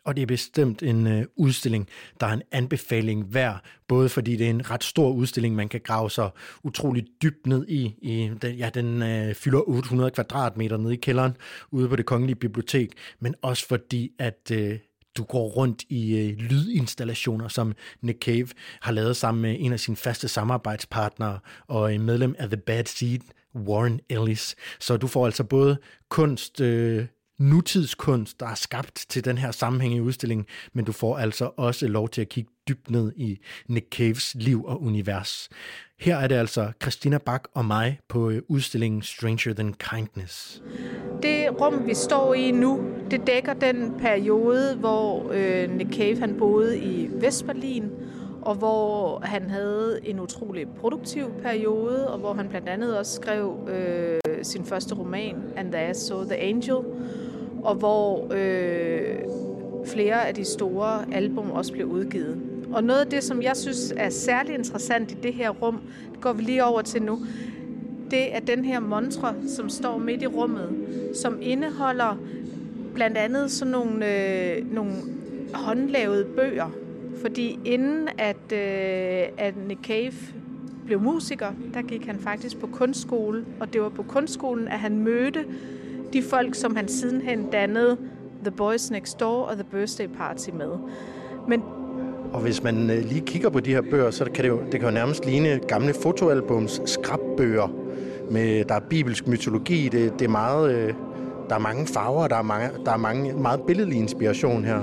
[0.06, 1.88] Og det er bestemt en øh, udstilling,
[2.20, 5.82] der er en anbefaling værd, både fordi det er en ret stor udstilling, man kan
[5.84, 6.30] grave sig
[6.64, 7.84] utroligt dybt ned i.
[8.02, 11.38] i den, ja, den øh, fylder 800 kvadratmeter nede i kælderen
[11.72, 14.80] ude på det kongelige bibliotek, men også fordi, at øh,
[15.18, 18.48] du går rundt i øh, lydinstallationer, som Nick Cave
[18.82, 22.86] har lavet sammen med en af sine faste samarbejdspartnere og en medlem af The Bad
[22.86, 23.20] Seed,
[23.56, 24.56] Warren Ellis.
[24.80, 25.78] Så du får altså både
[26.10, 27.06] kunst, øh,
[27.40, 31.88] nutidskunst, der er skabt til den her sammenhæng i udstillingen, men du får altså også
[31.88, 35.50] lov til at kigge dybt ned i Nick Caves liv og univers.
[36.00, 40.64] Her er det altså Christina Bak og mig på øh, udstillingen Stranger Than Kindness.
[41.24, 42.82] Det rum, vi står i nu,
[43.12, 47.90] det dækker den periode, hvor øh, Nick Cave han boede i Vestberlin,
[48.42, 53.70] og hvor han havde en utrolig produktiv periode, og hvor han blandt andet også skrev
[53.70, 56.78] øh, sin første roman, And There So The Angel,
[57.66, 59.16] og hvor øh,
[59.86, 62.42] flere af de store album også blev udgivet.
[62.74, 65.82] Og noget af det, som jeg synes er særlig interessant i det her rum,
[66.12, 67.20] det går vi lige over til nu,
[68.12, 70.70] det er den her montre, som står midt i rummet,
[71.14, 72.18] som indeholder
[72.94, 74.94] blandt andet sådan nogle, øh, nogle
[75.54, 76.70] håndlavede bøger.
[77.22, 80.14] Fordi inden at, øh, at Nick Cave
[80.86, 84.98] blev musiker, der gik han faktisk på kunstskole, og det var på kunstskolen, at han
[84.98, 85.46] mødte
[86.14, 87.98] de folk, som han sidenhen dannede
[88.44, 90.70] The Boys Next Door og The Birthday Party med.
[91.48, 91.64] Men
[92.34, 94.80] Og hvis man øh, lige kigger på de her bøger, så kan det jo, det
[94.80, 97.68] kan jo nærmest ligne gamle fotoalbums skrabbøger.
[98.32, 100.94] Med, der er bibelsk mytologi, det, det er meget, øh,
[101.50, 104.80] der er mange farver, der er, mange, der er mange, meget billedlig inspiration her.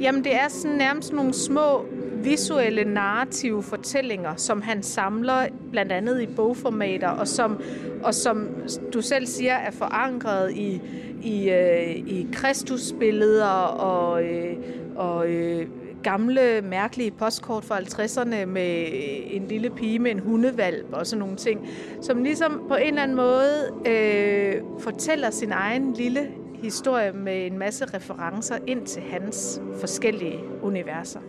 [0.00, 1.84] Jamen, det er sådan nærmest nogle små
[2.24, 7.62] visuelle narrative fortællinger, som han samler blandt andet i bogformater, og som,
[8.02, 8.48] og som
[8.94, 10.80] du selv siger, er forankret i,
[11.22, 14.56] i, øh, i Kristusbilleder og, øh,
[14.96, 15.66] og øh,
[16.02, 18.86] gamle, mærkelige postkort fra 50'erne med
[19.30, 21.68] en lille pige med en hundevalp og sådan nogle ting,
[22.00, 26.28] som ligesom på en eller anden måde øh, fortæller sin egen lille
[26.62, 31.20] historie med en masse referencer ind til hans forskellige universer.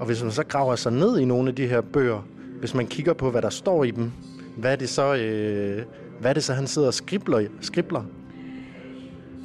[0.00, 2.26] Og hvis man så graver sig ned i nogle af de her bøger,
[2.60, 4.10] hvis man kigger på, hvad der står i dem,
[4.56, 5.82] hvad er det så, øh,
[6.20, 8.02] hvad er det så han sidder og skribler, skribler?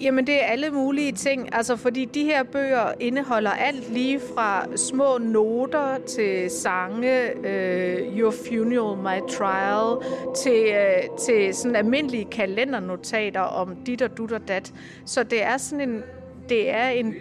[0.02, 1.56] Jamen, det er alle mulige ting.
[1.56, 8.34] Altså, fordi de her bøger indeholder alt lige fra små noter til sange, øh, Your
[8.48, 9.98] Funeral, My Trial,
[10.36, 14.74] til, øh, til sådan almindelige kalendernotater om dit og dut og dat.
[15.06, 16.04] Så det er sådan en,
[16.50, 17.14] det er en,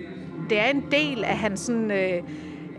[0.50, 2.22] det er en del af hans sådan, øh,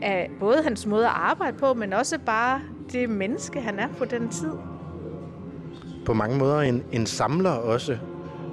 [0.03, 2.61] af både hans måde at arbejde på, men også bare
[2.91, 4.51] det menneske, han er på den tid.
[6.05, 7.97] På mange måder en, en samler også,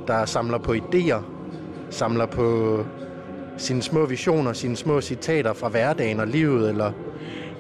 [0.06, 1.22] der samler på idéer,
[1.90, 2.78] samler på
[3.56, 6.93] sine små visioner, sine små citater fra hverdagen og livet, eller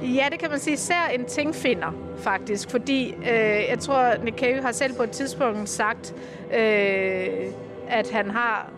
[0.02, 0.74] Ja, det kan man sige.
[0.74, 2.70] Især en tingfinder, faktisk.
[2.70, 6.14] Fordi øh, jeg tror, Nick Cave har selv på et tidspunkt sagt,
[6.54, 7.26] øh,
[7.88, 8.70] at han har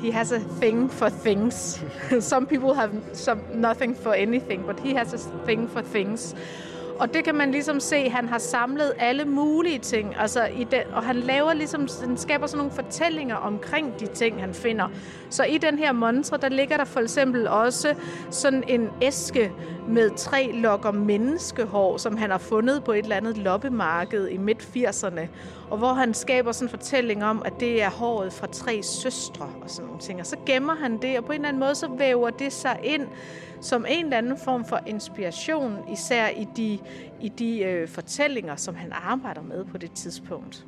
[0.00, 1.82] he has a thing for things.
[2.20, 6.34] some people have some, nothing for anything, but he has a thing for things.
[6.98, 10.82] Og det kan man ligesom se, han har samlet alle mulige ting, altså i den,
[10.92, 14.88] og han laver ligesom, han skaber sådan nogle fortællinger omkring de ting, han finder.
[15.30, 17.94] Så i den her montre, der ligger der for eksempel også
[18.30, 19.52] sådan en æske
[19.88, 25.20] med tre lokker menneskehår, som han har fundet på et eller andet loppemarked i midt-80'erne,
[25.70, 29.48] og hvor han skaber sådan en fortælling om, at det er håret fra tre søstre
[29.62, 30.20] og sådan nogle ting.
[30.20, 32.78] Og så gemmer han det, og på en eller anden måde, så væver det sig
[32.82, 33.06] ind
[33.66, 36.78] som en eller anden form for inspiration, især i de,
[37.20, 40.66] i de øh, fortællinger, som han arbejder med på det tidspunkt.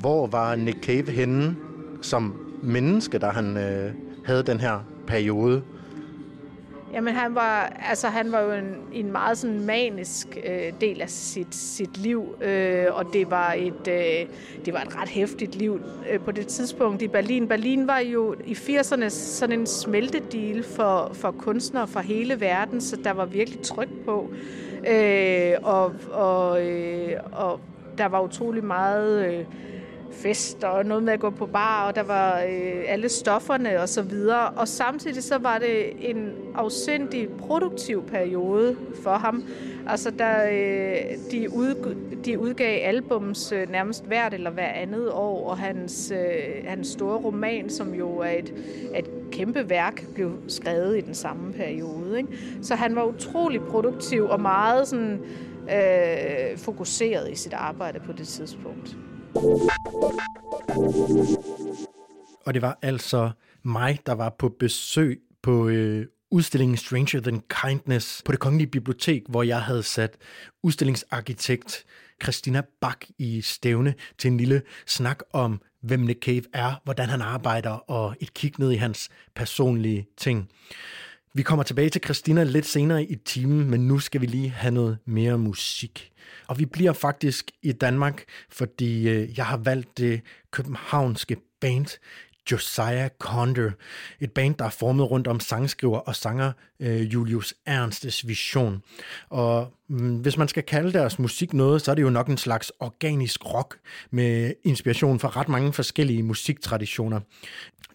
[0.00, 1.56] Hvor var Nick Cave henne
[2.02, 3.92] som menneske, da han øh,
[4.24, 5.62] havde den her periode?
[6.94, 11.10] Jamen, han var, altså, han var jo en, en meget sådan manisk øh, del af
[11.10, 14.28] sit, sit liv, øh, og det var, et, øh,
[14.64, 15.80] det var et ret hæftigt liv
[16.10, 17.48] øh, på det tidspunkt i Berlin.
[17.48, 22.96] Berlin var jo i 80'erne sådan en smeltedeal for, for kunstnere fra hele verden, så
[23.04, 24.32] der var virkelig tryk på.
[24.88, 27.60] Øh, og, og, øh, og
[27.98, 29.34] der var utrolig meget...
[29.34, 29.44] Øh,
[30.14, 33.88] fest og noget med at gå på bar, og der var øh, alle stofferne og
[33.88, 34.48] så videre.
[34.48, 39.44] Og samtidig så var det en afsindig produktiv periode for ham.
[39.86, 45.50] Altså, der, øh, de, ud, de udgav albums øh, nærmest hvert eller hver andet år,
[45.50, 48.54] og hans, øh, hans store roman, som jo er et,
[48.96, 52.18] et kæmpe værk, blev skrevet i den samme periode.
[52.18, 52.28] Ikke?
[52.62, 55.20] Så han var utrolig produktiv og meget sådan,
[55.70, 58.96] øh, fokuseret i sit arbejde på det tidspunkt.
[62.46, 63.30] Og det var altså
[63.62, 69.22] mig, der var på besøg på øh, udstillingen Stranger Than Kindness på det Kongelige Bibliotek,
[69.28, 70.16] hvor jeg havde sat
[70.62, 71.84] udstillingsarkitekt
[72.22, 77.22] Christina Bak i stævne til en lille snak om, hvem Nick Cave er, hvordan han
[77.22, 80.48] arbejder, og et kig ned i hans personlige ting.
[81.34, 84.74] Vi kommer tilbage til Christina lidt senere i timen, men nu skal vi lige have
[84.74, 86.12] noget mere musik.
[86.46, 91.86] Og vi bliver faktisk i Danmark, fordi øh, jeg har valgt det københavnske band
[92.52, 93.70] Josiah Condor.
[94.20, 98.82] Et band, der er formet rundt om sangskriver og sanger øh, Julius Ernstes vision.
[99.28, 102.36] Og mm, hvis man skal kalde deres musik noget, så er det jo nok en
[102.36, 103.78] slags organisk rock
[104.10, 107.20] med inspiration fra ret mange forskellige musiktraditioner.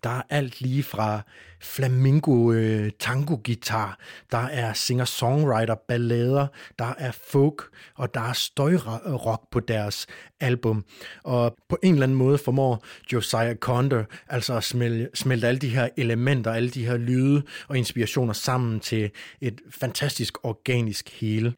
[0.04, 1.22] Der er alt lige fra
[1.62, 4.00] flamingo øh, tango guitar,
[4.32, 6.48] der er singer-songwriter ballader,
[6.80, 7.62] der er folk,
[7.96, 10.08] og der er støjrock på deres
[10.40, 10.86] album.
[11.24, 12.84] Og på en eller anden måde formår
[13.14, 17.78] Josiah Conder altså at smelte, smelte alle de her elementer, alle de her lyde og
[17.78, 19.12] inspirationer sammen til
[19.42, 21.54] et fantastisk organisk hele.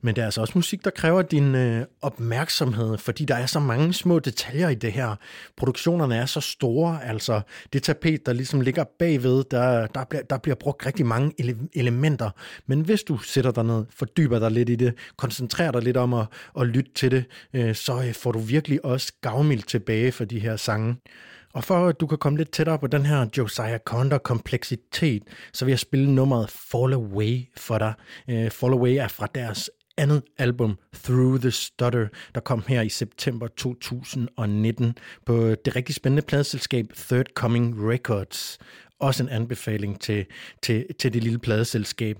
[0.00, 3.60] Men det er altså også musik, der kræver din øh, opmærksomhed, fordi der er så
[3.60, 5.16] mange små detaljer i det her.
[5.56, 7.40] Produktionerne er så store, altså
[7.72, 11.68] det tapet, der ligesom ligger bagved, der, der, bliver, der bliver brugt rigtig mange ele-
[11.74, 12.30] elementer.
[12.66, 16.14] Men hvis du sætter dig ned, fordyber dig lidt i det, koncentrerer dig lidt om
[16.14, 16.26] at,
[16.60, 17.24] at lytte til det,
[17.54, 20.96] øh, så øh, får du virkelig også gavmildt tilbage for de her sange.
[21.54, 25.22] Og for at du kan komme lidt tættere på den her Josiah Condor kompleksitet,
[25.52, 27.94] så vil jeg spille nummeret Fall Away for dig.
[28.28, 32.88] Uh, Fall Away er fra deres andet album, Through the Stutter, der kom her i
[32.88, 38.58] september 2019 på det rigtig spændende pladeselskab Third Coming Records.
[39.00, 40.26] Også en anbefaling til,
[40.62, 42.16] til, til det lille pladeselskab.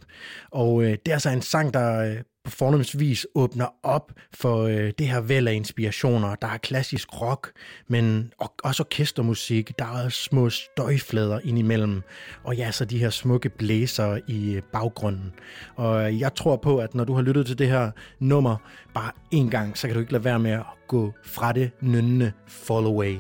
[0.51, 4.93] Og øh, det er altså en sang, der øh, på fornomsvis åbner op for øh,
[4.99, 6.35] det her væld af inspirationer.
[6.35, 7.53] Der er klassisk rock,
[7.89, 8.33] men
[8.65, 9.79] også orkestermusik.
[9.79, 12.03] Der er små støjflader indimellem.
[12.45, 15.33] Og ja, så de her smukke blæser i øh, baggrunden.
[15.77, 18.57] Og øh, jeg tror på, at når du har lyttet til det her nummer
[18.95, 22.33] bare en gang, så kan du ikke lade være med at gå fra det nynnende
[22.47, 23.17] Fall Away.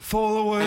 [0.00, 0.66] Fall away,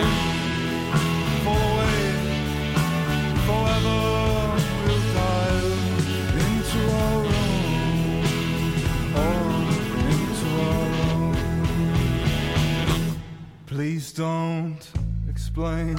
[14.16, 14.90] don't
[15.28, 15.94] explain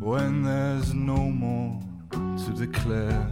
[0.00, 3.28] when there's no more to declare.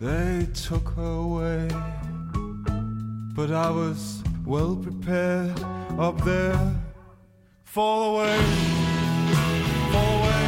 [0.00, 1.68] They took her away,
[3.36, 5.56] but I was well prepared
[6.00, 6.58] up there.
[7.62, 8.38] Fall away,
[9.92, 10.44] fall away,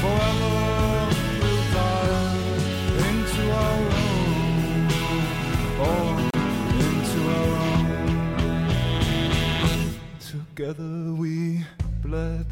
[0.00, 0.73] forever
[10.56, 11.64] Together we
[12.00, 12.46] bled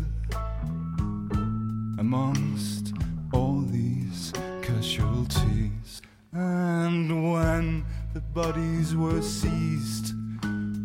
[2.01, 2.93] amongst
[3.33, 6.03] all these casualties.
[6.33, 10.16] And when the bodies were seized,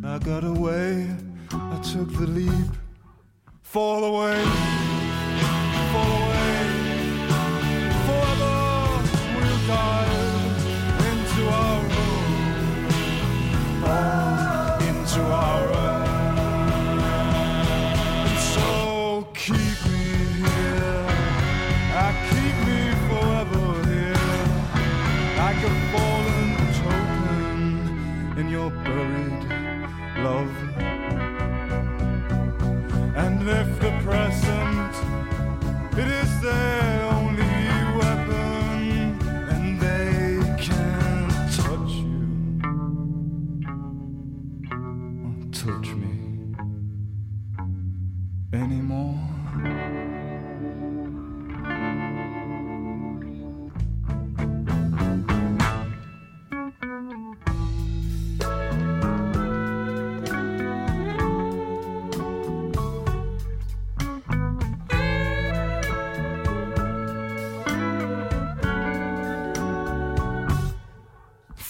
[0.06, 1.10] I got away,
[1.52, 2.70] I took the leap.
[3.64, 4.44] Fall away,
[5.94, 6.54] fall away,
[8.06, 8.58] forever
[9.34, 10.66] we'll dive
[11.10, 12.18] into our room.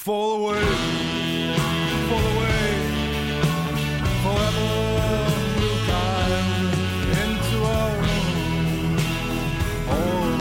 [0.08, 0.64] Fall away,
[2.08, 2.70] fall away,
[4.24, 4.68] forever
[5.60, 6.76] we'll dive
[7.24, 7.98] into our
[9.98, 10.32] own,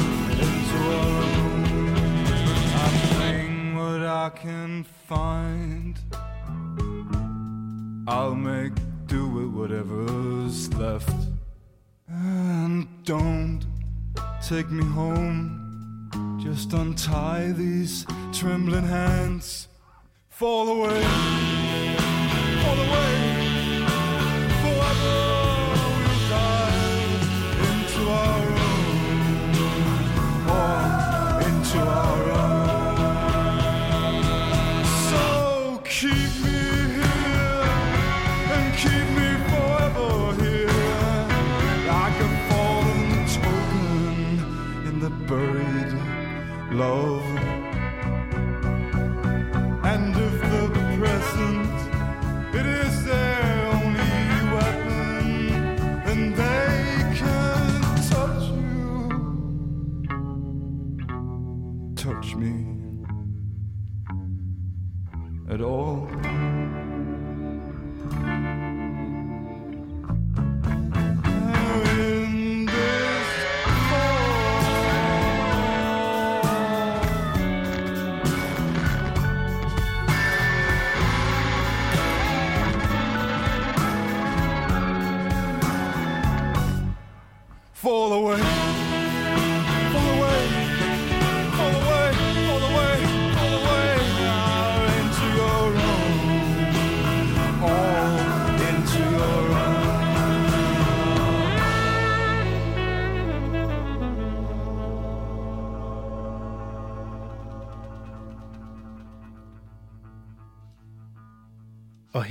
[0.46, 1.62] into our own.
[2.84, 5.98] I'm saying what I can find.
[8.06, 8.74] I'll make
[9.08, 11.26] do with whatever's left.
[12.06, 13.66] And don't
[14.40, 15.65] take me home.
[16.46, 19.66] Just untie these trembling hands.
[20.28, 21.02] Fall away,
[22.62, 23.35] fall away.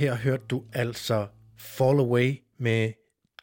[0.06, 1.26] Her hørte du altså
[1.58, 2.92] Fall Away med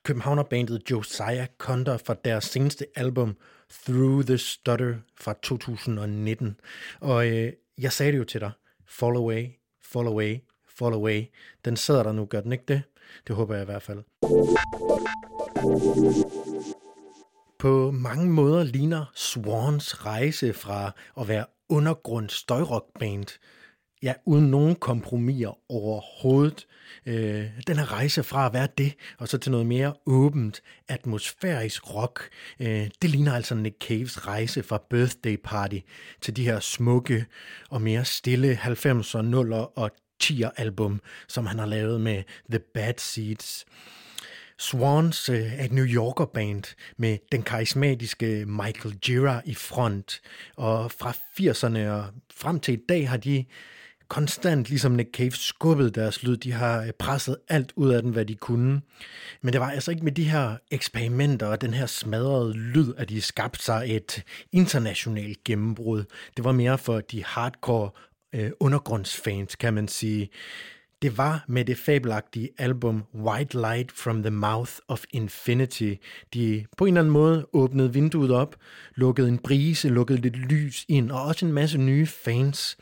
[0.04, 3.38] Københavnerbandet Josiah Conter fra deres seneste album
[3.86, 6.60] Through the Stutter fra 2019.
[7.00, 8.52] Og øh, jeg sagde det jo til dig.
[8.88, 9.48] Fall Away,
[9.82, 10.38] Fall Away,
[10.78, 11.24] Fall Away.
[11.66, 12.82] Den sidder der nu, gør den ikke det?
[13.28, 14.04] Det håber jeg i hvert fald.
[17.60, 23.40] På mange måder ligner Swans rejse fra at være undergrunds støjrockband
[24.04, 26.68] ja, uden nogen kompromiser overhovedet.
[27.06, 31.94] Øh, den her rejse fra at være det, og så til noget mere åbent, atmosfærisk
[31.96, 35.80] rock, øh, det ligner altså Nick Caves rejse fra Birthday Party
[36.22, 37.26] til de her smukke
[37.70, 39.92] og mere stille 90'er, 0'er og
[40.24, 43.66] 10'er album, som han har lavet med The Bad Seeds.
[44.60, 46.64] Swans øh, er et New Yorker band
[46.98, 50.22] med den karismatiske Michael Gira i front,
[50.56, 53.46] og fra 80'erne og frem til i dag har de
[54.14, 56.38] konstant, ligesom Nick Cave, skubbet deres lyd.
[56.38, 58.82] De har øh, presset alt ud af den, hvad de kunne.
[59.42, 63.10] Men det var altså ikke med de her eksperimenter og den her smadrede lyd, at
[63.10, 66.04] de skabte sig et internationalt gennembrud.
[66.38, 67.90] Det var mere for de hardcore
[68.36, 70.30] øh, undergrundsfans, kan man sige.
[71.04, 75.94] Det var med det fabelagtige album White Light from the Mouth of Infinity.
[76.34, 78.56] De på en eller anden måde åbnede vinduet op,
[78.96, 82.78] lukkede en brise, lukkede lidt lys ind, og også en masse nye fans.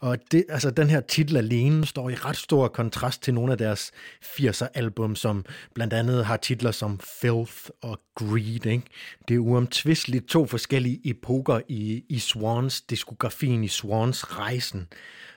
[0.00, 3.58] Og det, altså, den her titel alene står i ret stor kontrast til nogle af
[3.58, 3.92] deres
[4.24, 8.66] 80'er album, som blandt andet har titler som Filth og Greed.
[8.66, 8.84] Ikke?
[9.28, 14.88] Det er uomtvisteligt to forskellige epoker i, i Swans, diskografien i Swans rejsen.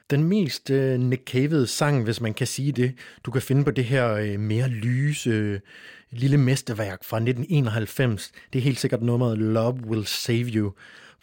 [0.09, 3.71] Den mest øh, Nick Cave sang, hvis man kan sige det, du kan finde på
[3.71, 5.59] det her øh, mere lyse øh,
[6.11, 8.31] lille mesterværk fra 1991.
[8.53, 10.71] Det er helt sikkert nummeret Love Will Save You,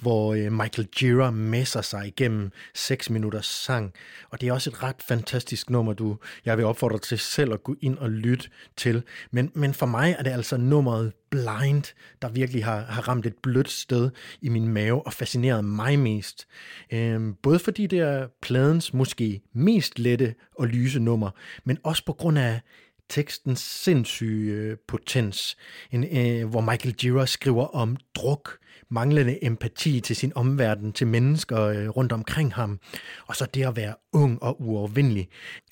[0.00, 3.92] hvor øh, Michael Jira messer sig igennem 6 minutters sang.
[4.30, 7.64] Og det er også et ret fantastisk nummer, du jeg vil opfordre til selv at
[7.64, 9.02] gå ind og lytte til.
[9.30, 13.34] Men, men for mig er det altså nummeret Blind, der virkelig har, har ramt et
[13.42, 16.46] blødt sted i min mave og fascineret mig mest.
[16.92, 21.30] Øhm, både fordi det er pladens måske mest lette og lyse nummer,
[21.64, 22.60] men også på grund af
[23.08, 25.56] tekstens sindssyge øh, potens,
[25.92, 28.58] en, øh, hvor Michael Jira skriver om druk,
[28.90, 32.80] manglende empati til sin omverden, til mennesker øh, rundt omkring ham,
[33.26, 35.28] og så det at være ung og uovervindelig.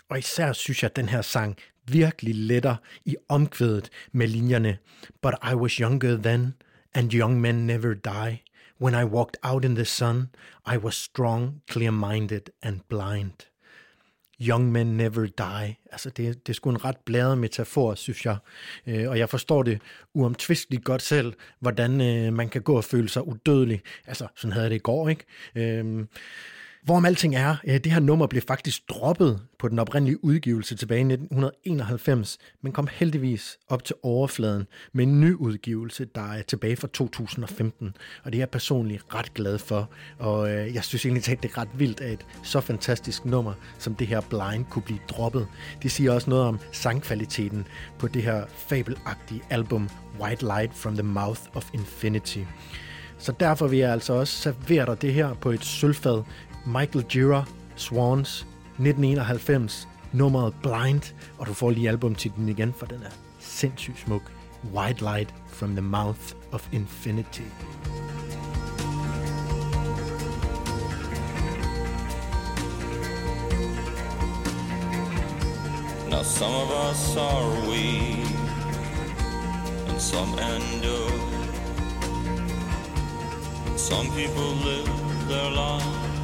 [0.08, 1.56] Og især synes jeg, at den her sang
[1.86, 4.78] virkelig letter i omkvædet med linjerne
[5.22, 6.54] But I was younger then,
[6.94, 8.42] and young men never die.
[8.80, 10.28] When I walked out in the sun,
[10.74, 13.32] I was strong, clear-minded and blind.
[14.40, 15.76] Young men never die.
[15.92, 18.36] Altså det, det er sgu en ret blæret metafor, synes jeg.
[18.86, 19.80] Øh, og jeg forstår det
[20.14, 23.82] uomtvisteligt godt selv, hvordan øh, man kan gå og føle sig udødelig.
[24.06, 25.24] Altså, sådan havde jeg det i går, ikke?
[25.54, 26.04] Øh,
[26.84, 31.12] Hvorom alting er, det her nummer blev faktisk droppet på den oprindelige udgivelse tilbage i
[31.12, 36.88] 1991, men kom heldigvis op til overfladen med en ny udgivelse, der er tilbage fra
[36.92, 37.96] 2015.
[38.24, 41.50] Og det er jeg personligt ret glad for, og øh, jeg synes egentlig, at det
[41.50, 45.46] er ret vildt, at et så fantastisk nummer som det her Blind kunne blive droppet.
[45.82, 47.66] Det siger også noget om sangkvaliteten
[47.98, 49.88] på det her fabelagtige album
[50.20, 52.40] White Light from the Mouth of Infinity.
[53.18, 56.22] Så derfor vil jeg altså også servere dig det her på et sølvfad.
[56.68, 57.44] Michael Gira,
[57.76, 58.46] Swans,
[58.78, 64.22] 1991, nummeret Blind, og du får lige albumtitlen igen, for den er sindssygt smuk.
[64.74, 67.48] White Light from the Mouth of Infinity.
[76.10, 78.26] Now some of us are weak,
[79.88, 81.28] and some endure.
[83.76, 86.17] Some people live their life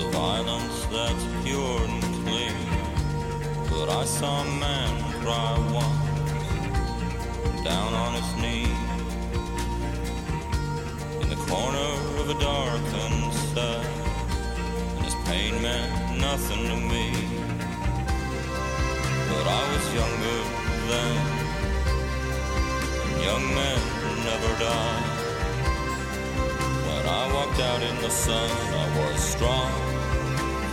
[0.00, 2.56] a violence that's pure and clean.
[3.70, 8.72] But I saw a man cry once, down on his knee,
[11.22, 11.90] in the corner
[12.20, 13.84] of a darkened cell,
[14.96, 17.06] and his pain meant nothing to me.
[19.30, 20.38] But I was younger
[20.90, 21.16] then,
[23.04, 23.80] and young men
[24.24, 25.11] never die.
[27.52, 29.72] I walked out in the sun, I was strong,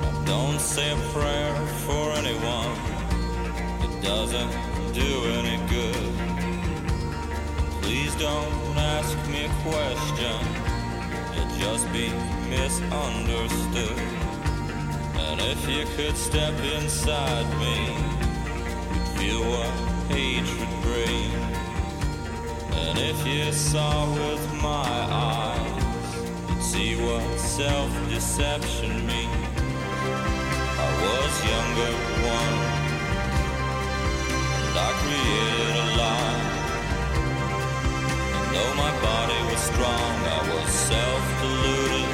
[0.00, 1.54] Now don't say a prayer
[1.84, 2.78] for anyone,
[3.82, 4.52] it doesn't
[4.94, 6.14] do any good.
[7.82, 10.40] Please don't ask me a question,
[11.34, 12.08] you'll just be
[12.48, 14.17] misunderstood.
[15.38, 17.94] And if you could step inside me,
[18.92, 19.70] you'd feel what
[20.10, 21.56] hatred brings.
[22.72, 26.16] And if you saw with my eyes,
[26.48, 29.48] you'd see what self-deception means.
[30.84, 31.94] I was younger
[32.34, 32.66] once,
[34.66, 36.42] and I created a lie.
[38.34, 42.10] And though my body was strong, I was self-deluded,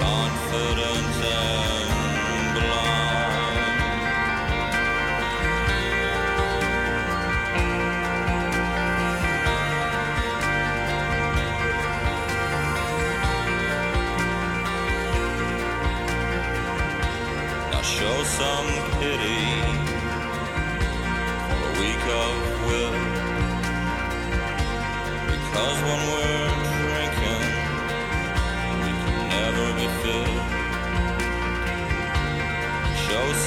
[0.00, 1.87] confident and
[2.60, 3.07] blind.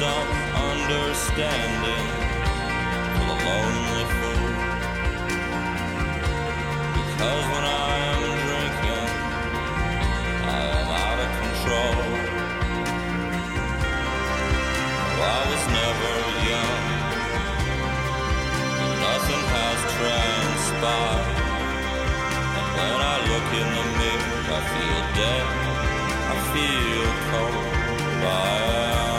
[0.01, 0.31] Some
[0.71, 2.07] understanding
[3.13, 4.49] for the lonely fool.
[6.97, 9.09] Because when I am drinking,
[10.41, 12.01] I am out of control.
[15.21, 16.13] I was never
[16.49, 16.83] young.
[19.05, 21.37] Nothing has transpired.
[22.57, 25.45] And when I look in the mirror, I feel dead.
[26.33, 27.69] I feel cold.
[28.25, 29.10] I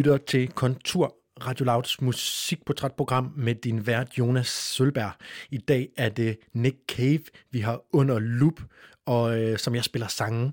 [0.00, 5.12] lytter til Kontur Radio Louds musikportrætprogram med din vært Jonas Sølberg.
[5.50, 7.20] I dag er det Nick Cave,
[7.50, 8.62] vi har under loop,
[9.06, 10.52] og øh, som jeg spiller sange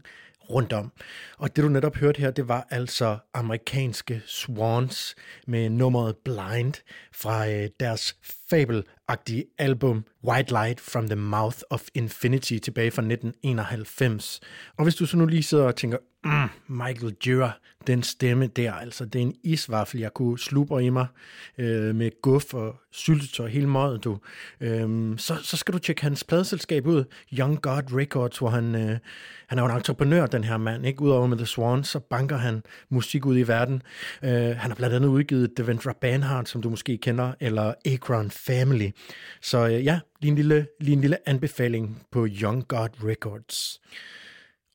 [0.49, 0.91] rundt om.
[1.37, 5.15] Og det du netop hørte her, det var altså amerikanske Swans
[5.47, 6.73] med nummeret Blind
[7.13, 8.15] fra øh, deres
[8.49, 14.39] fabelagtige album White Light from the Mouth of Infinity tilbage fra 1991.
[14.77, 17.51] Og hvis du så nu lige sidder og tænker, mm, Michael Jura,
[17.87, 21.07] den stemme der, altså det er en isvaffel, jeg kunne slubre i mig
[21.57, 24.17] øh, med guf og syltetøj hele måden, du.
[24.61, 27.03] Øhm, så, så skal du tjekke hans pladeselskab ud,
[27.39, 28.97] Young God Records, hvor han, øh,
[29.47, 31.01] han er jo en entreprenør, den her mand, ikke?
[31.01, 33.81] Udover med The Swan, så banker han musik ud i verden.
[34.23, 38.89] Øh, han har blandt andet udgivet Devendra Banhart, som du måske kender, eller Akron Family.
[39.41, 43.81] Så øh, ja, lige en, lille, lige en lille anbefaling på Young God Records.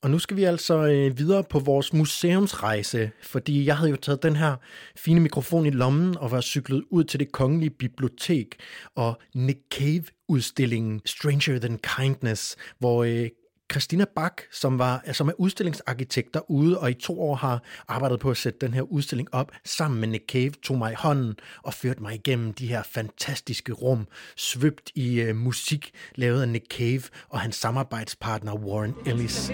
[0.02, 4.22] Og nu skal vi altså øh, videre på vores museumsrejse, fordi jeg havde jo taget
[4.22, 4.56] den her
[4.96, 8.56] fine mikrofon i lommen og var cyklet ud til det kongelige bibliotek
[8.94, 13.28] og Nick Cave-udstillingen Stranger Than Kindness, hvor øh,
[13.72, 18.30] Christina Bak, som, var, som er udstillingsarkitekt derude, og i to år har arbejdet på
[18.30, 21.74] at sætte den her udstilling op, sammen med Nick Cave, tog mig i hånden og
[21.74, 27.02] førte mig igennem de her fantastiske rum, svøbt i uh, musik, lavet af Nick Cave
[27.28, 29.50] og hans samarbejdspartner Warren Ellis.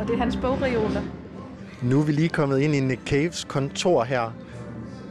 [0.00, 1.02] Og det er hans bogreoler.
[1.82, 4.32] Nu er vi lige kommet ind i Nick Caves kontor her.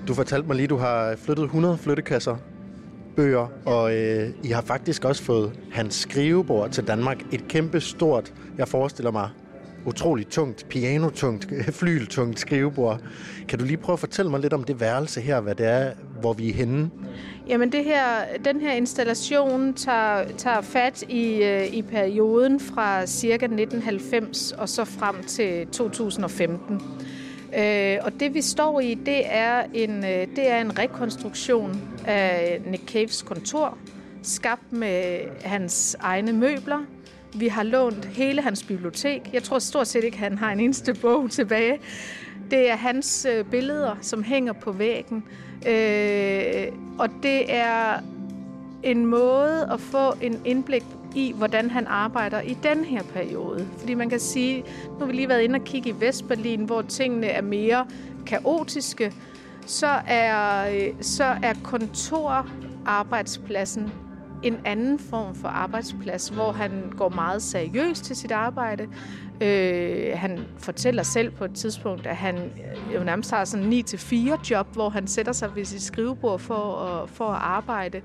[0.08, 2.38] Du fortalte mig lige, du har flyttet 100 flyttekasser,
[3.18, 7.18] bøger, og øh, I har faktisk også fået hans skrivebord til Danmark.
[7.32, 9.30] Et kæmpe stort, jeg forestiller mig,
[9.86, 11.48] utroligt tungt, pianotungt,
[11.80, 13.02] flyltungt skrivebord.
[13.48, 15.92] Kan du lige prøve at fortælle mig lidt om det værelse her, hvad det er,
[16.22, 16.90] hvor vi er henne?
[17.48, 18.04] Jamen det her,
[18.46, 23.34] den her installation tager, tager fat i, øh, i perioden fra ca.
[23.34, 26.82] 1990 og så frem til 2015.
[27.56, 32.61] Øh, og det vi står i, det er en, øh, det er en rekonstruktion af
[32.66, 33.77] Nick Caves kontor,
[34.24, 36.80] skabt med hans egne møbler.
[37.35, 39.30] Vi har lånt hele hans bibliotek.
[39.34, 41.80] Jeg tror stort set ikke, han har en eneste bog tilbage.
[42.51, 45.24] Det er hans øh, billeder, som hænger på væggen.
[45.67, 46.67] Øh,
[47.00, 48.00] og det er
[48.84, 50.84] en måde at få en indblik
[51.16, 53.68] i, hvordan han arbejder i den her periode.
[53.77, 56.82] Fordi man kan sige, nu har vi lige været inde og kigge i Vestberlin, hvor
[56.82, 57.86] tingene er mere
[58.26, 59.14] kaotiske,
[59.66, 63.92] så er, øh, så er kontorarbejdspladsen
[64.44, 68.88] en anden form for arbejdsplads, hvor han går meget seriøst til sit arbejde.
[69.42, 74.50] Øh, han fortæller selv på et tidspunkt, at han øh, jo nærmest har sådan 9-4
[74.52, 78.02] job, hvor han sætter sig ved sit skrivebord for at, for at arbejde.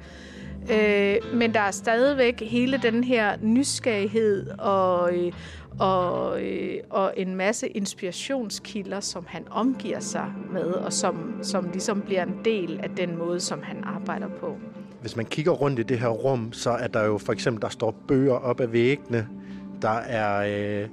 [0.71, 5.33] Øh, men der er stadigvæk hele den her nysgerrighed og, øh,
[5.79, 12.01] og, øh, og en masse inspirationskilder, som han omgiver sig med, og som, som ligesom
[12.01, 14.57] bliver en del af den måde, som han arbejder på.
[15.01, 17.69] Hvis man kigger rundt i det her rum, så er der jo for eksempel, der
[17.69, 19.29] står bøger op ad væggene,
[19.83, 20.89] der er øh,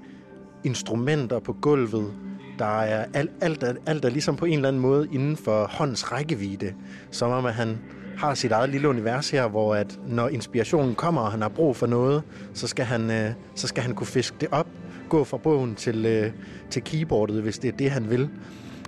[0.63, 2.13] instrumenter på gulvet,
[2.59, 5.67] der er alt, alt, alt, alt er ligesom på en eller anden måde inden for
[5.69, 6.73] hånds rækkevidde,
[7.11, 7.79] som om at han
[8.19, 11.75] har sit eget lille univers her, hvor at når inspirationen kommer, og han har brug
[11.75, 12.23] for noget,
[12.53, 14.67] så skal han, øh, så skal han kunne fiske det op,
[15.09, 16.31] gå fra bogen til, øh,
[16.69, 18.29] til keyboardet, hvis det er det, han vil.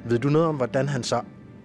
[0.05, 1.21] Ved du noget om, hvordan han så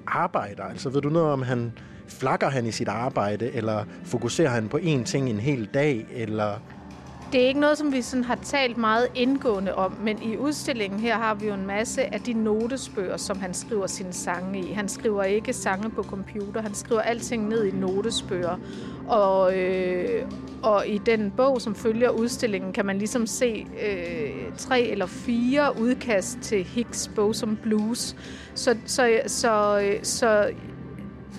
[0.07, 0.63] arbejder?
[0.63, 1.73] Altså ved du noget om, han
[2.09, 6.61] flakker han i sit arbejde, eller fokuserer han på én ting en hel dag, eller
[7.33, 11.01] det er ikke noget, som vi sådan har talt meget indgående om, men i udstillingen
[11.01, 14.73] her har vi jo en masse af de notesbøger, som han skriver sine sange i.
[14.73, 18.59] Han skriver ikke sange på computer, han skriver alting ned i notesbøger.
[19.09, 20.31] Og, øh,
[20.63, 25.81] og i den bog, som følger udstillingen, kan man ligesom se øh, tre eller fire
[25.81, 28.17] udkast til Hicks bog som blues.
[28.55, 30.51] Så, så, så, så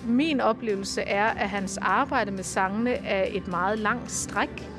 [0.07, 4.69] min oplevelse er, at hans arbejde med sangene er et meget langt stræk,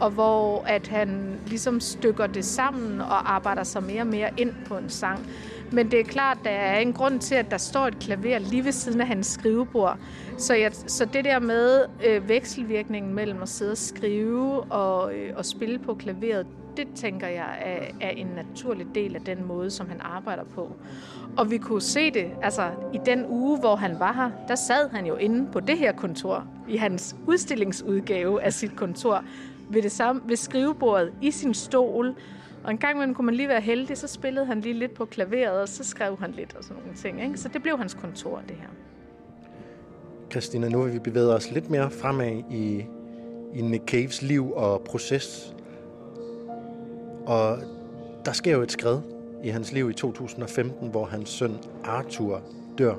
[0.00, 4.52] og hvor at han ligesom stykker det sammen og arbejder sig mere og mere ind
[4.66, 5.26] på en sang.
[5.72, 8.64] Men det er klart, der er en grund til, at der står et klaver lige
[8.64, 9.98] ved siden af hans skrivebord.
[10.38, 15.32] Så, jeg, så det der med øh, vekselvirkningen mellem at sidde og skrive og, øh,
[15.36, 19.70] og spille på klaveret, det tænker jeg er, er en naturlig del af den måde,
[19.70, 20.72] som han arbejder på.
[21.36, 24.90] Og vi kunne se det, altså i den uge, hvor han var her, der sad
[24.90, 29.24] han jo inde på det her kontor, i hans udstillingsudgave af sit kontor,
[29.68, 32.14] ved, det samme, ved skrivebordet, i sin stol.
[32.64, 35.04] Og en gang imellem kunne man lige være heldig, så spillede han lige lidt på
[35.04, 37.22] klaveret, og så skrev han lidt og sådan nogle ting.
[37.22, 37.38] Ikke?
[37.38, 38.68] Så det blev hans kontor, det her.
[40.30, 42.84] Christina, nu vil vi bevæge os lidt mere fremad i,
[43.54, 45.54] i Nick Caves liv og proces.
[47.26, 47.58] Og
[48.24, 49.00] der sker jo et skred
[49.44, 52.42] i hans liv i 2015, hvor hans søn Arthur
[52.78, 52.94] dør.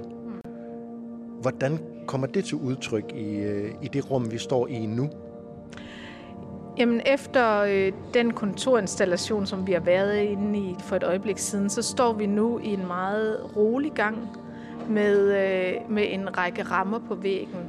[1.41, 5.09] Hvordan kommer det til udtryk i, øh, i det rum, vi står i nu?
[6.77, 11.69] Jamen efter øh, den kontorinstallation, som vi har været inde i for et øjeblik siden,
[11.69, 14.37] så står vi nu i en meget rolig gang
[14.89, 17.59] med, øh, med en række rammer på væggen.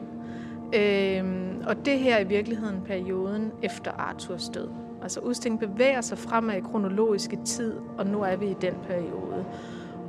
[0.74, 1.24] Øh,
[1.66, 4.68] og det her er i virkeligheden perioden efter Arthurs død.
[5.02, 9.44] Altså udstillingen bevæger sig fremad i kronologiske tid, og nu er vi i den periode.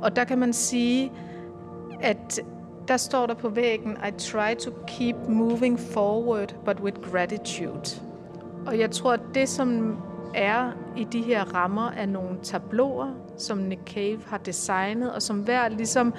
[0.02, 1.12] Og der kan man sige,
[2.00, 2.40] at
[2.88, 8.07] der står der på væggen, I try to keep moving forward, but with gratitude.
[8.66, 9.96] Og jeg tror, at det, som
[10.34, 15.38] er i de her rammer, er nogle tabloer, som Nick Cave har designet, og som
[15.38, 16.14] hver ligesom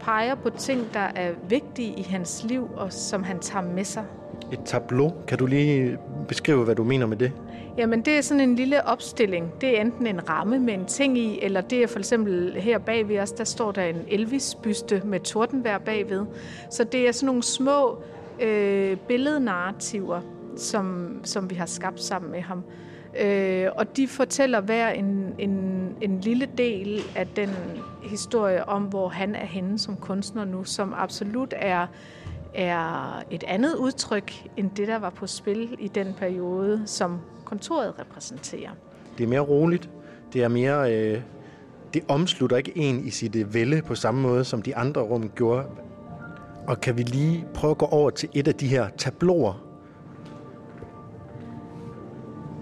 [0.00, 4.04] peger på ting, der er vigtige i hans liv, og som han tager med sig.
[4.52, 5.12] Et tableau.
[5.26, 7.32] Kan du lige beskrive, hvad du mener med det?
[7.78, 9.52] Jamen, det er sådan en lille opstilling.
[9.60, 12.78] Det er enten en ramme med en ting i, eller det er for eksempel her
[12.78, 16.26] bag ved os, der står der en Elvis-byste med tordenvejr bagved.
[16.70, 17.98] Så det er sådan nogle små
[18.40, 20.20] øh, billednarrativer,
[20.56, 22.64] som, som vi har skabt sammen med ham.
[23.20, 25.50] Øh, og de fortæller hver en, en,
[26.00, 27.50] en lille del af den
[28.02, 31.86] historie om, hvor han er henne som kunstner nu, som absolut er,
[32.54, 37.94] er et andet udtryk end det, der var på spil i den periode, som kontoret
[37.98, 38.70] repræsenterer.
[39.18, 39.90] Det er mere roligt.
[40.32, 40.94] Det er mere...
[40.94, 41.20] Øh,
[41.94, 45.28] det omslutter ikke en i sit øh, vælde på samme måde, som de andre rum
[45.28, 45.64] gjorde.
[46.66, 49.71] Og kan vi lige prøve at gå over til et af de her tabloer?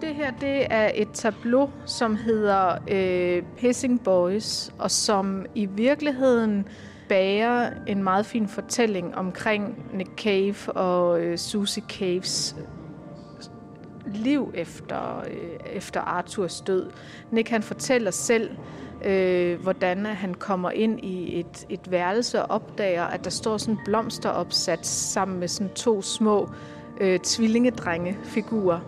[0.01, 6.69] Det her det er et tableau, som hedder øh, Pissing Boys, og som i virkeligheden
[7.09, 15.19] bærer en meget fin fortælling omkring Nick Cave og øh, Susie Caves øh, liv efter,
[15.31, 16.91] øh, efter Arthurs død.
[17.31, 18.51] Nick han fortæller selv,
[19.05, 23.75] øh, hvordan han kommer ind i et, et værelse og opdager, at der står sådan
[23.75, 26.49] en blomsteropsat sammen med sådan to små
[27.01, 28.81] øh, tvillingedrengefigurer.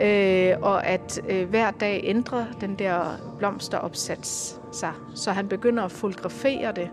[0.00, 5.92] Øh, og at øh, hver dag ændrer den der blomsteropsats sig, så han begynder at
[5.92, 6.90] fotografere det.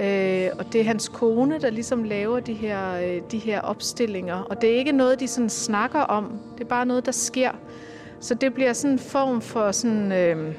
[0.00, 4.34] Øh, og det er hans kone, der ligesom laver de her, øh, de her opstillinger.
[4.34, 6.40] Og det er ikke noget, de sådan snakker om.
[6.54, 7.50] Det er bare noget, der sker.
[8.20, 10.12] Så det bliver sådan en form for sådan...
[10.12, 10.54] Øh,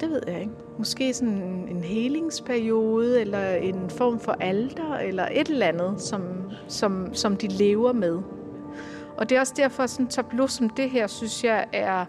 [0.00, 0.52] det ved jeg ikke.
[0.78, 6.22] Måske sådan en, en helingsperiode, eller en form for alter, eller et eller andet, som,
[6.68, 8.18] som, som de lever med.
[9.16, 12.04] Og det er også derfor, at sådan en tableau som det her, synes jeg er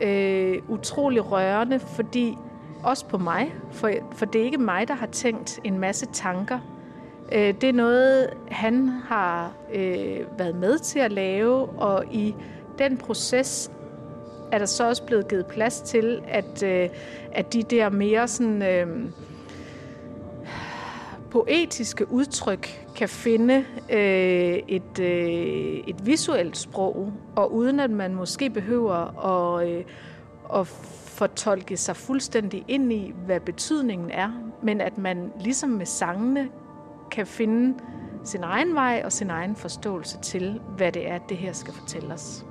[0.00, 2.38] øh, utrolig rørende, fordi
[2.82, 6.58] også på mig, for, for det er ikke mig, der har tænkt en masse tanker.
[7.32, 12.34] Øh, det er noget, han har øh, været med til at lave, og i
[12.78, 13.70] den proces
[14.52, 16.88] er der så også blevet givet plads til, at, øh,
[17.32, 19.10] at de der mere sådan, øh,
[21.30, 28.50] poetiske udtryk kan finde øh, et, øh, et visuelt sprog, og uden at man måske
[28.50, 29.84] behøver at, øh,
[30.54, 30.66] at
[31.06, 36.48] fortolke sig fuldstændig ind i, hvad betydningen er, men at man ligesom med sangene
[37.10, 37.78] kan finde
[38.24, 42.14] sin egen vej og sin egen forståelse til, hvad det er, det her skal fortælle
[42.14, 42.44] os.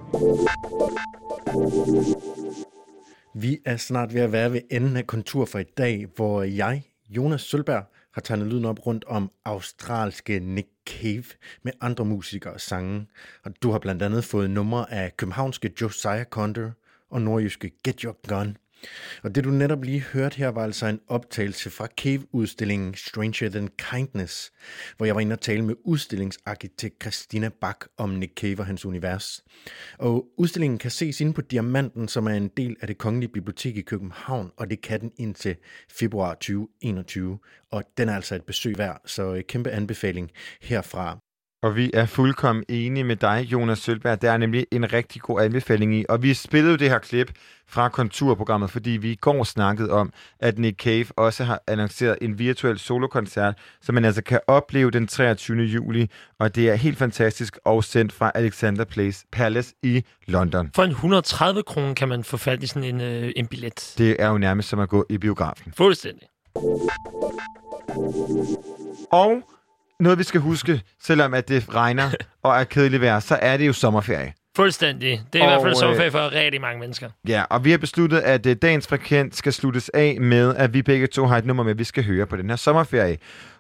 [3.34, 6.84] Vi er snart ved at være ved enden af kontur for i dag, hvor jeg,
[7.09, 7.84] Jonas Sølberg,
[8.18, 11.24] har tegnet lyden op rundt om australske Nick Cave
[11.64, 13.08] med andre musikere og sange.
[13.44, 16.72] Og du har blandt andet fået numre af københavnske Josiah Conder
[17.10, 18.58] og nordjyske Get Your Gun.
[19.24, 23.70] Og det du netop lige hørte her var altså en optagelse fra Cave-udstillingen Stranger Than
[23.78, 24.52] Kindness,
[24.98, 28.86] hvor jeg var inde og tale med udstillingsarkitekt Christina Bak om Nick Cave og hans
[28.86, 29.44] univers.
[29.98, 33.78] Og udstillingen kan ses inde på Diamanten, som er en del af det Kongelige Bibliotek
[33.78, 35.56] i København, og det kan den indtil
[35.90, 37.40] februar 2021.
[37.72, 40.32] Og den er altså et besøg værd, så øh, kæmpe anbefaling
[40.62, 41.27] herfra.
[41.61, 44.22] Og vi er fuldkommen enige med dig, Jonas Sølberg.
[44.22, 46.06] Der er nemlig en rigtig god anbefaling i.
[46.10, 47.32] Og vi spillede jo det her klip
[47.68, 52.40] fra Konturprogrammet, fordi vi i går snakkede om, at Nick Cave også har annonceret en
[52.40, 55.64] virtuel solokoncert, som man altså kan opleve den 23.
[55.64, 56.10] juli.
[56.40, 60.72] Og det er helt fantastisk og sendt fra Alexander Place Palace i London.
[60.76, 63.94] For en 130 kroner kan man få fat i sådan en, øh, en billet.
[63.98, 65.74] Det er jo nærmest som at gå i biografen.
[65.77, 66.27] Fuldstændig.
[69.11, 69.44] Og
[70.00, 72.09] noget, vi skal huske, selvom at det regner
[72.43, 74.34] og er kedeligt vejr, så er det jo sommerferie.
[74.56, 75.22] Fuldstændig.
[75.34, 77.09] Det er i Og, hvert fald øh, sommerferie for rigtig mange mennesker.
[77.27, 80.82] Ja, og vi har besluttet, at uh, dagens frekvent skal sluttes af med, at vi
[80.82, 83.17] begge to har et nummer med, vi skal høre på den her sommerferie.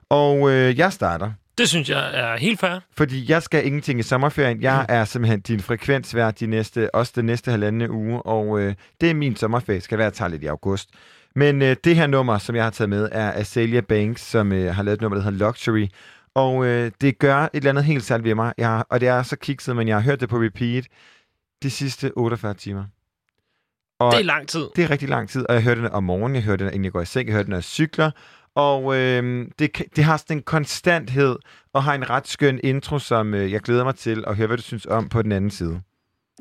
[0.09, 2.79] Og uh, jeg starter, Det synes jeg er helt fair.
[2.97, 4.61] fordi jeg skal ingenting i sommerferien.
[4.61, 9.09] Jeg er simpelthen din frekvensvært de næste, også den næste halvanden uge, og uh, det
[9.09, 9.81] er min sommerferie.
[9.81, 10.89] Skal være, at jeg lidt i august.
[11.35, 14.65] Men uh, det her nummer, som jeg har taget med, er Azalea Banks, som uh,
[14.65, 15.87] har lavet et nummer, der hedder Luxury.
[16.37, 18.53] Og øh, det gør et eller andet helt særligt ved mig.
[18.57, 20.87] Jeg, og det er så kikset, men jeg har hørt det på repeat
[21.63, 22.85] de sidste 48 timer.
[23.99, 24.67] Og Det er lang tid.
[24.75, 26.83] Det er rigtig lang tid, og jeg hører den om morgenen, jeg hører den, inden
[26.83, 28.11] jeg går i seng, jeg hører den, når jeg cykler.
[28.55, 31.35] Og øh, det, det har sådan en konstanthed,
[31.73, 34.57] og har en ret skøn intro, som øh, jeg glæder mig til at høre, hvad
[34.57, 35.81] du synes om på den anden side.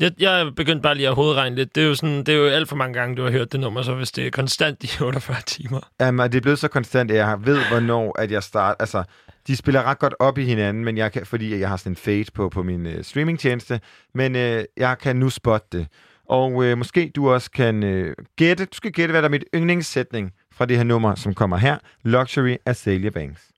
[0.00, 1.75] Jeg, jeg er begyndt bare lige at hovedregne lidt.
[1.75, 3.60] Det er, jo sådan, det er jo alt for mange gange, du har hørt det
[3.60, 5.81] nummer, så hvis det er konstant i 48 timer.
[6.00, 8.76] Jamen, det er blevet så konstant, at jeg ved, hvornår at jeg starter.
[8.78, 9.05] Altså,
[9.47, 11.97] de spiller ret godt op i hinanden, men jeg kan, fordi jeg har sådan en
[11.97, 13.81] fade på, på min øh, streamingtjeneste.
[14.15, 15.86] Men øh, jeg kan nu spotte det.
[16.28, 18.65] Og øh, måske du også kan øh, gætte.
[18.65, 21.78] Du skal gætte, hvad der er mit yndlingssætning fra det her nummer, som kommer her.
[22.02, 23.56] Luxury af Celia Banks.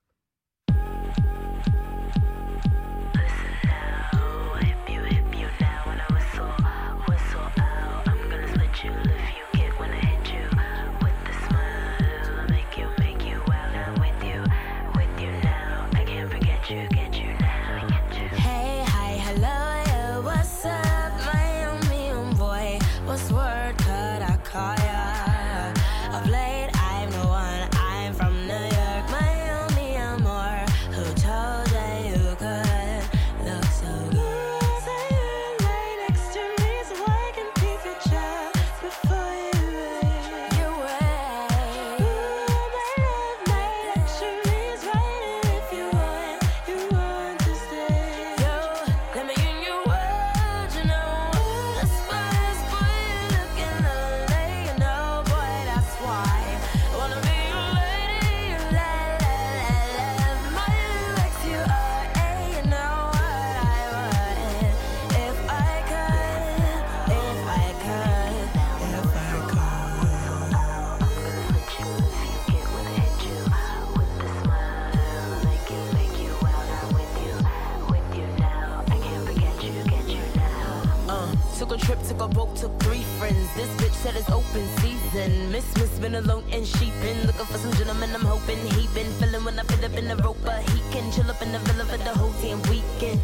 [82.21, 83.55] A trip, took took three friends.
[83.55, 85.53] This bitch said it's open season.
[85.53, 88.11] Miss Miss been alone and she been looking for some gentlemen.
[88.15, 91.11] I'm hoping he been feeling when I fit up in the rope, but he can
[91.13, 93.21] chill up in the villa for the whole damn weekend.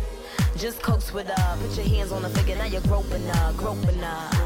[0.56, 2.56] Just coax with her, put your hands on the figure.
[2.56, 4.43] Now you're groping her, groping her.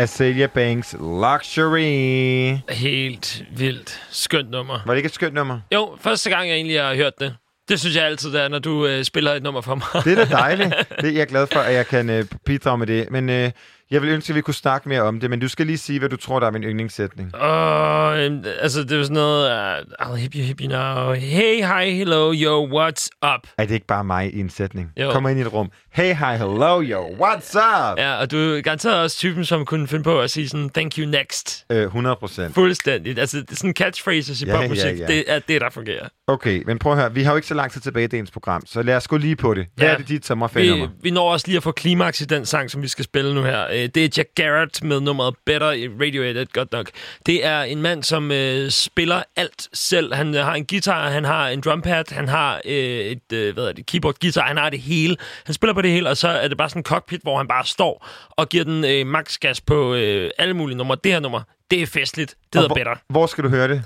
[0.00, 2.56] Azalea Banks Luxury.
[2.68, 4.80] Helt vildt skønt nummer.
[4.86, 5.60] Var det ikke et skønt nummer?
[5.74, 7.36] Jo, første gang jeg egentlig har hørt det.
[7.68, 10.04] Det synes jeg altid, det er, når du øh, spiller et nummer for mig.
[10.04, 10.74] Det er da dejligt.
[11.00, 13.10] Det er jeg glad for, at jeg kan øh, bidrage med det.
[13.10, 13.50] Men øh,
[13.90, 15.30] jeg vil ønske, at vi kunne snakke mere om det.
[15.30, 17.34] Men du skal lige sige, hvad du tror, der er min yndlingssætning.
[17.34, 18.12] Åh,
[18.60, 19.78] altså, det er sådan noget...
[20.00, 21.12] Uh, I'll hip you, hip you now.
[21.12, 23.46] Hey, hi, hello, yo, what's up?
[23.58, 24.90] Er det ikke bare mig i en sætning?
[25.00, 25.10] Jo.
[25.12, 25.70] Kommer ind i et rum.
[25.92, 27.98] Hey, hi, hello, yo, what's up?
[27.98, 30.98] Ja, og du er garanteret også typen, som kunne finde på at sige sådan, thank
[30.98, 31.64] you next.
[31.72, 32.54] Øh, 100 procent.
[32.54, 33.18] Fuldstændigt.
[33.18, 34.84] Altså, det er sådan catchphrases i Ja, popmusik.
[34.84, 35.06] ja, ja.
[35.06, 36.08] Det er det, der fungerer.
[36.26, 37.14] Okay, men prøv at høre.
[37.14, 39.16] Vi har jo ikke så lang tid tilbage i dagens program, så lad os gå
[39.16, 39.66] lige på det.
[39.76, 39.92] Hvad Ja.
[39.92, 40.88] er det dit Vi, sommerferienummer?
[41.02, 43.42] vi når også lige at få klimaks i den sang, som vi skal spille nu
[43.42, 43.66] her.
[43.82, 46.90] Øh, Det er Jack Garrett med nummeret Better i Radiohead, godt nok.
[47.26, 50.14] Det er en mand, som øh, spiller alt selv.
[50.14, 53.64] Han øh, har en guitar, han har en drumpad, han har øh, et øh, hvad
[53.64, 55.16] er det, keyboard guitar, han har det hele.
[55.44, 57.48] Han spiller på det hele, og så er det bare sådan en cockpit, hvor han
[57.48, 60.96] bare står og giver den øh, max gas på øh, alle mulige numre.
[61.04, 62.30] Det her nummer, det er festligt.
[62.30, 62.94] Det Og hedder hvor, Better.
[63.08, 63.82] Hvor skal du høre det?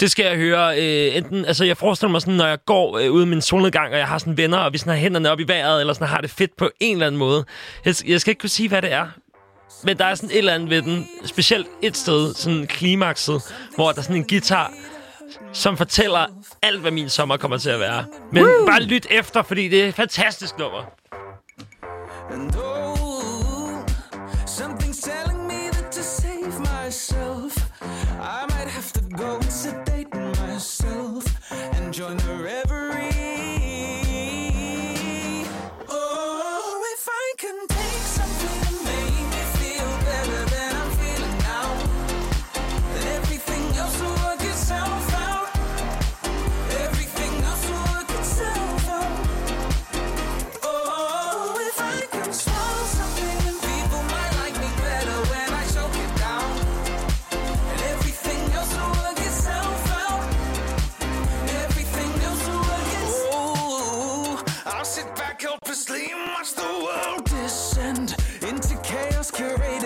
[0.00, 1.44] Det skal jeg høre øh, enten...
[1.44, 4.08] Altså, jeg forestiller mig sådan, når jeg går øh, ude i min solnedgang, og jeg
[4.08, 6.30] har sådan venner, og vi sådan har hænderne op i vejret, eller sådan har det
[6.30, 7.44] fedt på en eller anden måde.
[7.84, 9.06] Jeg, jeg skal ikke kunne sige, hvad det er.
[9.84, 11.08] Men der er sådan et eller andet ved den.
[11.24, 13.42] Specielt et sted, sådan klimakset,
[13.74, 14.72] hvor der er sådan en guitar,
[15.52, 16.26] som fortæller
[16.62, 18.04] alt, hvad min sommer kommer til at være.
[18.32, 18.66] Men Woo!
[18.66, 20.82] bare lyt efter, fordi det er et fantastisk nummer.
[22.32, 22.89] And
[32.08, 32.39] and join
[69.40, 69.79] curated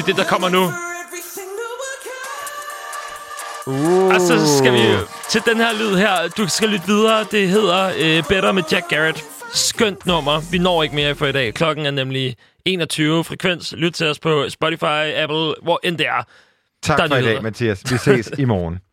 [0.00, 0.62] Det er det, der kommer nu.
[3.66, 4.14] Uh.
[4.14, 4.78] Og så skal vi
[5.30, 6.28] til den her lyd her.
[6.28, 7.24] Du skal lytte videre.
[7.30, 9.24] Det hedder uh, Better med Jack Garrett.
[9.54, 10.40] Skønt nummer.
[10.50, 11.54] Vi når ikke mere for i dag.
[11.54, 13.74] Klokken er nemlig 21 frekvens.
[13.76, 16.22] Lyt til os på Spotify, Apple, hvor end det er.
[16.82, 17.82] Tak Der er for i dag, Mathias.
[17.90, 18.78] Vi ses i morgen.